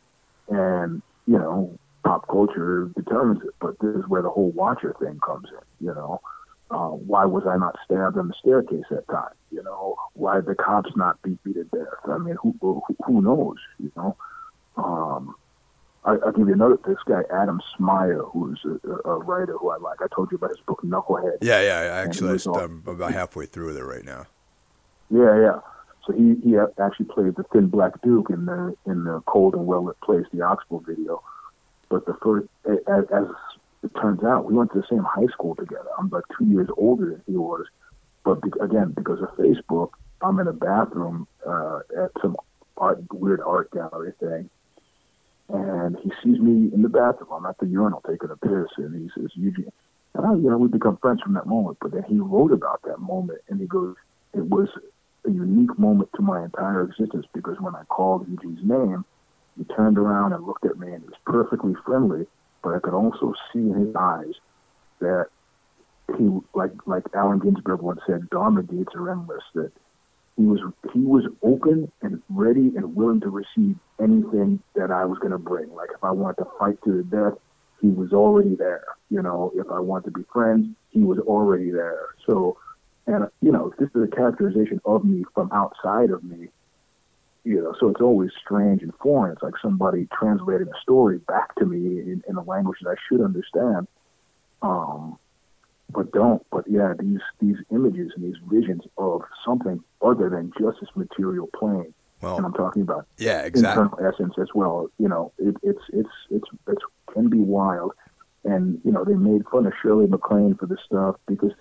And 0.48 1.02
you 1.28 1.38
know, 1.38 1.78
pop 2.04 2.28
culture 2.28 2.90
determines 2.96 3.44
it, 3.44 3.54
but 3.60 3.78
this 3.80 3.96
is 3.96 4.08
where 4.08 4.22
the 4.22 4.30
whole 4.30 4.52
watcher 4.52 4.96
thing 5.00 5.20
comes 5.26 5.50
in. 5.50 5.86
You 5.86 5.94
know, 5.94 6.22
uh, 6.72 6.90
why 6.90 7.26
was 7.26 7.44
I 7.46 7.58
not 7.58 7.78
stabbed 7.86 8.18
on 8.18 8.30
the 8.30 8.34
staircase 8.40 8.86
that 8.90 9.08
time? 9.08 9.34
You 9.52 9.62
know, 9.64 9.98
why 10.14 10.36
did 10.36 10.46
the 10.46 10.56
cops 10.56 10.92
not 10.96 11.22
beat 11.22 11.38
me 11.46 11.54
to 11.54 11.66
death? 11.66 11.88
I 12.06 12.18
mean, 12.18 12.36
who 12.42 12.56
who, 12.62 12.82
who 13.06 13.22
knows? 13.22 13.58
You 13.80 13.92
know, 13.98 14.16
um, 14.78 15.36
I, 16.06 16.12
I'll 16.26 16.32
give 16.32 16.48
you 16.48 16.54
another. 16.54 16.80
This 16.88 16.98
guy 17.06 17.22
Adam 17.34 17.62
Smyer, 17.78 18.24
who's 18.32 18.60
a, 18.66 19.10
a 19.10 19.18
writer 19.20 19.58
who 19.58 19.70
I 19.70 19.78
like. 19.78 20.02
I 20.02 20.08
told 20.16 20.32
you 20.32 20.38
about 20.38 20.52
his 20.52 20.60
book 20.66 20.82
Knucklehead. 20.84 21.40
Yeah, 21.42 21.62
yeah. 21.62 22.04
Actually, 22.06 22.34
was 22.34 22.46
I'm 22.48 22.84
about 22.88 23.12
halfway 23.12 23.46
through 23.46 23.76
it 23.76 23.82
right 23.82 24.06
now. 24.06 24.26
Yeah, 25.10 25.40
yeah. 25.40 25.60
So 26.08 26.14
he 26.14 26.36
he 26.44 26.58
actually 26.58 27.06
played 27.08 27.36
the 27.36 27.44
Thin 27.52 27.68
Black 27.68 28.02
Duke 28.02 28.30
in 28.30 28.46
the 28.46 28.76
in 28.86 29.04
the 29.04 29.22
Cold 29.28 29.56
and 29.56 29.68
Well 29.68 29.84
Lit 29.84 30.00
Place, 30.02 30.26
the 30.34 30.42
Oxbow 30.42 30.80
video. 30.80 31.22
But 31.90 32.06
the 32.06 32.14
first, 32.24 32.48
as, 32.66 33.04
as 33.14 33.26
it 33.84 33.92
turns 34.00 34.24
out, 34.24 34.46
we 34.46 34.54
went 34.54 34.72
to 34.74 34.82
the 34.82 34.88
same 34.90 35.04
high 35.04 35.28
school 35.32 35.56
together. 35.56 35.88
I'm 35.98 36.10
like 36.10 36.24
two 36.38 36.46
years 36.46 36.70
older 36.78 37.12
than 37.12 37.24
he 37.26 37.38
was. 37.38 37.66
But 38.24 38.42
be, 38.42 38.50
again, 38.62 38.94
because 38.96 39.20
of 39.22 39.30
Facebook, 39.38 39.92
I'm 40.22 40.40
in 40.40 40.48
a 40.48 40.54
bathroom 40.54 41.28
uh, 41.48 41.80
at 41.98 42.12
some 42.22 42.38
art, 42.78 43.02
weird 43.12 43.42
art 43.42 43.72
gallery 43.72 44.14
thing, 44.20 44.50
and 45.50 45.98
he 46.04 46.12
sees 46.24 46.40
me 46.40 46.72
in 46.74 46.84
the 46.84 46.90
bathroom. 46.90 47.30
I'm 47.32 47.46
at 47.46 47.58
the 47.58 47.66
urinal 47.66 48.04
taking 48.08 48.30
a 48.30 48.38
piss, 48.38 48.70
and 48.78 48.96
he 48.96 49.10
says, 49.20 49.32
"Eugene." 49.34 49.72
And 50.14 50.26
I, 50.26 50.34
you 50.34 50.50
know, 50.50 50.58
we 50.58 50.68
become 50.68 50.98
friends 50.98 51.22
from 51.22 51.34
that 51.34 51.48
moment. 51.48 51.78
But 51.82 51.92
then 51.92 52.04
he 52.04 52.20
wrote 52.20 52.52
about 52.52 52.82
that 52.84 53.00
moment, 53.00 53.40
and 53.50 53.60
he 53.60 53.66
goes, 53.66 53.96
"It 54.34 54.46
was 54.46 54.70
a 55.26 55.32
unique 55.32 55.78
moment 55.80 56.10
to 56.16 56.22
my 56.22 56.44
entire 56.44 56.84
existence 56.84 57.26
because 57.34 57.60
when 57.60 57.76
I 57.76 57.84
called 57.86 58.28
Eugene's 58.28 58.64
name, 58.64 59.06
he 59.58 59.64
turned 59.64 59.98
around 59.98 60.34
and 60.34 60.46
looked 60.46 60.66
at 60.66 60.78
me, 60.78 60.92
and 60.92 61.02
he 61.02 61.08
was 61.08 61.18
perfectly 61.26 61.74
friendly. 61.86 62.28
But 62.64 62.76
I 62.76 62.80
could 62.80 62.94
also 62.94 63.34
see 63.52 63.60
in 63.60 63.74
his 63.74 63.96
eyes 63.96 64.34
that 65.00 65.28
he, 66.18 66.30
like 66.54 66.72
like 66.86 67.04
Allen 67.14 67.40
Ginsberg 67.40 67.82
once 67.82 68.02
said, 68.06 68.30
Dharma 68.30 68.64
gates 68.64 68.94
are 68.96 69.12
endless. 69.12 69.44
That 69.56 69.72
he 70.38 70.44
was 70.44 70.60
he 70.94 71.00
was 71.00 71.26
open 71.42 71.92
and 72.02 72.22
ready 72.30 72.72
and 72.76 72.96
willing 72.96 73.22
to 73.22 73.30
receive 73.30 73.78
anything 74.00 74.62
that 74.76 74.92
I 74.92 75.06
was 75.06 75.20
going 75.20 75.32
to 75.32 75.38
bring. 75.38 75.74
Like 75.74 75.90
if 75.94 76.04
I 76.04 76.12
wanted 76.12 76.44
to 76.44 76.48
fight 76.60 76.78
to 76.86 76.98
the 76.98 77.04
death, 77.04 77.40
he 77.82 77.90
was 77.90 78.14
already 78.14 78.56
there. 78.56 78.86
You 79.10 79.22
know, 79.22 79.52
if 79.56 79.70
I 79.70 79.80
wanted 79.80 80.06
to 80.06 80.12
be 80.12 80.26
friends, 80.32 80.68
he 80.90 81.02
was 81.02 81.20
already 81.20 81.72
there. 81.72 82.10
So, 82.28 82.58
and 83.08 83.28
you 83.42 83.52
know, 83.52 83.74
this 83.80 83.90
is 83.96 84.04
a 84.04 84.16
characterization 84.16 84.80
of 84.86 85.04
me 85.04 85.26
from 85.34 85.52
outside 85.52 86.12
of 86.12 86.24
me. 86.24 86.50
You 87.44 87.62
know, 87.62 87.76
so 87.80 87.90
it's 87.90 88.02
always 88.02 88.30
strange 88.40 88.84
and 88.84 88.94
foreign. 89.02 89.32
It's 89.32 89.42
like 89.42 89.56
somebody 89.62 90.08
translating 90.18 90.68
a 90.68 90.82
story 90.82 91.18
back 91.18 91.56
to 91.56 91.66
me 91.66 92.00
in, 92.00 92.24
in 92.30 92.36
a 92.36 92.44
language 92.44 92.78
that 92.84 92.90
I 92.92 92.96
should 93.10 93.22
understand. 93.22 93.88
Um, 94.62 95.18
but 95.90 96.12
don't. 96.12 96.46
But 96.52 96.66
yeah, 96.70 96.94
these 96.98 97.20
these 97.40 97.58
images 97.72 98.12
and 98.16 98.24
these 98.24 98.40
visions 98.48 98.84
of 98.98 99.24
something 99.46 99.84
other 100.02 100.30
than 100.30 100.52
just 100.60 100.80
this 100.80 100.90
material 100.96 101.50
plane, 101.58 101.94
and 102.38 102.46
I'm 102.46 102.54
talking 102.54 102.82
about 102.82 103.08
yeah, 103.18 103.42
exactly. 103.42 103.84
internal 103.84 104.14
essence 104.14 104.36
as 104.40 104.50
well. 104.54 104.90
You 105.00 105.10
know, 105.10 105.34
it, 105.38 105.56
it's 105.64 105.82
it's 105.92 106.10
it's 106.30 106.48
it's 106.68 106.82
can 107.14 107.30
be 107.30 107.40
wild, 107.40 107.94
and 108.44 108.80
you 108.84 108.92
know 108.92 109.04
they 109.04 109.16
made 109.16 109.46
fun 109.52 109.66
of 109.66 109.74
Shirley 109.82 110.08
MacLaine 110.08 110.56
for 110.56 110.66
this 110.66 110.80
stuff 110.86 111.16
because 111.28 111.52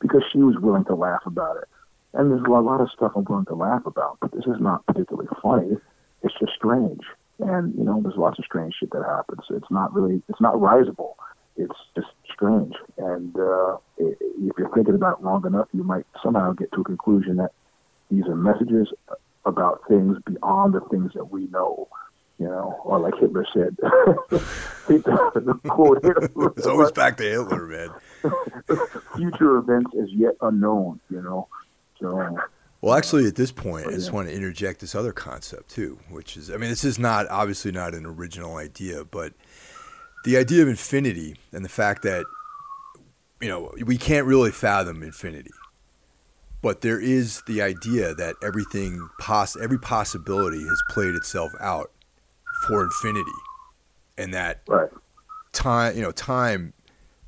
because 0.00 0.22
she 0.32 0.38
was 0.38 0.56
willing 0.58 0.84
to 0.86 0.94
laugh 0.94 1.22
about 1.26 1.56
it. 1.58 1.68
And 2.14 2.30
there's 2.30 2.42
a 2.46 2.50
lot, 2.50 2.80
of 2.80 2.90
stuff 2.90 3.12
I'm 3.14 3.24
going 3.24 3.44
to 3.46 3.54
laugh 3.54 3.84
about, 3.84 4.18
but 4.20 4.32
this 4.32 4.46
is 4.46 4.60
not 4.60 4.84
particularly 4.86 5.28
funny. 5.42 5.76
It's 6.22 6.34
just 6.40 6.52
strange, 6.56 7.02
and 7.38 7.74
you 7.76 7.84
know, 7.84 8.00
there's 8.02 8.16
lots 8.16 8.38
of 8.38 8.44
strange 8.44 8.74
shit 8.80 8.90
that 8.90 9.04
happens. 9.04 9.42
It's 9.50 9.70
not 9.70 9.94
really, 9.94 10.22
it's 10.28 10.40
not 10.40 10.54
risable. 10.54 11.14
It's 11.56 11.74
just 11.94 12.08
strange, 12.32 12.74
and 12.96 13.36
uh, 13.38 13.76
if 13.98 14.54
you're 14.58 14.70
thinking 14.74 14.94
about 14.94 15.18
it 15.18 15.24
long 15.24 15.46
enough, 15.46 15.68
you 15.72 15.84
might 15.84 16.06
somehow 16.22 16.52
get 16.52 16.72
to 16.72 16.80
a 16.80 16.84
conclusion 16.84 17.36
that 17.36 17.52
these 18.10 18.24
are 18.24 18.34
messages 18.34 18.88
about 19.44 19.82
things 19.88 20.16
beyond 20.24 20.74
the 20.74 20.80
things 20.90 21.12
that 21.14 21.30
we 21.30 21.46
know. 21.48 21.88
You 22.38 22.46
know, 22.46 22.80
or 22.84 23.00
like 23.00 23.14
Hitler 23.18 23.44
said, 23.52 23.76
the 24.86 25.60
quote 25.66 26.04
Hitler, 26.04 26.52
It's 26.56 26.66
always 26.68 26.92
back 26.92 27.16
to 27.16 27.24
Hitler, 27.24 27.66
man. 27.66 27.90
future 29.16 29.58
events 29.58 29.90
as 30.00 30.08
yet 30.12 30.34
unknown. 30.40 31.00
You 31.10 31.20
know, 31.20 31.48
so 32.00 32.38
Well, 32.80 32.94
actually, 32.94 33.26
at 33.26 33.34
this 33.34 33.50
point, 33.50 33.86
I 33.86 33.90
just 33.90 34.12
want 34.12 34.28
to 34.28 34.34
interject 34.34 34.80
this 34.80 34.94
other 34.94 35.12
concept 35.12 35.70
too, 35.70 35.98
which 36.10 36.36
is, 36.36 36.50
I 36.50 36.56
mean, 36.56 36.70
this 36.70 36.84
is 36.84 36.98
not 36.98 37.26
obviously 37.28 37.72
not 37.72 37.94
an 37.94 38.06
original 38.06 38.56
idea, 38.56 39.04
but 39.04 39.32
the 40.24 40.36
idea 40.36 40.62
of 40.62 40.68
infinity 40.68 41.36
and 41.52 41.64
the 41.64 41.68
fact 41.68 42.02
that 42.02 42.24
you 43.40 43.48
know 43.48 43.72
we 43.84 43.96
can't 43.96 44.26
really 44.26 44.50
fathom 44.50 45.02
infinity, 45.02 45.50
but 46.62 46.80
there 46.80 47.00
is 47.00 47.42
the 47.46 47.62
idea 47.62 48.14
that 48.14 48.34
everything 48.42 49.08
poss 49.20 49.56
every 49.56 49.78
possibility 49.78 50.60
has 50.60 50.82
played 50.88 51.14
itself 51.14 51.52
out 51.60 51.90
for 52.66 52.82
infinity, 52.82 53.30
and 54.16 54.34
that 54.34 54.62
right, 54.68 54.90
time, 55.52 55.96
you 55.96 56.02
know, 56.02 56.12
time, 56.12 56.72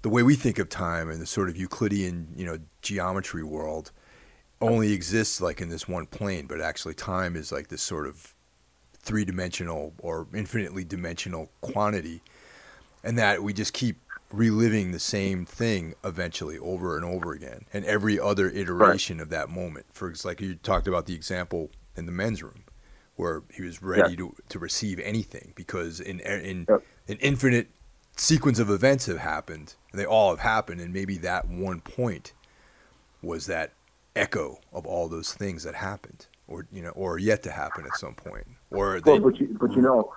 the 0.03 0.09
way 0.09 0.23
we 0.23 0.35
think 0.35 0.59
of 0.59 0.69
time 0.69 1.11
in 1.11 1.21
the 1.21 1.27
sort 1.27 1.49
of 1.49 1.57
Euclidean, 1.57 2.29
you 2.37 2.45
know, 2.45 2.59
geometry 2.83 3.43
world 3.43 3.93
only 4.61 4.93
exists 4.93 5.41
like 5.41 5.61
in 5.61 5.69
this 5.69 5.89
one 5.89 6.07
plane, 6.07 6.47
but 6.47 6.61
actually 6.61 6.95
time 6.95 7.37
is 7.37 7.51
like 7.53 7.69
this 7.69 7.83
sort 7.83 8.07
of 8.07 8.35
three 8.99 9.25
dimensional 9.25 9.95
or 9.99 10.27
infinitely 10.35 10.85
dimensional 10.85 11.51
quantity. 11.61 12.23
And 13.03 13.17
that 13.19 13.43
we 13.43 13.53
just 13.55 13.73
keep 13.73 13.97
reliving 14.31 14.93
the 14.93 14.99
same 15.01 15.45
thing 15.47 15.95
eventually 16.05 16.59
over 16.59 16.97
and 16.97 17.05
over 17.05 17.33
again. 17.33 17.65
And 17.73 17.85
every 17.87 18.21
other 18.21 18.51
iteration 18.51 19.19
of 19.21 19.31
that 19.31 19.49
moment. 19.49 19.87
For 19.93 20.11
ex- 20.11 20.25
like 20.25 20.41
you 20.41 20.55
talked 20.57 20.87
about 20.87 21.07
the 21.07 21.15
example 21.15 21.71
in 21.97 22.07
the 22.07 22.13
men's 22.13 22.43
room 22.43 22.65
where 23.17 23.43
he 23.53 23.63
was 23.63 23.83
ready 23.83 24.11
Yeah. 24.13 24.17
to, 24.17 24.37
to 24.51 24.59
receive 24.59 24.99
anything 25.01 25.53
because 25.57 26.01
in 26.01 26.21
in 26.21 26.67
Yep. 26.69 26.83
an 27.09 27.19
infinite 27.21 27.69
sequence 28.17 28.59
of 28.59 28.71
events 28.71 29.07
have 29.07 29.19
happened 29.19 29.75
and 29.91 30.01
they 30.01 30.05
all 30.07 30.31
have 30.31 30.41
happened 30.41 30.81
and 30.81 30.93
maybe 30.93 31.17
that 31.19 31.49
one 31.49 31.81
point 31.81 32.33
was 33.23 33.47
that 33.47 33.73
echo 34.17 34.59
of 34.73 34.87
all 34.87 35.09
those 35.09 35.33
things 35.33 35.63
that 35.63 35.75
happened 35.75 36.27
or 36.49 36.67
you 36.73 36.83
know 36.83 36.91
or 36.91 37.19
yet 37.19 37.43
to 37.43 37.51
happen 37.51 37.85
at 37.85 37.97
some 37.97 38.15
point 38.15 38.47
or 38.71 39.01
they 39.01 39.13
Well, 39.13 39.21
but 39.21 39.41
you, 39.41 39.57
but 39.61 39.73
you 39.73 39.83
know, 39.83 40.13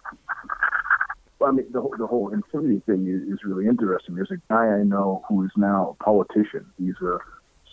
I 1.43 1.51
mean, 1.51 1.65
the 1.71 1.81
whole, 1.81 1.93
the 1.97 2.07
whole 2.07 2.29
infinity 2.33 2.81
thing 2.85 3.07
is, 3.07 3.33
is 3.33 3.43
really 3.43 3.67
interesting. 3.67 4.15
There's 4.15 4.31
a 4.31 4.41
guy 4.49 4.67
I 4.67 4.83
know 4.83 5.23
who 5.27 5.43
is 5.43 5.51
now 5.55 5.95
a 5.99 6.03
politician. 6.03 6.65
He's 6.77 6.95
a 7.01 7.17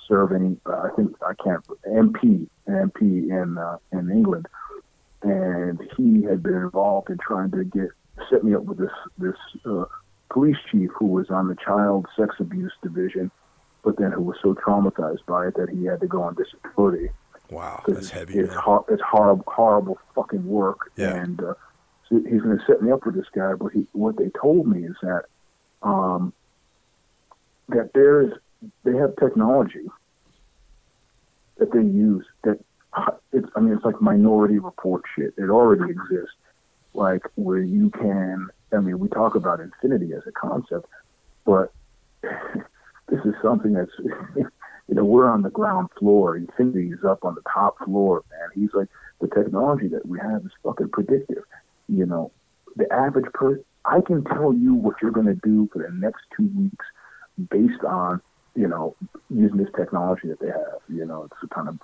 serving, 0.09 0.61
uh, 0.67 0.73
I 0.73 0.89
think 0.97 1.15
I 1.23 1.35
can't 1.43 1.65
MP, 1.87 2.49
an 2.67 2.91
MP 2.91 3.31
in 3.31 3.59
uh, 3.59 3.79
in 3.93 4.11
England, 4.11 4.47
and 5.23 5.81
he 5.97 6.23
had 6.23 6.43
been 6.43 6.55
involved 6.55 7.11
in 7.11 7.19
trying 7.19 7.51
to 7.53 7.65
get 7.65 7.89
set 8.29 8.45
me 8.45 8.55
up 8.55 8.65
with 8.65 8.79
this 8.79 8.91
this 9.19 9.37
uh, 9.65 9.85
police 10.31 10.57
chief 10.71 10.91
who 10.99 11.07
was 11.07 11.31
on 11.31 11.49
the 11.49 11.57
child 11.57 12.07
sex 12.19 12.37
abuse 12.41 12.73
division, 12.83 13.31
but 13.83 13.97
then 13.99 14.13
who 14.13 14.23
was 14.23 14.37
so 14.43 14.55
traumatized 14.55 15.25
by 15.27 15.49
it 15.49 15.55
that 15.55 15.69
he 15.71 15.85
had 15.85 16.01
to 16.01 16.07
go 16.07 16.23
on 16.23 16.35
disability 16.35 17.11
wow 17.51 17.83
that's 17.89 18.11
heavy 18.11 18.39
it's, 18.39 18.55
hor- 18.55 18.85
it's 18.89 19.03
horrible, 19.03 19.45
horrible 19.47 19.99
fucking 20.15 20.47
work. 20.47 20.91
Yeah. 20.97 21.15
And 21.15 21.43
uh, 21.43 21.55
so 22.09 22.17
he's 22.17 22.43
going 22.43 22.59
to 22.59 22.65
set 22.67 22.83
me 22.83 22.93
up 22.93 23.07
with 23.07 23.15
this 23.15 23.27
guy. 23.35 23.55
But 23.55 23.73
he, 23.73 23.87
what 23.93 24.17
they 24.17 24.31
told 24.41 24.67
me 24.67 24.85
is 24.85 24.97
that 25.03 25.25
um, 25.83 26.33
that 27.69 27.93
there's 27.95 28.33
they 28.85 28.97
have 28.97 29.17
technology 29.17 29.87
that 31.59 31.73
they 31.73 31.81
use 31.81 32.27
that 32.45 32.59
it's 33.33 33.49
I 33.55 33.61
mean 33.61 33.75
it's 33.75 33.85
like 33.85 34.01
minority 34.01 34.59
report 34.59 35.03
shit. 35.17 35.35
It 35.37 35.51
already 35.51 35.91
exists. 35.91 36.35
Like 36.93 37.23
where 37.37 37.63
you 37.63 37.91
can 37.91 38.49
I 38.73 38.79
mean 38.79 38.99
we 38.99 39.09
talk 39.09 39.35
about 39.35 39.61
infinity 39.61 40.13
as 40.13 40.23
a 40.27 40.33
concept, 40.33 40.87
but 41.45 41.73
this 43.11 43.21
is 43.25 43.35
something 43.43 43.73
that's 43.73 43.91
you 44.37 44.95
know, 44.95 45.05
we're 45.05 45.29
on 45.29 45.43
the 45.43 45.51
ground 45.51 45.89
floor. 45.99 46.37
Infinity 46.37 46.89
is 46.89 47.05
up 47.05 47.25
on 47.25 47.35
the 47.35 47.43
top 47.53 47.79
floor, 47.85 48.25
man. 48.31 48.49
He's 48.55 48.75
like 48.75 48.89
the 49.21 49.29
technology 49.29 49.89
that 49.89 50.07
we 50.07 50.19
have 50.19 50.45
is 50.45 50.53
fucking 50.65 50.91
predictive. 50.91 51.45
You 51.89 52.07
know, 52.07 52.33
the 52.77 52.93
average 52.93 53.33
person 53.33 53.65
I 53.85 54.01
can 54.01 54.25
tell 54.25 54.53
you 54.53 54.75
what 54.75 54.97
you're 55.01 55.11
gonna 55.11 55.35
do 55.35 55.69
for 55.73 55.83
the 55.83 55.95
next 55.95 56.23
two 56.37 56.51
weeks 56.57 56.87
based 57.51 57.85
on 57.85 58.21
you 58.55 58.69
know, 58.69 58.97
using 59.29 59.59
this 59.59 59.69
technology 59.77 60.29
that 60.29 60.41
they 60.41 60.49
have. 60.49 60.81
You 60.89 61.07
know, 61.07 61.25
it's 61.25 61.53
kind 61.53 61.69
of 61.69 61.79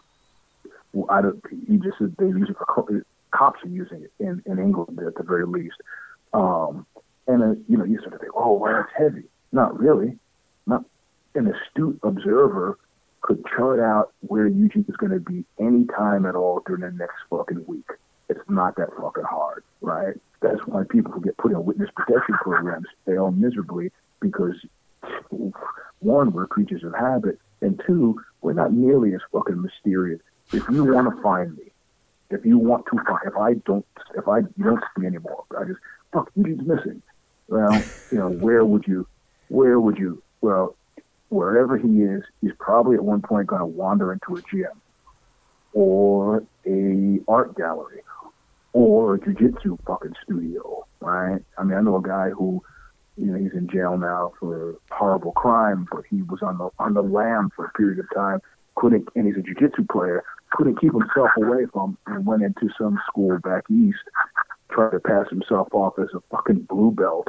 I 1.11 1.23
don't. 1.23 1.43
He 1.69 1.77
just 1.77 1.97
they 2.19 2.27
use 2.27 2.49
it 2.49 2.57
for 2.57 3.03
cops 3.33 3.63
are 3.65 3.69
using 3.69 4.03
it 4.03 4.13
in 4.19 4.43
in 4.47 4.59
England 4.59 4.99
at 5.07 5.15
the 5.15 5.23
very 5.23 5.47
least. 5.47 5.77
Um, 6.33 6.87
and 7.27 7.43
uh, 7.43 7.61
you 7.69 7.77
know, 7.77 7.85
you 7.85 8.01
sort 8.01 8.15
of 8.15 8.21
think, 8.21 8.33
oh, 8.35 8.55
well, 8.55 8.73
that's 8.73 8.93
heavy. 8.97 9.25
Not 9.53 9.79
really. 9.79 10.19
Not 10.67 10.85
an 11.37 11.53
astute 11.53 11.99
observer 12.03 12.79
could 13.23 13.45
chart 13.57 13.81
out 13.81 14.13
where 14.21 14.49
YouTube 14.49 14.89
is 14.89 14.97
going 14.97 15.13
to 15.13 15.21
be 15.21 15.45
any 15.59 15.85
time 15.87 16.27
at 16.27 16.35
all 16.35 16.63
during 16.67 16.83
the 16.83 16.91
next 16.91 17.17
fucking 17.31 17.65
week. 17.67 17.89
It's 18.29 18.41
not 18.49 18.77
that 18.77 18.89
fucking 19.01 19.25
hard, 19.25 19.65
right? 19.81 20.15
That's 20.41 20.61
why 20.67 20.85
people 20.89 21.13
who 21.13 21.21
get 21.21 21.37
put 21.37 21.53
in 21.53 21.65
witness 21.65 21.91
protection 21.95 22.35
programs 22.37 22.87
fail 23.05 23.31
miserably 23.31 23.91
because 24.21 24.55
one, 26.01 26.33
we're 26.33 26.47
creatures 26.47 26.85
of 26.85 26.95
habit, 26.95 27.39
and 27.61 27.81
two, 27.87 28.21
we're 28.43 28.53
not 28.53 28.73
nearly 28.73 29.15
as 29.15 29.21
fucking 29.33 29.61
mysterious. 29.61 30.21
If 30.53 30.69
you 30.71 30.85
want 30.85 31.15
to 31.15 31.23
find 31.23 31.57
me, 31.57 31.73
if 32.31 32.45
you 32.45 32.59
want 32.59 32.87
to 32.87 33.03
find, 33.05 33.21
if 33.27 33.37
I 33.37 33.55
don't, 33.55 33.87
if 34.17 34.29
I 34.29 34.43
don't 34.59 34.81
see 34.95 35.01
me 35.01 35.07
anymore, 35.07 35.45
I 35.59 35.65
just 35.65 35.81
fuck, 36.13 36.31
Eugene's 36.37 36.67
missing. 36.67 37.03
Well, 37.49 37.83
you 38.11 38.19
know, 38.19 38.31
where 38.31 38.65
would 38.65 38.87
you, 38.87 39.07
where 39.49 39.79
would 39.81 39.99
you? 39.99 40.23
Well, 40.41 40.77
wherever 41.29 41.77
he 41.77 42.03
is, 42.03 42.23
he's 42.41 42.53
probably 42.59 42.97
at 42.97 43.05
one 43.05 43.23
point 43.23 43.47
going 43.47 43.61
to 43.61 43.67
wander 43.67 44.13
into 44.13 44.37
a 44.37 44.43
gym, 44.51 44.81
or 45.73 46.45
a 46.67 47.19
art 47.29 47.57
gallery, 47.57 48.03
or 48.73 49.15
a 49.15 49.19
jujitsu 49.19 49.79
fucking 49.87 50.15
studio, 50.23 50.87
right? 51.01 51.43
I 51.59 51.65
mean, 51.65 51.77
I 51.77 51.81
know 51.81 51.97
a 51.97 52.03
guy 52.03 52.31
who 52.31 52.63
you 53.17 53.27
know, 53.27 53.39
he's 53.39 53.53
in 53.53 53.69
jail 53.69 53.97
now 53.97 54.33
for 54.39 54.77
horrible 54.91 55.33
crime, 55.33 55.87
but 55.91 56.05
he 56.11 56.23
was 56.23 56.43
on 56.43 56.59
the 56.59 56.69
on 56.79 56.95
the 56.95 57.03
lam 57.03 57.51
for 57.57 57.67
a 57.67 57.73
period 57.73 57.99
of 57.99 58.07
time. 58.15 58.41
Couldn't, 58.75 59.09
and 59.15 59.27
he's 59.27 59.37
a 59.37 59.41
jiu-jitsu 59.41 59.87
player. 59.91 60.23
Couldn't 60.51 60.79
keep 60.79 60.93
himself 60.93 61.31
away 61.39 61.65
from, 61.73 61.97
and 62.07 62.27
went 62.27 62.43
into 62.43 62.69
some 62.79 63.01
school 63.09 63.39
back 63.39 63.65
east, 63.71 63.99
tried 64.71 64.91
to 64.91 65.01
pass 65.01 65.29
himself 65.31 65.69
off 65.73 65.95
as 65.99 66.09
a 66.15 66.21
fucking 66.31 66.67
blue 66.69 66.91
belt. 66.91 67.27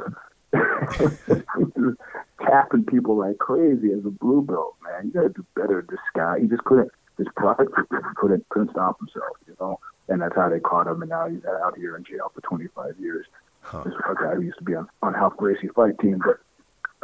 tapping 2.44 2.84
people 2.84 3.16
like 3.16 3.38
crazy 3.38 3.92
as 3.92 4.04
a 4.04 4.10
blue 4.10 4.42
belt, 4.42 4.76
man. 4.82 5.06
You 5.06 5.12
gotta 5.12 5.28
do 5.30 5.44
better. 5.54 5.84
This 5.88 5.98
guy, 6.14 6.40
he 6.40 6.46
just 6.46 6.64
couldn't. 6.64 6.90
His 7.16 7.26
pride 7.36 7.66
couldn't 8.16 8.48
couldn't 8.48 8.70
stop 8.70 8.98
himself, 8.98 9.36
you 9.46 9.56
know. 9.60 9.80
And 10.08 10.22
that's 10.22 10.34
how 10.34 10.48
they 10.48 10.60
caught 10.60 10.86
him, 10.86 11.02
and 11.02 11.10
now 11.10 11.28
he's 11.28 11.44
out 11.44 11.76
here 11.76 11.96
in 11.96 12.04
jail 12.04 12.32
for 12.34 12.40
25 12.40 12.98
years. 12.98 13.26
Huh. 13.60 13.82
This 13.84 13.92
a 14.08 14.14
guy 14.14 14.34
who 14.34 14.42
used 14.42 14.58
to 14.58 14.64
be 14.64 14.74
on 14.74 14.88
on 15.02 15.12
Ralph 15.12 15.36
Gracie 15.36 15.68
fight 15.68 15.98
team, 15.98 16.22
but 16.24 16.38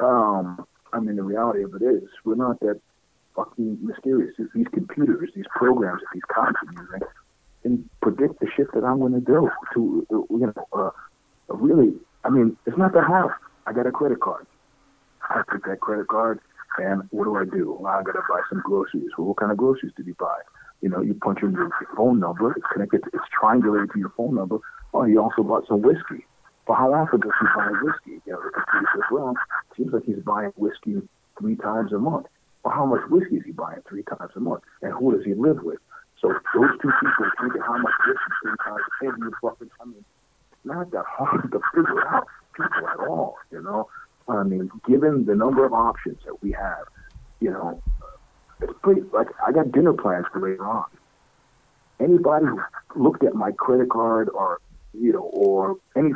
um, 0.05 0.66
I 0.92 1.01
mean 1.01 1.16
the 1.16 1.22
reality 1.22 1.62
of 1.64 1.74
it 1.74 1.82
is 1.82 2.05
we're 2.24 2.36
not 2.36 2.61
that 2.61 2.80
fucking 3.36 3.78
mysterious. 3.82 4.34
These 4.55 4.68
computers, 4.72 5.30
these 5.34 5.45
programs 5.55 6.01
that 6.01 6.09
these 6.14 6.22
cops 6.32 6.57
are 6.66 6.82
using, 6.82 7.09
can 7.62 7.90
predict 8.01 8.40
the 8.40 8.47
shit 8.57 8.72
that 8.72 8.84
I'm 8.84 9.01
going 9.01 9.12
to 9.12 9.20
do. 9.20 9.51
To 9.74 10.07
you 10.11 10.53
know, 10.55 10.66
uh, 10.72 10.90
really, 11.49 11.95
I 12.25 12.31
mean, 12.31 12.57
it's 12.66 12.79
not 12.79 12.93
that 12.95 13.05
hard. 13.05 13.33
I 13.66 13.72
got 13.72 13.87
a 13.87 13.93
credit 13.93 14.20
card. 14.20 14.47
I 15.31 15.43
take 15.53 15.64
that 15.64 15.81
credit 15.81 16.09
card, 16.09 16.41
and 16.79 17.03
what 17.11 17.25
do 17.25 17.37
I 17.37 17.45
do? 17.45 17.77
Well, 17.81 17.93
I 17.93 18.03
got 18.03 18.12
to 18.12 18.22
buy 18.29 18.41
some 18.49 18.62
groceries. 18.64 19.11
Well, 19.16 19.29
what 19.29 19.37
kind 19.39 19.53
of 19.53 19.59
groceries 19.59 19.93
did 19.97 20.07
you 20.07 20.14
buy? 20.18 20.41
You 20.81 20.89
know, 20.89 21.01
you 21.01 21.14
punch 21.14 21.39
in 21.43 21.53
your 21.53 21.70
phone 21.97 22.20
number. 22.20 22.53
It's 22.53 22.66
connected. 22.72 23.03
It's 23.12 23.25
triangulated 23.33 23.93
to 23.93 23.99
your 23.99 24.12
phone 24.16 24.35
number. 24.35 24.59
Oh, 24.93 25.05
you 25.05 25.20
also 25.20 25.43
bought 25.43 25.66
some 25.66 25.83
whiskey. 25.83 26.27
Well, 26.66 26.79
how 26.79 26.93
often 26.93 27.20
does 27.20 27.33
he 27.41 27.47
buy 27.55 27.68
whiskey? 27.83 28.20
You 28.27 28.33
know, 28.33 28.41
the 28.43 28.51
computer 28.51 28.89
says, 28.95 29.05
well, 29.11 29.35
seems 29.77 29.93
like 29.93 30.05
he's 30.05 30.22
buying 30.25 30.53
whiskey 30.57 31.01
three 31.39 31.57
times 31.57 31.93
a 31.93 31.99
month. 31.99 32.27
Well, 32.64 32.75
how 32.75 32.87
much 32.87 33.01
whiskey 33.11 33.37
is 33.37 33.45
he 33.45 33.53
buying 33.53 33.81
three 33.89 34.03
times 34.03 34.33
a 34.37 34.41
month? 34.41 34.62
And 34.83 34.93
who 34.93 35.14
does 35.14 35.25
he 35.25 35.35
live 35.35 35.62
with? 35.62 35.79
So 36.20 36.33
those 36.55 36.72
two 36.81 36.93
people 37.01 37.27
figure 37.41 37.62
how 37.62 37.77
much 37.77 37.93
whiskey 38.07 38.33
three 38.43 38.57
times 38.64 38.81
every 39.05 39.31
fucking 39.43 39.70
I 39.81 39.85
mean, 39.85 40.05
not 40.65 40.91
that 40.93 41.05
hard 41.07 41.51
to 41.53 41.61
figure 41.75 42.07
out 42.09 42.27
people 42.57 42.89
at 42.89 42.99
all, 43.09 43.37
you 43.51 43.62
know? 43.62 43.89
I 44.29 44.43
mean, 44.43 44.71
given 44.89 45.27
the 45.27 45.35
number 45.35 45.65
of 45.65 45.73
options 45.73 46.19
that 46.25 46.43
we 46.43 46.53
have, 46.53 46.87
you 47.41 47.51
know, 47.51 47.83
it's 48.61 48.73
pretty, 48.83 49.03
like, 49.12 49.29
I 49.47 49.53
got 49.53 49.73
dinner 49.73 49.93
plans 49.93 50.27
for 50.33 50.41
later 50.41 50.67
on. 50.67 50.87
Anybody 52.01 52.47
who 52.47 52.61
looked 52.97 53.23
at 53.23 53.35
my 53.35 53.53
credit 53.53 53.91
card 53.91 54.29
or, 54.31 54.61
you 54.95 55.12
know, 55.12 55.31
or 55.33 55.77
any 55.97 56.11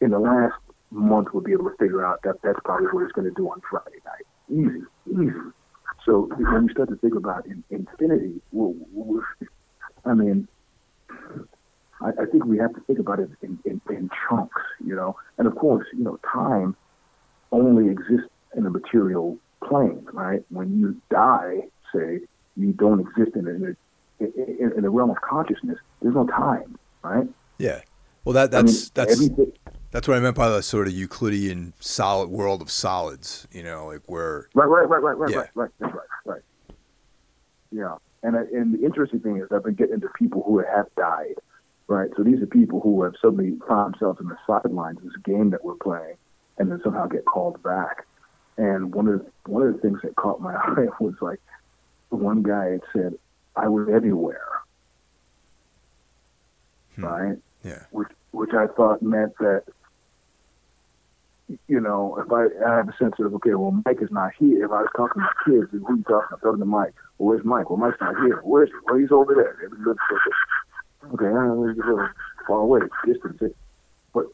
in 0.00 0.10
the 0.10 0.18
last 0.18 0.54
month 0.90 1.32
would 1.32 1.44
be 1.44 1.52
able 1.52 1.70
to 1.70 1.76
figure 1.76 2.04
out 2.04 2.22
that 2.22 2.42
that's 2.42 2.58
probably 2.64 2.86
what 2.88 3.04
it's 3.04 3.12
going 3.12 3.28
to 3.28 3.34
do 3.34 3.48
on 3.48 3.60
Friday 3.70 3.98
night. 4.04 4.26
Easy, 4.50 4.82
easy. 5.10 5.38
So 6.04 6.28
when 6.36 6.64
you 6.64 6.68
start 6.70 6.88
to 6.90 6.96
think 6.96 7.14
about 7.14 7.46
in, 7.46 7.64
infinity, 7.70 8.40
we're, 8.52 8.74
we're, 8.92 9.22
I 10.04 10.14
mean, 10.14 10.48
I, 12.04 12.10
I, 12.22 12.26
think 12.30 12.44
we 12.44 12.58
have 12.58 12.74
to 12.74 12.80
think 12.82 12.98
about 12.98 13.18
it 13.18 13.30
in, 13.42 13.58
in, 13.64 13.80
in, 13.88 14.10
chunks, 14.28 14.60
you 14.84 14.94
know. 14.94 15.16
And 15.38 15.46
of 15.46 15.56
course, 15.56 15.86
you 15.96 16.04
know, 16.04 16.18
time 16.32 16.76
only 17.50 17.90
exists 17.90 18.28
in 18.56 18.66
a 18.66 18.70
material 18.70 19.38
plane, 19.66 20.06
right? 20.12 20.44
When 20.50 20.78
you 20.78 21.00
die, 21.10 21.60
say, 21.94 22.20
you 22.56 22.72
don't 22.72 23.00
exist 23.00 23.36
in 23.36 23.46
a, 23.48 24.24
in, 24.24 24.72
in 24.76 24.82
the 24.82 24.90
realm 24.90 25.10
of 25.10 25.20
consciousness. 25.20 25.78
There's 26.02 26.14
no 26.14 26.26
time, 26.26 26.78
right? 27.02 27.26
Yeah. 27.58 27.80
Well, 28.24 28.34
that 28.34 28.50
that's 28.50 28.90
I 28.96 29.04
mean, 29.04 29.36
that's 29.36 29.50
that's 29.90 30.08
what 30.08 30.16
I 30.16 30.20
meant 30.20 30.36
by 30.36 30.48
the 30.48 30.62
sort 30.62 30.88
of 30.88 30.94
Euclidean 30.94 31.74
solid 31.78 32.30
world 32.30 32.62
of 32.62 32.70
solids, 32.70 33.46
you 33.52 33.62
know, 33.62 33.86
like 33.86 34.00
where. 34.06 34.48
Right, 34.54 34.66
right, 34.66 34.88
right, 34.88 35.02
right, 35.02 35.18
right, 35.18 35.30
yeah. 35.30 35.36
right, 35.36 35.50
right, 35.54 35.70
right, 35.80 35.92
right. 36.24 36.42
Yeah, 37.70 37.96
and 38.22 38.34
and 38.34 38.74
the 38.74 38.84
interesting 38.84 39.20
thing 39.20 39.36
is 39.36 39.48
I've 39.52 39.62
been 39.62 39.74
getting 39.74 39.94
into 39.94 40.08
people 40.18 40.42
who 40.46 40.58
have 40.58 40.86
died, 40.96 41.34
right? 41.86 42.10
So 42.16 42.22
these 42.22 42.40
are 42.40 42.46
people 42.46 42.80
who 42.80 43.02
have 43.02 43.14
suddenly 43.20 43.58
found 43.68 43.94
themselves 43.94 44.20
in 44.20 44.28
the 44.28 44.38
sidelines 44.46 44.98
of 44.98 45.04
this 45.04 45.16
game 45.24 45.50
that 45.50 45.64
we're 45.64 45.74
playing, 45.74 46.16
and 46.58 46.70
then 46.70 46.80
somehow 46.82 47.06
get 47.06 47.24
called 47.24 47.62
back. 47.62 48.06
And 48.56 48.94
one 48.94 49.08
of 49.08 49.20
the, 49.20 49.50
one 49.50 49.66
of 49.66 49.74
the 49.74 49.80
things 49.80 49.98
that 50.02 50.16
caught 50.16 50.40
my 50.40 50.54
eye 50.54 50.86
was 51.00 51.14
like 51.20 51.40
one 52.10 52.42
guy 52.42 52.72
had 52.72 52.82
said, 52.92 53.14
"I 53.56 53.68
was 53.68 53.88
everywhere," 53.92 54.48
hmm. 56.94 57.04
right? 57.04 57.38
Yeah. 57.64 57.82
Which 57.90 58.08
which 58.30 58.50
I 58.52 58.66
thought 58.66 59.02
meant 59.02 59.36
that 59.38 59.64
you 61.68 61.80
know, 61.80 62.16
if 62.24 62.32
I, 62.32 62.46
I 62.66 62.76
have 62.76 62.88
a 62.88 62.96
sense 62.98 63.14
of, 63.18 63.34
okay, 63.34 63.54
well, 63.54 63.82
Mike 63.84 64.00
is 64.00 64.10
not 64.10 64.32
here. 64.38 64.64
If 64.64 64.70
I 64.70 64.80
was 64.80 64.90
talking 64.96 65.20
to 65.22 65.28
my 65.28 65.34
kids, 65.44 65.70
who 65.72 65.86
are 65.86 65.96
you 65.96 66.02
talking? 66.04 66.28
I'm 66.32 66.40
talking 66.40 66.58
to 66.60 66.64
Mike. 66.64 66.94
Well, 67.18 67.28
where's 67.28 67.44
Mike? 67.44 67.68
Well, 67.68 67.78
Mike's 67.78 68.00
not 68.00 68.16
here. 68.24 68.40
Where's 68.42 68.70
he? 68.70 68.76
Well, 68.86 68.96
he's 68.96 69.12
over 69.12 69.34
there. 69.34 69.68
Okay, 71.12 71.26
a 71.26 71.54
little 71.54 72.08
far 72.46 72.60
away, 72.60 72.80
distance. 73.04 73.54
But, 74.12 74.26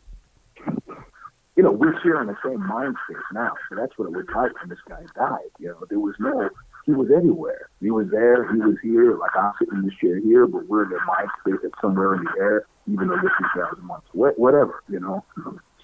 you 1.56 1.62
know, 1.62 1.72
we're 1.72 2.00
sharing 2.02 2.28
the 2.28 2.36
same 2.44 2.64
mind 2.66 2.96
now. 3.32 3.52
So 3.68 3.76
that's 3.76 3.96
what 3.98 4.06
it 4.06 4.12
was 4.12 4.26
like 4.34 4.58
when 4.60 4.68
this 4.68 4.78
guy 4.88 5.02
died. 5.16 5.50
You 5.58 5.68
know, 5.68 5.86
there 5.88 5.98
was 5.98 6.14
no, 6.18 6.48
he 6.86 6.92
was 6.92 7.08
everywhere. 7.14 7.68
He 7.80 7.90
was 7.90 8.08
there, 8.10 8.50
he 8.52 8.58
was 8.60 8.76
here. 8.82 9.16
Like 9.16 9.36
I'm 9.36 9.52
sitting 9.58 9.78
in 9.78 9.84
this 9.84 9.94
chair 10.00 10.20
here, 10.20 10.46
but 10.46 10.66
we're 10.68 10.84
in 10.84 10.90
the 10.90 11.00
mind 11.06 11.28
space 11.40 11.60
that's 11.62 11.74
somewhere 11.80 12.14
in 12.14 12.24
the 12.24 12.32
air, 12.38 12.66
even 12.90 13.08
though 13.08 13.16
this 13.16 13.32
is 13.40 13.46
thousand 13.54 13.84
months. 13.84 14.06
Whatever, 14.12 14.82
you 14.88 15.00
know. 15.00 15.24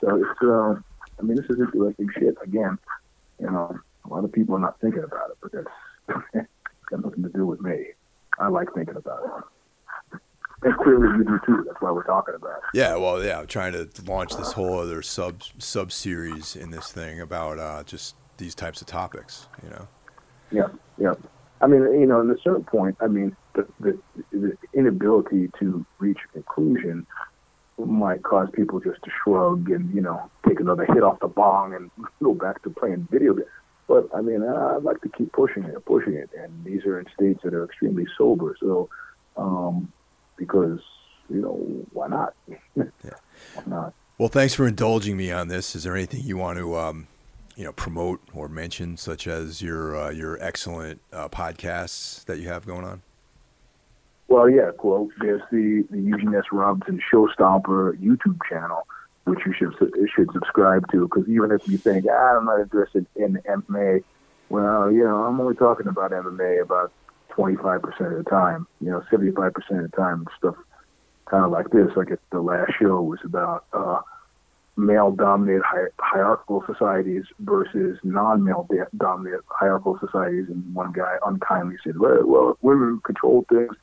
So 0.00 0.16
it's, 0.16 0.42
uh, 0.42 0.80
I 1.18 1.22
mean, 1.22 1.36
this 1.36 1.46
is 1.46 1.58
interesting 1.60 2.08
shit. 2.18 2.36
Again, 2.42 2.78
you 3.40 3.50
know, 3.50 3.78
a 4.04 4.08
lot 4.08 4.24
of 4.24 4.32
people 4.32 4.54
are 4.56 4.60
not 4.60 4.80
thinking 4.80 5.02
about 5.02 5.30
it, 5.30 5.38
but 5.42 5.52
that's 5.52 6.46
got 6.90 7.04
nothing 7.04 7.22
to 7.22 7.28
do 7.30 7.44
with 7.46 7.60
me. 7.60 7.86
I 8.38 8.48
like 8.48 8.68
thinking 8.74 8.96
about 8.96 9.24
it. 9.24 9.55
And 10.66 10.76
clearly 10.78 11.06
you 11.16 11.24
do 11.24 11.38
too. 11.46 11.62
That's 11.64 11.80
why 11.80 11.92
we're 11.92 12.02
talking 12.02 12.34
about 12.34 12.56
it. 12.56 12.62
Yeah, 12.74 12.96
well, 12.96 13.22
yeah, 13.22 13.38
I'm 13.38 13.46
trying 13.46 13.72
to 13.72 13.88
launch 14.04 14.36
this 14.36 14.50
whole 14.50 14.80
other 14.80 15.00
sub 15.00 15.42
sub 15.58 15.92
series 15.92 16.56
in 16.56 16.72
this 16.72 16.90
thing 16.90 17.20
about 17.20 17.60
uh, 17.60 17.84
just 17.84 18.16
these 18.38 18.52
types 18.52 18.80
of 18.80 18.88
topics. 18.88 19.46
You 19.62 19.70
know. 19.70 19.88
Yeah, 20.50 20.66
yeah. 20.98 21.14
I 21.60 21.68
mean, 21.68 21.82
you 22.00 22.06
know, 22.06 22.28
at 22.28 22.36
a 22.36 22.40
certain 22.42 22.64
point, 22.64 22.96
I 23.00 23.06
mean, 23.06 23.36
the, 23.54 23.64
the, 23.78 23.96
the 24.32 24.56
inability 24.74 25.50
to 25.60 25.86
reach 26.00 26.18
a 26.28 26.32
conclusion 26.32 27.06
might 27.78 28.24
cause 28.24 28.48
people 28.52 28.80
just 28.80 29.00
to 29.04 29.10
shrug 29.22 29.70
and 29.70 29.94
you 29.94 30.00
know 30.00 30.28
take 30.48 30.58
another 30.58 30.84
hit 30.86 31.04
off 31.04 31.20
the 31.20 31.28
bong 31.28 31.74
and 31.74 31.92
go 32.22 32.34
back 32.34 32.60
to 32.64 32.70
playing 32.70 33.06
video 33.08 33.34
games. 33.34 33.46
But 33.86 34.08
I 34.12 34.20
mean, 34.20 34.42
I'd 34.42 34.82
like 34.82 35.00
to 35.02 35.08
keep 35.10 35.32
pushing 35.32 35.62
it, 35.62 35.84
pushing 35.84 36.14
it, 36.14 36.30
and 36.36 36.64
these 36.64 36.84
are 36.86 36.98
in 36.98 37.06
states 37.14 37.38
that 37.44 37.54
are 37.54 37.64
extremely 37.64 38.06
sober. 38.18 38.56
So, 38.58 38.88
um, 39.36 39.92
because 40.36 40.80
you 41.28 41.40
know, 41.40 41.86
why 41.92 42.08
not? 42.08 42.34
yeah. 42.76 42.84
Why 43.54 43.62
not? 43.66 43.94
Well, 44.18 44.28
thanks 44.28 44.54
for 44.54 44.66
indulging 44.66 45.16
me 45.16 45.30
on 45.30 45.48
this. 45.48 45.74
Is 45.76 45.84
there 45.84 45.94
anything 45.94 46.22
you 46.22 46.36
want 46.36 46.58
to, 46.58 46.76
um, 46.76 47.06
you 47.54 47.64
know, 47.64 47.72
promote 47.72 48.20
or 48.32 48.48
mention, 48.48 48.96
such 48.96 49.26
as 49.26 49.60
your 49.60 49.96
uh, 49.96 50.10
your 50.10 50.42
excellent 50.42 51.00
uh, 51.12 51.28
podcasts 51.28 52.24
that 52.24 52.38
you 52.38 52.48
have 52.48 52.66
going 52.66 52.84
on? 52.84 53.02
Well, 54.28 54.48
yeah, 54.48 54.70
well, 54.82 55.08
there's 55.20 55.42
the 55.50 55.84
the 55.90 56.00
Eugene 56.00 56.34
S. 56.34 56.44
Robinson 56.50 57.00
Show 57.10 57.28
Stomper 57.28 57.96
YouTube 58.00 58.38
channel, 58.48 58.86
which 59.24 59.40
you 59.44 59.52
should 59.52 59.74
should 60.14 60.30
subscribe 60.32 60.90
to. 60.92 61.02
Because 61.02 61.28
even 61.28 61.52
if 61.52 61.68
you 61.68 61.76
think 61.78 62.06
ah, 62.10 62.36
I'm 62.38 62.46
not 62.46 62.60
interested 62.60 63.06
in 63.16 63.38
MMA, 63.46 64.02
well, 64.48 64.90
you 64.90 65.04
know, 65.04 65.24
I'm 65.24 65.38
only 65.40 65.54
talking 65.54 65.88
about 65.88 66.12
MMA 66.12 66.62
about 66.62 66.92
25% 67.36 68.18
of 68.18 68.24
the 68.24 68.30
time. 68.30 68.66
You 68.80 68.90
know, 68.90 69.02
75% 69.12 69.56
of 69.56 69.90
the 69.90 69.96
time, 69.96 70.26
stuff 70.38 70.56
kind 71.26 71.44
of 71.44 71.50
like 71.50 71.70
this. 71.70 71.88
Like 71.96 72.08
the 72.30 72.40
last 72.40 72.72
show 72.80 73.02
was 73.02 73.18
about 73.24 73.64
uh, 73.72 74.00
male-dominated 74.76 75.62
hi- 75.64 75.90
hierarchical 75.98 76.64
societies 76.66 77.24
versus 77.40 77.98
non-male 78.02 78.68
dominated 78.96 79.40
hierarchical 79.48 79.98
societies, 80.00 80.46
and 80.48 80.74
one 80.74 80.92
guy 80.92 81.16
unkindly 81.26 81.76
said, 81.84 81.98
"Well, 81.98 82.24
well 82.24 82.58
women 82.62 83.00
control 83.04 83.44
things." 83.48 83.76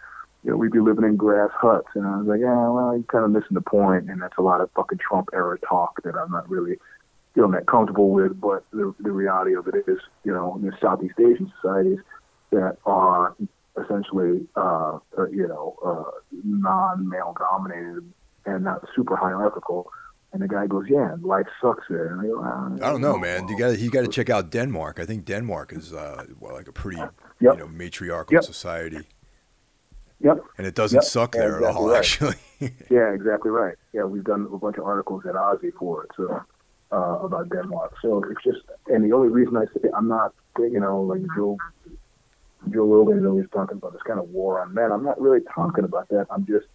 you 0.43 0.51
know, 0.51 0.57
we'd 0.57 0.71
be 0.71 0.79
living 0.79 1.05
in 1.05 1.15
grass 1.15 1.51
huts. 1.53 1.87
And 1.95 2.05
I 2.05 2.17
was 2.17 2.27
like, 2.27 2.41
yeah, 2.41 2.67
well, 2.67 2.93
you're 2.93 3.03
kind 3.03 3.23
of 3.23 3.31
missing 3.31 3.53
the 3.53 3.61
point. 3.61 4.09
And 4.09 4.21
that's 4.21 4.37
a 4.37 4.41
lot 4.41 4.59
of 4.59 4.69
fucking 4.75 4.97
Trump 4.97 5.29
era 5.33 5.57
talk 5.59 6.03
that 6.03 6.15
I'm 6.15 6.31
not 6.31 6.49
really 6.49 6.77
feeling 7.33 7.51
that 7.51 7.65
comfortable 7.65 8.09
with. 8.09 8.39
But 8.39 8.65
the, 8.71 8.93
the 8.99 9.11
reality 9.11 9.55
of 9.55 9.67
it 9.67 9.75
is, 9.87 9.99
you 10.25 10.33
know, 10.33 10.59
there's 10.61 10.75
Southeast 10.81 11.15
Asian 11.17 11.51
societies 11.61 11.99
that 12.53 12.77
are 12.85 13.35
essentially, 13.81 14.47
uh, 14.55 14.99
uh, 15.17 15.27
you 15.29 15.47
know, 15.47 15.75
uh, 15.85 16.11
non-male 16.43 17.35
dominated 17.37 18.11
and 18.45 18.63
not 18.63 18.87
super 18.95 19.15
hierarchical. 19.15 19.89
And 20.31 20.41
the 20.41 20.47
guy 20.47 20.65
goes, 20.65 20.85
"Yeah, 20.89 21.15
life 21.21 21.45
sucks 21.61 21.83
there." 21.89 22.13
And 22.13 22.21
I, 22.21 22.25
go, 22.25 22.85
I 22.85 22.89
don't 22.89 23.01
know, 23.01 23.17
man. 23.19 23.47
You 23.47 23.57
got 23.57 23.77
you 23.77 23.91
got 23.91 24.01
to 24.01 24.07
check 24.07 24.31
out 24.31 24.49
Denmark. 24.49 24.99
I 24.99 25.05
think 25.05 25.25
Denmark 25.25 25.73
is 25.73 25.93
uh, 25.93 26.25
well, 26.39 26.55
like 26.55 26.67
a 26.67 26.71
pretty 26.71 26.97
yep. 26.97 27.13
you 27.39 27.57
know 27.57 27.67
matriarchal 27.67 28.33
yep. 28.33 28.43
society. 28.43 29.07
Yep. 30.21 30.37
And 30.57 30.65
it 30.65 30.73
doesn't 30.73 30.97
yep. 30.97 31.03
suck 31.03 31.33
there 31.33 31.57
exactly 31.57 31.67
at 31.67 31.75
all, 31.75 31.89
right. 31.89 31.97
actually. 31.97 32.35
yeah, 32.89 33.13
exactly 33.13 33.51
right. 33.51 33.75
Yeah, 33.91 34.05
we've 34.05 34.23
done 34.23 34.47
a 34.51 34.57
bunch 34.57 34.77
of 34.77 34.85
articles 34.85 35.23
at 35.27 35.35
OZY 35.35 35.73
for 35.77 36.05
it, 36.05 36.11
so 36.15 36.41
uh, 36.93 37.19
about 37.23 37.49
Denmark. 37.49 37.95
So 38.01 38.23
it's 38.29 38.43
just, 38.43 38.65
and 38.87 39.03
the 39.03 39.13
only 39.13 39.29
reason 39.29 39.57
I 39.57 39.65
say 39.65 39.89
I'm 39.95 40.07
not, 40.07 40.33
you 40.57 40.79
know, 40.79 41.01
like 41.01 41.21
Joe, 41.35 41.57
Joe 42.71 42.85
Rogan 42.85 43.19
is 43.19 43.25
always 43.25 43.45
talking 43.51 43.77
about 43.77 43.93
this 43.93 44.01
kind 44.03 44.19
of 44.19 44.29
war 44.29 44.61
on 44.61 44.73
men. 44.73 44.91
I'm 44.91 45.03
not 45.03 45.19
really 45.19 45.41
talking 45.53 45.83
about 45.83 46.09
that. 46.09 46.27
I'm 46.29 46.45
just, 46.45 46.65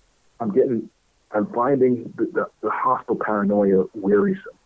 I'm 0.41 0.53
getting, 0.53 0.91
I'm 1.33 1.47
finding 1.53 2.13
the, 2.17 2.25
the, 2.27 2.47
the 2.63 2.71
hostile 2.71 3.17
paranoia 3.17 3.85
wearisome. 3.95 4.59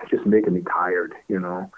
It's 0.00 0.10
just 0.10 0.26
making 0.26 0.54
me 0.54 0.62
tired, 0.62 1.14
you 1.28 1.40
know. 1.40 1.70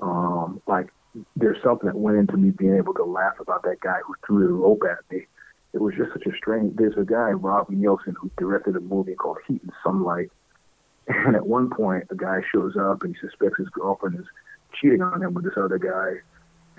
Um, 0.00 0.62
like 0.66 0.88
there's 1.36 1.62
something 1.62 1.86
that 1.86 1.96
went 1.96 2.16
into 2.16 2.36
me 2.36 2.50
being 2.50 2.76
able 2.76 2.94
to 2.94 3.04
laugh 3.04 3.38
about 3.40 3.62
that 3.64 3.80
guy 3.80 3.98
who 4.06 4.14
threw 4.26 4.46
the 4.46 4.52
rope 4.52 4.82
at 4.90 4.98
me 5.14 5.26
it 5.72 5.80
was 5.80 5.94
just 5.96 6.12
such 6.12 6.26
a 6.26 6.36
strange. 6.36 6.76
There's 6.76 6.96
a 6.96 7.04
guy, 7.04 7.30
Robbie 7.30 7.76
Nilsson, 7.76 8.16
who 8.20 8.30
directed 8.38 8.76
a 8.76 8.80
movie 8.80 9.14
called 9.14 9.38
Heat 9.46 9.62
and 9.62 9.72
Sunlight, 9.84 10.30
and 11.06 11.36
at 11.36 11.46
one 11.46 11.70
point, 11.70 12.06
a 12.10 12.16
guy 12.16 12.40
shows 12.52 12.76
up 12.76 13.02
and 13.02 13.14
he 13.14 13.20
suspects 13.20 13.58
his 13.58 13.68
girlfriend 13.68 14.18
is 14.18 14.26
cheating 14.80 15.02
on 15.02 15.22
him 15.22 15.34
with 15.34 15.44
this 15.44 15.56
other 15.56 15.78
guy, 15.78 16.14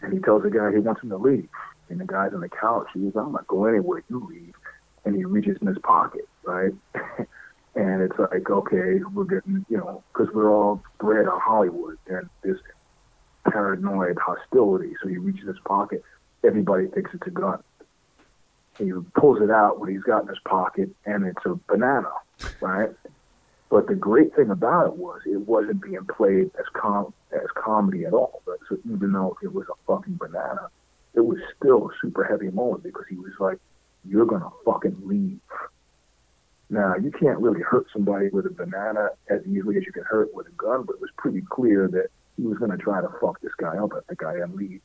and 0.02 0.14
he 0.14 0.20
tells 0.20 0.44
the 0.44 0.50
guy 0.50 0.72
he 0.72 0.80
wants 0.80 1.02
him 1.02 1.10
to 1.10 1.18
leave. 1.18 1.50
And 1.90 2.00
the 2.00 2.06
guy's 2.06 2.34
on 2.34 2.42
the 2.42 2.50
couch. 2.50 2.88
He 2.94 3.02
goes, 3.02 3.14
"I'm 3.16 3.34
not 3.34 3.48
going 3.48 3.76
anywhere. 3.76 4.04
You 4.10 4.26
leave." 4.30 4.56
And 5.04 5.16
he 5.16 5.26
reaches 5.26 5.58
in 5.62 5.68
his 5.68 5.80
pocket, 5.80 6.28
right? 6.44 6.72
and 7.76 8.02
it's 8.02 8.18
like, 8.18 8.50
okay, 8.50 9.00
we're 9.14 9.24
getting, 9.24 9.66
you 9.68 9.78
know, 9.78 10.04
because 10.14 10.34
we're 10.34 10.52
all 10.52 10.84
bred 11.00 11.28
on 11.28 11.40
Hollywood 11.40 11.98
and 12.08 12.30
this 12.44 12.58
paranoid 13.50 14.18
hostility. 14.20 14.94
So 15.02 15.10
he 15.10 15.18
reaches 15.18 15.48
his 15.48 15.60
pocket. 15.66 16.04
Everybody 16.44 16.88
thinks 16.88 17.12
it's 17.14 17.26
a 17.26 17.32
gun 17.32 17.64
he 18.78 18.92
pulls 19.16 19.42
it 19.42 19.52
out 19.52 19.80
what 19.80 19.90
he's 19.90 20.04
got 20.04 20.24
in 20.24 20.28
his 20.28 20.40
pocket, 20.46 20.90
and 21.06 21.26
it's 21.26 21.46
a 21.46 21.60
banana, 21.68 22.12
right? 22.60 22.90
But 23.72 23.88
the 23.88 23.96
great 23.96 24.36
thing 24.36 24.50
about 24.50 24.88
it 24.88 24.98
was 24.98 25.22
it 25.26 25.48
wasn't 25.48 25.82
being 25.82 26.06
played 26.06 26.52
as 26.60 26.66
com 26.74 27.14
as 27.32 27.48
comedy 27.56 28.06
at 28.06 28.14
all. 28.14 28.42
But 28.46 28.58
so 28.68 28.78
even 28.86 29.14
though 29.14 29.38
it 29.42 29.54
was 29.54 29.66
a 29.70 29.76
fucking 29.88 30.16
banana, 30.16 30.68
it 31.14 31.22
was 31.22 31.40
still 31.58 31.90
a 31.90 31.94
super 32.02 32.26
heavy 32.26 32.52
moment 32.52 32.84
because 32.84 33.06
he 33.10 33.16
was 33.16 33.32
like, 33.40 33.60
"You're 34.04 34.26
gonna 34.26 34.52
fucking 34.66 34.98
leave." 35.06 35.40
Now 36.70 36.96
you 36.98 37.12
can't 37.12 37.40
really 37.40 37.62
hurt 37.62 37.88
somebody 37.94 38.28
with 38.28 38.46
a 38.46 38.50
banana 38.50 39.12
as 39.30 39.46
easily 39.48 39.78
as 39.78 39.86
you 39.86 39.94
can 39.94 40.04
hurt 40.04 40.36
with 40.36 40.48
a 40.48 40.58
gun, 40.58 40.84
but 40.84 40.96
it 40.96 41.02
was 41.02 41.12
pretty 41.18 41.42
clear 41.42 41.88
that 41.88 42.10
he 42.36 42.46
was 42.46 42.58
gonna 42.58 42.78
try 42.78 43.00
to 43.00 43.10
fuck 43.22 43.40
this 43.40 43.56
guy 43.56 43.78
up 43.78 43.94
at 43.94 44.06
the 44.08 44.18
guy 44.18 44.36
and 44.36 44.54
leave 44.54 44.82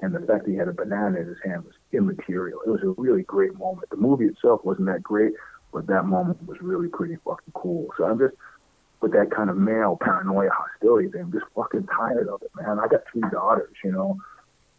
and 0.00 0.14
the 0.14 0.20
fact 0.20 0.44
that 0.44 0.50
he 0.50 0.56
had 0.56 0.68
a 0.68 0.72
banana 0.72 1.18
in 1.18 1.26
his 1.26 1.38
hand 1.44 1.64
was 1.64 1.74
immaterial. 1.92 2.60
It 2.66 2.70
was 2.70 2.82
a 2.82 3.00
really 3.00 3.22
great 3.22 3.58
moment. 3.58 3.88
The 3.90 3.96
movie 3.96 4.26
itself 4.26 4.64
wasn't 4.64 4.86
that 4.88 5.02
great, 5.02 5.32
but 5.76 5.86
that 5.88 6.06
moment 6.06 6.42
was 6.48 6.56
really 6.62 6.88
pretty 6.88 7.16
fucking 7.16 7.52
cool. 7.52 7.88
So 7.98 8.06
I'm 8.06 8.18
just 8.18 8.32
with 9.02 9.12
that 9.12 9.30
kind 9.30 9.50
of 9.50 9.58
male 9.58 9.98
paranoia 10.00 10.48
hostility 10.50 11.10
thing. 11.10 11.20
I'm 11.20 11.32
just 11.32 11.44
fucking 11.54 11.86
tired 11.94 12.28
of 12.28 12.40
it, 12.40 12.50
man. 12.58 12.78
I 12.78 12.88
got 12.88 13.02
three 13.12 13.28
daughters, 13.30 13.74
you 13.84 13.92
know, 13.92 14.16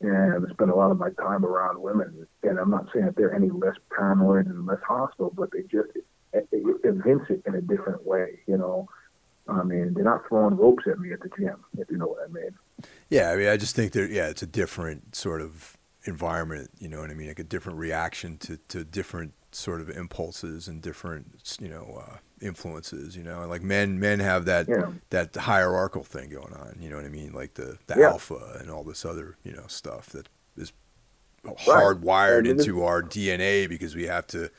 and 0.01 0.43
I 0.43 0.51
spend 0.53 0.71
a 0.71 0.75
lot 0.75 0.89
of 0.89 0.97
my 0.97 1.11
time 1.11 1.45
around 1.45 1.79
women. 1.79 2.25
And 2.41 2.57
I'm 2.57 2.71
not 2.71 2.87
saying 2.91 3.05
that 3.05 3.15
they're 3.15 3.35
any 3.35 3.51
less 3.51 3.75
paranoid 3.95 4.47
and 4.47 4.65
less 4.65 4.79
hostile, 4.87 5.31
but 5.37 5.51
they 5.51 5.61
just 5.61 5.89
evince 6.33 7.25
it 7.29 7.43
in 7.45 7.53
a 7.53 7.61
different 7.61 8.03
way, 8.03 8.39
you 8.47 8.57
know. 8.57 8.89
I 9.47 9.61
mean, 9.61 9.93
they're 9.93 10.03
not 10.03 10.27
throwing 10.27 10.57
ropes 10.57 10.85
at 10.91 10.97
me 10.97 11.13
at 11.13 11.19
the 11.19 11.29
gym, 11.37 11.63
if 11.77 11.91
you 11.91 11.97
know 11.97 12.07
what 12.07 12.27
I 12.27 12.33
mean. 12.33 12.55
Yeah, 13.11 13.29
I 13.29 13.35
mean, 13.35 13.49
I 13.49 13.55
just 13.55 13.75
think 13.75 13.91
that 13.91 14.09
yeah, 14.09 14.29
it's 14.29 14.41
a 14.41 14.47
different 14.47 15.15
sort 15.15 15.41
of 15.41 15.77
environment. 16.05 16.71
You 16.79 16.89
know 16.89 17.01
what 17.01 17.11
I 17.11 17.13
mean? 17.13 17.27
Like 17.27 17.37
a 17.37 17.43
different 17.43 17.77
reaction 17.77 18.39
to 18.39 18.57
to 18.69 18.83
different 18.83 19.35
sort 19.51 19.81
of 19.81 19.89
impulses 19.89 20.67
and 20.67 20.81
different 20.81 21.57
you 21.59 21.67
know 21.67 22.01
uh, 22.05 22.17
influences. 22.41 23.15
You 23.15 23.23
know, 23.23 23.45
like 23.47 23.61
men 23.61 23.99
men 23.99 24.19
have 24.19 24.45
that 24.45 24.67
yeah. 24.67 24.91
that 25.09 25.35
hierarchical 25.35 26.03
thing 26.03 26.29
going 26.29 26.53
on. 26.53 26.77
You 26.79 26.89
know 26.89 26.97
what 26.97 27.05
I 27.05 27.09
mean? 27.09 27.33
Like 27.33 27.55
the 27.55 27.77
the 27.87 27.95
yeah. 27.97 28.09
alpha 28.09 28.57
and 28.59 28.69
all 28.69 28.83
this 28.83 29.05
other 29.05 29.37
you 29.43 29.51
know 29.51 29.65
stuff 29.67 30.07
that 30.09 30.29
is 30.55 30.73
hardwired 31.43 32.45
right. 32.45 32.47
into 32.47 32.83
our 32.83 33.01
DNA 33.01 33.69
because 33.69 33.95
we 33.95 34.03
have 34.03 34.27
to 34.27 34.49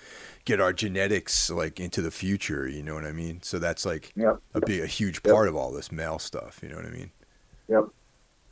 get 0.45 0.61
our 0.61 0.73
genetics 0.73 1.51
like 1.51 1.79
into 1.79 2.01
the 2.03 2.11
future. 2.11 2.67
You 2.67 2.83
know 2.83 2.95
what 2.95 3.05
I 3.05 3.13
mean? 3.13 3.43
So 3.43 3.59
that's 3.59 3.85
like 3.85 4.13
yep. 4.17 4.39
a 4.55 4.61
big, 4.61 4.81
a 4.81 4.87
huge 4.87 5.23
part 5.23 5.47
yep. 5.47 5.51
of 5.51 5.57
all 5.57 5.71
this 5.71 5.93
male 5.93 6.19
stuff. 6.19 6.61
You 6.63 6.71
know 6.71 6.77
what 6.77 6.87
I 6.87 6.91
mean? 6.91 7.11
Yep. 7.69 7.85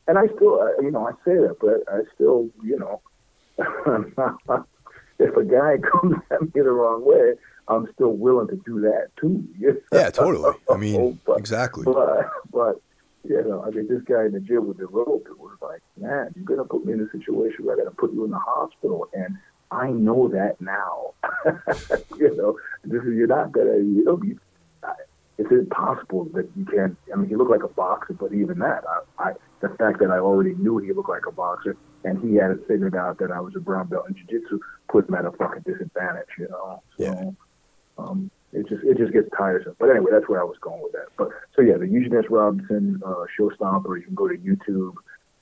And 0.09 0.19
I 0.19 0.27
still, 0.37 0.61
uh, 0.61 0.81
you 0.83 0.91
know, 0.91 1.07
I 1.07 1.13
say 1.25 1.35
that, 1.35 1.57
but 1.61 1.83
I 1.93 2.03
still, 2.15 2.49
you 2.63 2.79
know, 2.79 3.01
if 5.19 5.37
a 5.37 5.45
guy 5.45 5.79
comes 5.93 6.17
at 6.31 6.43
me 6.43 6.51
the 6.55 6.71
wrong 6.71 7.05
way, 7.05 7.35
I'm 7.69 7.89
still 7.95 8.13
willing 8.13 8.49
to 8.49 8.57
do 8.65 8.81
that 8.83 9.09
too. 9.21 9.47
yeah, 9.93 10.11
totally. 10.11 10.55
I 10.71 10.77
mean, 10.79 11.21
but, 11.27 11.39
exactly. 11.39 11.85
But, 11.85 12.31
but 12.53 12.81
you 13.25 13.43
know, 13.43 13.65
I 13.67 13.71
mean, 13.71 13.89
this 13.89 14.03
guy 14.03 14.27
in 14.27 14.33
the 14.33 14.41
gym 14.41 14.69
with 14.69 14.79
the 14.79 14.87
rope, 14.87 15.27
it 15.29 15.39
was 15.39 15.57
like, 15.61 15.83
man, 15.97 16.33
you're 16.37 16.45
gonna 16.45 16.65
put 16.65 16.85
me 16.85 16.93
in 16.93 17.01
a 17.01 17.11
situation 17.11 17.65
where 17.65 17.75
I 17.75 17.79
gotta 17.79 17.97
put 17.97 18.13
you 18.13 18.25
in 18.25 18.31
the 18.31 18.39
hospital, 18.39 19.09
and 19.13 19.37
I 19.71 19.91
know 19.91 20.29
that 20.29 20.61
now. 20.61 21.15
you 22.19 22.37
know, 22.37 22.59
this 22.85 23.03
is 23.03 23.15
you're 23.15 23.27
not 23.27 23.53
gonna, 23.53 23.79
you 23.79 24.05
know. 24.05 24.23
It's 25.39 25.51
impossible 25.51 26.31
that 26.33 26.49
you 26.57 26.65
can't. 26.65 26.97
I 27.13 27.17
mean, 27.17 27.29
he 27.29 27.37
looked 27.37 27.51
like 27.51 27.63
a 27.63 27.69
boxer, 27.69 28.15
but 28.15 28.33
even 28.33 28.59
that, 28.61 28.85
I, 28.89 29.23
I 29.23 29.33
the 29.61 29.69
fact 29.69 29.99
that 29.99 30.11
I 30.11 30.19
already 30.19 30.55
knew 30.55 30.79
he 30.79 30.93
looked 30.95 31.11
like 31.11 31.27
a 31.27 31.33
boxer, 31.33 31.77
and 32.07 32.23
he 32.23 32.37
had 32.37 32.53
it 32.53 32.61
figured 32.69 32.95
out 32.95 33.19
that 33.19 33.31
I 33.33 33.41
was 33.41 33.55
a 33.57 33.61
brown 33.61 33.89
belt 33.89 34.07
in 34.09 34.15
jiu-jitsu, 34.15 34.61
put 34.89 35.09
him 35.09 35.17
at 35.17 35.25
a 35.25 35.33
fucking 35.33 35.65
disadvantage. 35.67 36.29
You 36.39 36.49
know, 36.49 36.83
so. 36.97 37.05
Yeah. 37.05 37.31
Um, 37.99 38.31
it 38.53 38.69
just 38.69 38.85
it 38.85 38.97
just 38.97 39.13
gets 39.13 39.29
tiresome. 39.37 39.77
But 39.79 39.91
anyway, 39.91 40.11
that's 40.13 40.29
where 40.29 40.41
I 40.41 40.45
was 40.45 40.57
going 40.61 40.83
with 40.83 40.93
that. 40.93 41.09
But 41.19 41.29
so 41.55 41.63
yeah, 41.63 41.77
the 41.77 41.87
Eugene 41.87 42.17
S. 42.17 42.25
Robinson 42.31 43.01
uh, 43.05 43.25
Show 43.37 43.51
Stomper. 43.51 43.97
You 43.97 44.05
can 44.05 44.15
go 44.15 44.29
to 44.29 44.37
YouTube 44.37 44.95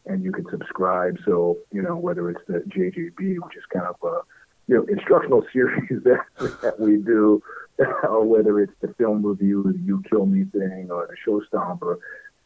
and 0.06 0.24
you 0.24 0.32
can 0.32 0.46
subscribe. 0.50 1.18
So 1.24 1.58
you 1.70 1.82
know 1.82 1.96
whether 1.96 2.30
it's 2.30 2.40
the 2.48 2.64
JJB, 2.68 3.36
which 3.44 3.56
is 3.56 3.64
kind 3.72 3.86
of 3.86 3.96
a 4.02 4.20
you 4.66 4.76
know 4.76 4.84
instructional 4.84 5.44
series 5.52 6.02
that 6.04 6.24
that 6.62 6.80
we 6.80 6.96
do, 6.96 7.42
or 8.08 8.24
whether 8.24 8.60
it's 8.60 8.74
the 8.80 8.88
film 8.94 9.24
review, 9.24 9.62
the 9.62 9.78
You 9.78 10.02
Kill 10.08 10.26
Me 10.26 10.44
thing, 10.44 10.88
or 10.90 11.06
the 11.06 11.16
Show 11.24 11.42
Stomper. 11.52 11.98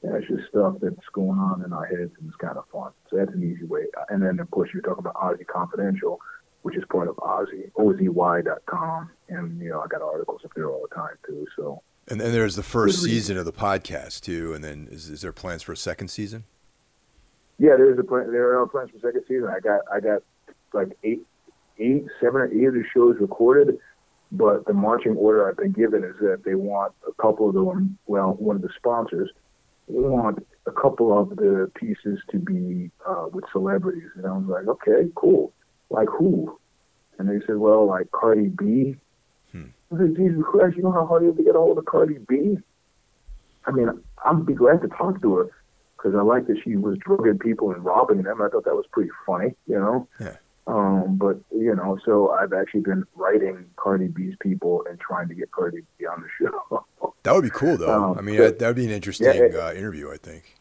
That's 0.02 0.26
just 0.28 0.48
stuff 0.48 0.76
that's 0.80 0.96
going 1.12 1.38
on 1.38 1.64
in 1.64 1.72
our 1.72 1.84
heads 1.84 2.12
and 2.20 2.28
it's 2.28 2.36
kind 2.36 2.56
of 2.56 2.64
fun. 2.72 2.92
So 3.10 3.16
that's 3.16 3.32
an 3.32 3.42
easy 3.42 3.64
way. 3.64 3.84
And 4.08 4.22
then 4.22 4.38
of 4.38 4.50
course 4.50 4.70
you're 4.72 4.82
talking 4.82 5.00
about 5.00 5.16
OZY 5.16 5.46
Confidential, 5.46 6.20
which 6.62 6.76
is 6.76 6.84
part 6.90 7.08
of 7.08 7.16
OZY, 7.16 7.72
OZY.com. 7.76 9.10
And, 9.28 9.60
you 9.60 9.70
know, 9.70 9.80
I 9.80 9.86
got 9.88 10.02
articles 10.02 10.42
up 10.44 10.52
there 10.54 10.70
all 10.70 10.86
the 10.88 10.94
time 10.94 11.16
too. 11.26 11.46
So. 11.56 11.82
And 12.06 12.20
then 12.20 12.32
there's 12.32 12.56
the 12.56 12.62
first 12.62 13.02
season 13.02 13.36
of 13.36 13.44
the 13.44 13.52
podcast 13.52 14.20
too. 14.20 14.54
And 14.54 14.62
then 14.62 14.88
is, 14.90 15.08
is 15.08 15.22
there 15.22 15.32
plans 15.32 15.62
for 15.62 15.72
a 15.72 15.76
second 15.76 16.08
season? 16.08 16.44
Yeah, 17.58 17.74
there's 17.76 17.98
a 17.98 18.04
plan. 18.04 18.30
There 18.30 18.58
are 18.58 18.66
plans 18.66 18.90
for 18.90 18.98
second 19.00 19.24
season. 19.26 19.48
I 19.48 19.58
got 19.58 19.80
I 19.92 19.98
got 19.98 20.22
like 20.72 20.96
eight, 21.02 21.26
eight, 21.78 22.04
seven 22.20 22.40
or 22.40 22.46
eight 22.46 22.68
of 22.68 22.74
the 22.74 22.84
shows 22.94 23.16
recorded, 23.20 23.78
but 24.30 24.64
the 24.66 24.72
marching 24.72 25.16
order 25.16 25.48
I've 25.48 25.56
been 25.56 25.72
given 25.72 26.04
is 26.04 26.14
that 26.20 26.44
they 26.44 26.54
want 26.54 26.92
a 27.06 27.12
couple 27.20 27.48
of 27.48 27.54
them. 27.54 27.98
Well, 28.06 28.34
one 28.34 28.54
of 28.54 28.62
the 28.62 28.70
sponsors 28.76 29.30
want 29.88 30.46
a 30.66 30.72
couple 30.72 31.18
of 31.18 31.30
the 31.30 31.70
pieces 31.74 32.20
to 32.30 32.38
be 32.38 32.90
uh, 33.06 33.26
with 33.32 33.44
celebrities, 33.52 34.10
and 34.16 34.26
I 34.26 34.32
was 34.32 34.46
like, 34.46 34.66
okay, 34.68 35.10
cool. 35.14 35.52
Like 35.90 36.08
who? 36.08 36.58
And 37.18 37.28
they 37.28 37.44
said, 37.46 37.56
well, 37.56 37.86
like 37.86 38.10
Cardi 38.12 38.48
B. 38.48 38.96
Hmm. 39.52 39.64
I 39.92 39.98
said, 39.98 40.16
Jesus 40.16 40.42
Christ, 40.48 40.76
you 40.76 40.82
know 40.82 40.92
how 40.92 41.06
hard 41.06 41.24
it 41.24 41.30
is 41.30 41.36
to 41.36 41.42
get 41.42 41.56
a 41.56 41.58
hold 41.58 41.78
of 41.78 41.86
Cardi 41.86 42.18
B? 42.28 42.58
I 43.64 43.70
mean, 43.70 43.88
I'd 44.24 44.46
be 44.46 44.54
glad 44.54 44.82
to 44.82 44.88
talk 44.88 45.20
to 45.22 45.36
her 45.36 45.50
because 45.96 46.14
I 46.14 46.22
like 46.22 46.46
that 46.46 46.58
she 46.62 46.76
was 46.76 46.96
drugging 46.98 47.38
people 47.38 47.72
and 47.72 47.84
robbing 47.84 48.22
them. 48.22 48.40
I 48.40 48.48
thought 48.48 48.64
that 48.64 48.74
was 48.74 48.86
pretty 48.92 49.10
funny, 49.26 49.54
you 49.66 49.78
know. 49.78 50.08
Yeah. 50.20 50.36
Um, 50.68 51.16
but 51.16 51.38
you 51.50 51.74
know, 51.74 51.98
so 52.04 52.30
I've 52.30 52.52
actually 52.52 52.82
been 52.82 53.04
writing 53.14 53.64
Cardi 53.76 54.08
B's 54.08 54.34
people 54.38 54.84
and 54.88 55.00
trying 55.00 55.26
to 55.28 55.34
get 55.34 55.50
Cardi 55.50 55.80
B 55.98 56.06
on 56.06 56.22
the 56.22 56.28
show. 56.38 56.84
that 57.22 57.34
would 57.34 57.44
be 57.44 57.50
cool, 57.50 57.78
though. 57.78 58.10
Um, 58.10 58.18
I 58.18 58.20
mean, 58.20 58.36
that 58.36 58.60
would 58.60 58.76
be 58.76 58.84
an 58.84 58.90
interesting 58.90 59.28
yeah, 59.28 59.44
it, 59.44 59.56
uh, 59.56 59.72
interview, 59.72 60.10
I 60.12 60.18
think. 60.18 60.56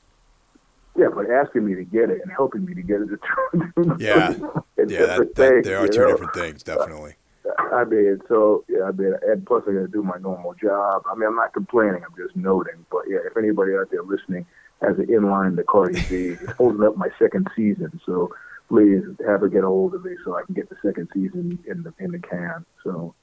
Yeah, 0.98 1.08
but 1.14 1.30
asking 1.30 1.66
me 1.66 1.76
to 1.76 1.84
get 1.84 2.10
it 2.10 2.22
and 2.24 2.32
helping 2.32 2.66
me 2.66 2.74
to 2.74 2.82
get 2.82 3.02
it, 3.02 3.10
yeah, 4.00 4.30
yeah, 4.88 5.18
that, 5.18 5.36
that, 5.36 5.62
there 5.66 5.78
are 5.78 5.88
two 5.90 6.00
know? 6.00 6.08
different 6.08 6.34
things, 6.34 6.64
definitely. 6.64 7.16
I 7.58 7.84
mean, 7.84 8.22
so 8.30 8.64
yeah, 8.70 8.84
I 8.84 8.92
mean, 8.92 9.14
and 9.28 9.46
plus 9.46 9.64
I 9.68 9.74
got 9.74 9.80
to 9.80 9.88
do 9.88 10.04
my 10.04 10.18
normal 10.20 10.54
job. 10.54 11.04
I 11.06 11.16
mean, 11.16 11.28
I'm 11.28 11.36
not 11.36 11.54
complaining. 11.54 12.02
I'm 12.04 12.16
just 12.18 12.36
noting. 12.36 12.86
But 12.90 13.04
yeah, 13.10 13.20
if 13.26 13.36
anybody 13.38 13.74
out 13.76 13.92
there 13.92 14.04
listening 14.04 14.46
has 14.82 14.98
an 14.98 15.08
inline 15.08 15.58
to 15.58 15.64
Cardi 15.64 16.02
B, 16.10 16.38
it's 16.42 16.52
holding 16.54 16.84
up 16.84 16.96
my 16.98 17.10
second 17.20 17.48
season. 17.56 18.00
So 18.06 18.32
please 18.68 19.04
have 19.26 19.42
her 19.42 19.48
get 19.48 19.64
a 19.64 19.68
hold 19.68 19.94
of 19.94 20.04
me 20.04 20.12
so 20.24 20.36
I 20.36 20.44
can 20.44 20.54
get 20.54 20.70
the 20.70 20.76
second 20.84 21.10
season 21.14 21.60
in 21.68 21.84
the 21.84 21.94
in 22.00 22.12
the 22.12 22.20
can. 22.20 22.66
So. 22.84 23.14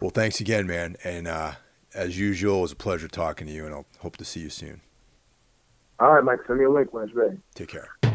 Well, 0.00 0.10
thanks 0.10 0.40
again, 0.40 0.66
man. 0.66 0.96
And 1.04 1.28
uh, 1.28 1.52
as 1.94 2.18
usual, 2.18 2.58
it 2.58 2.62
was 2.62 2.72
a 2.72 2.76
pleasure 2.76 3.08
talking 3.08 3.46
to 3.46 3.52
you, 3.52 3.66
and 3.66 3.74
I'll 3.74 3.86
hope 3.98 4.16
to 4.16 4.24
see 4.24 4.40
you 4.40 4.50
soon. 4.50 4.80
All 5.98 6.14
right, 6.14 6.24
Mike. 6.24 6.40
Send 6.46 6.58
me 6.58 6.64
a 6.64 6.70
link 6.70 6.94
when 6.94 7.04
it's 7.04 7.14
ready. 7.14 7.36
Take 7.54 7.68
care. 7.68 8.09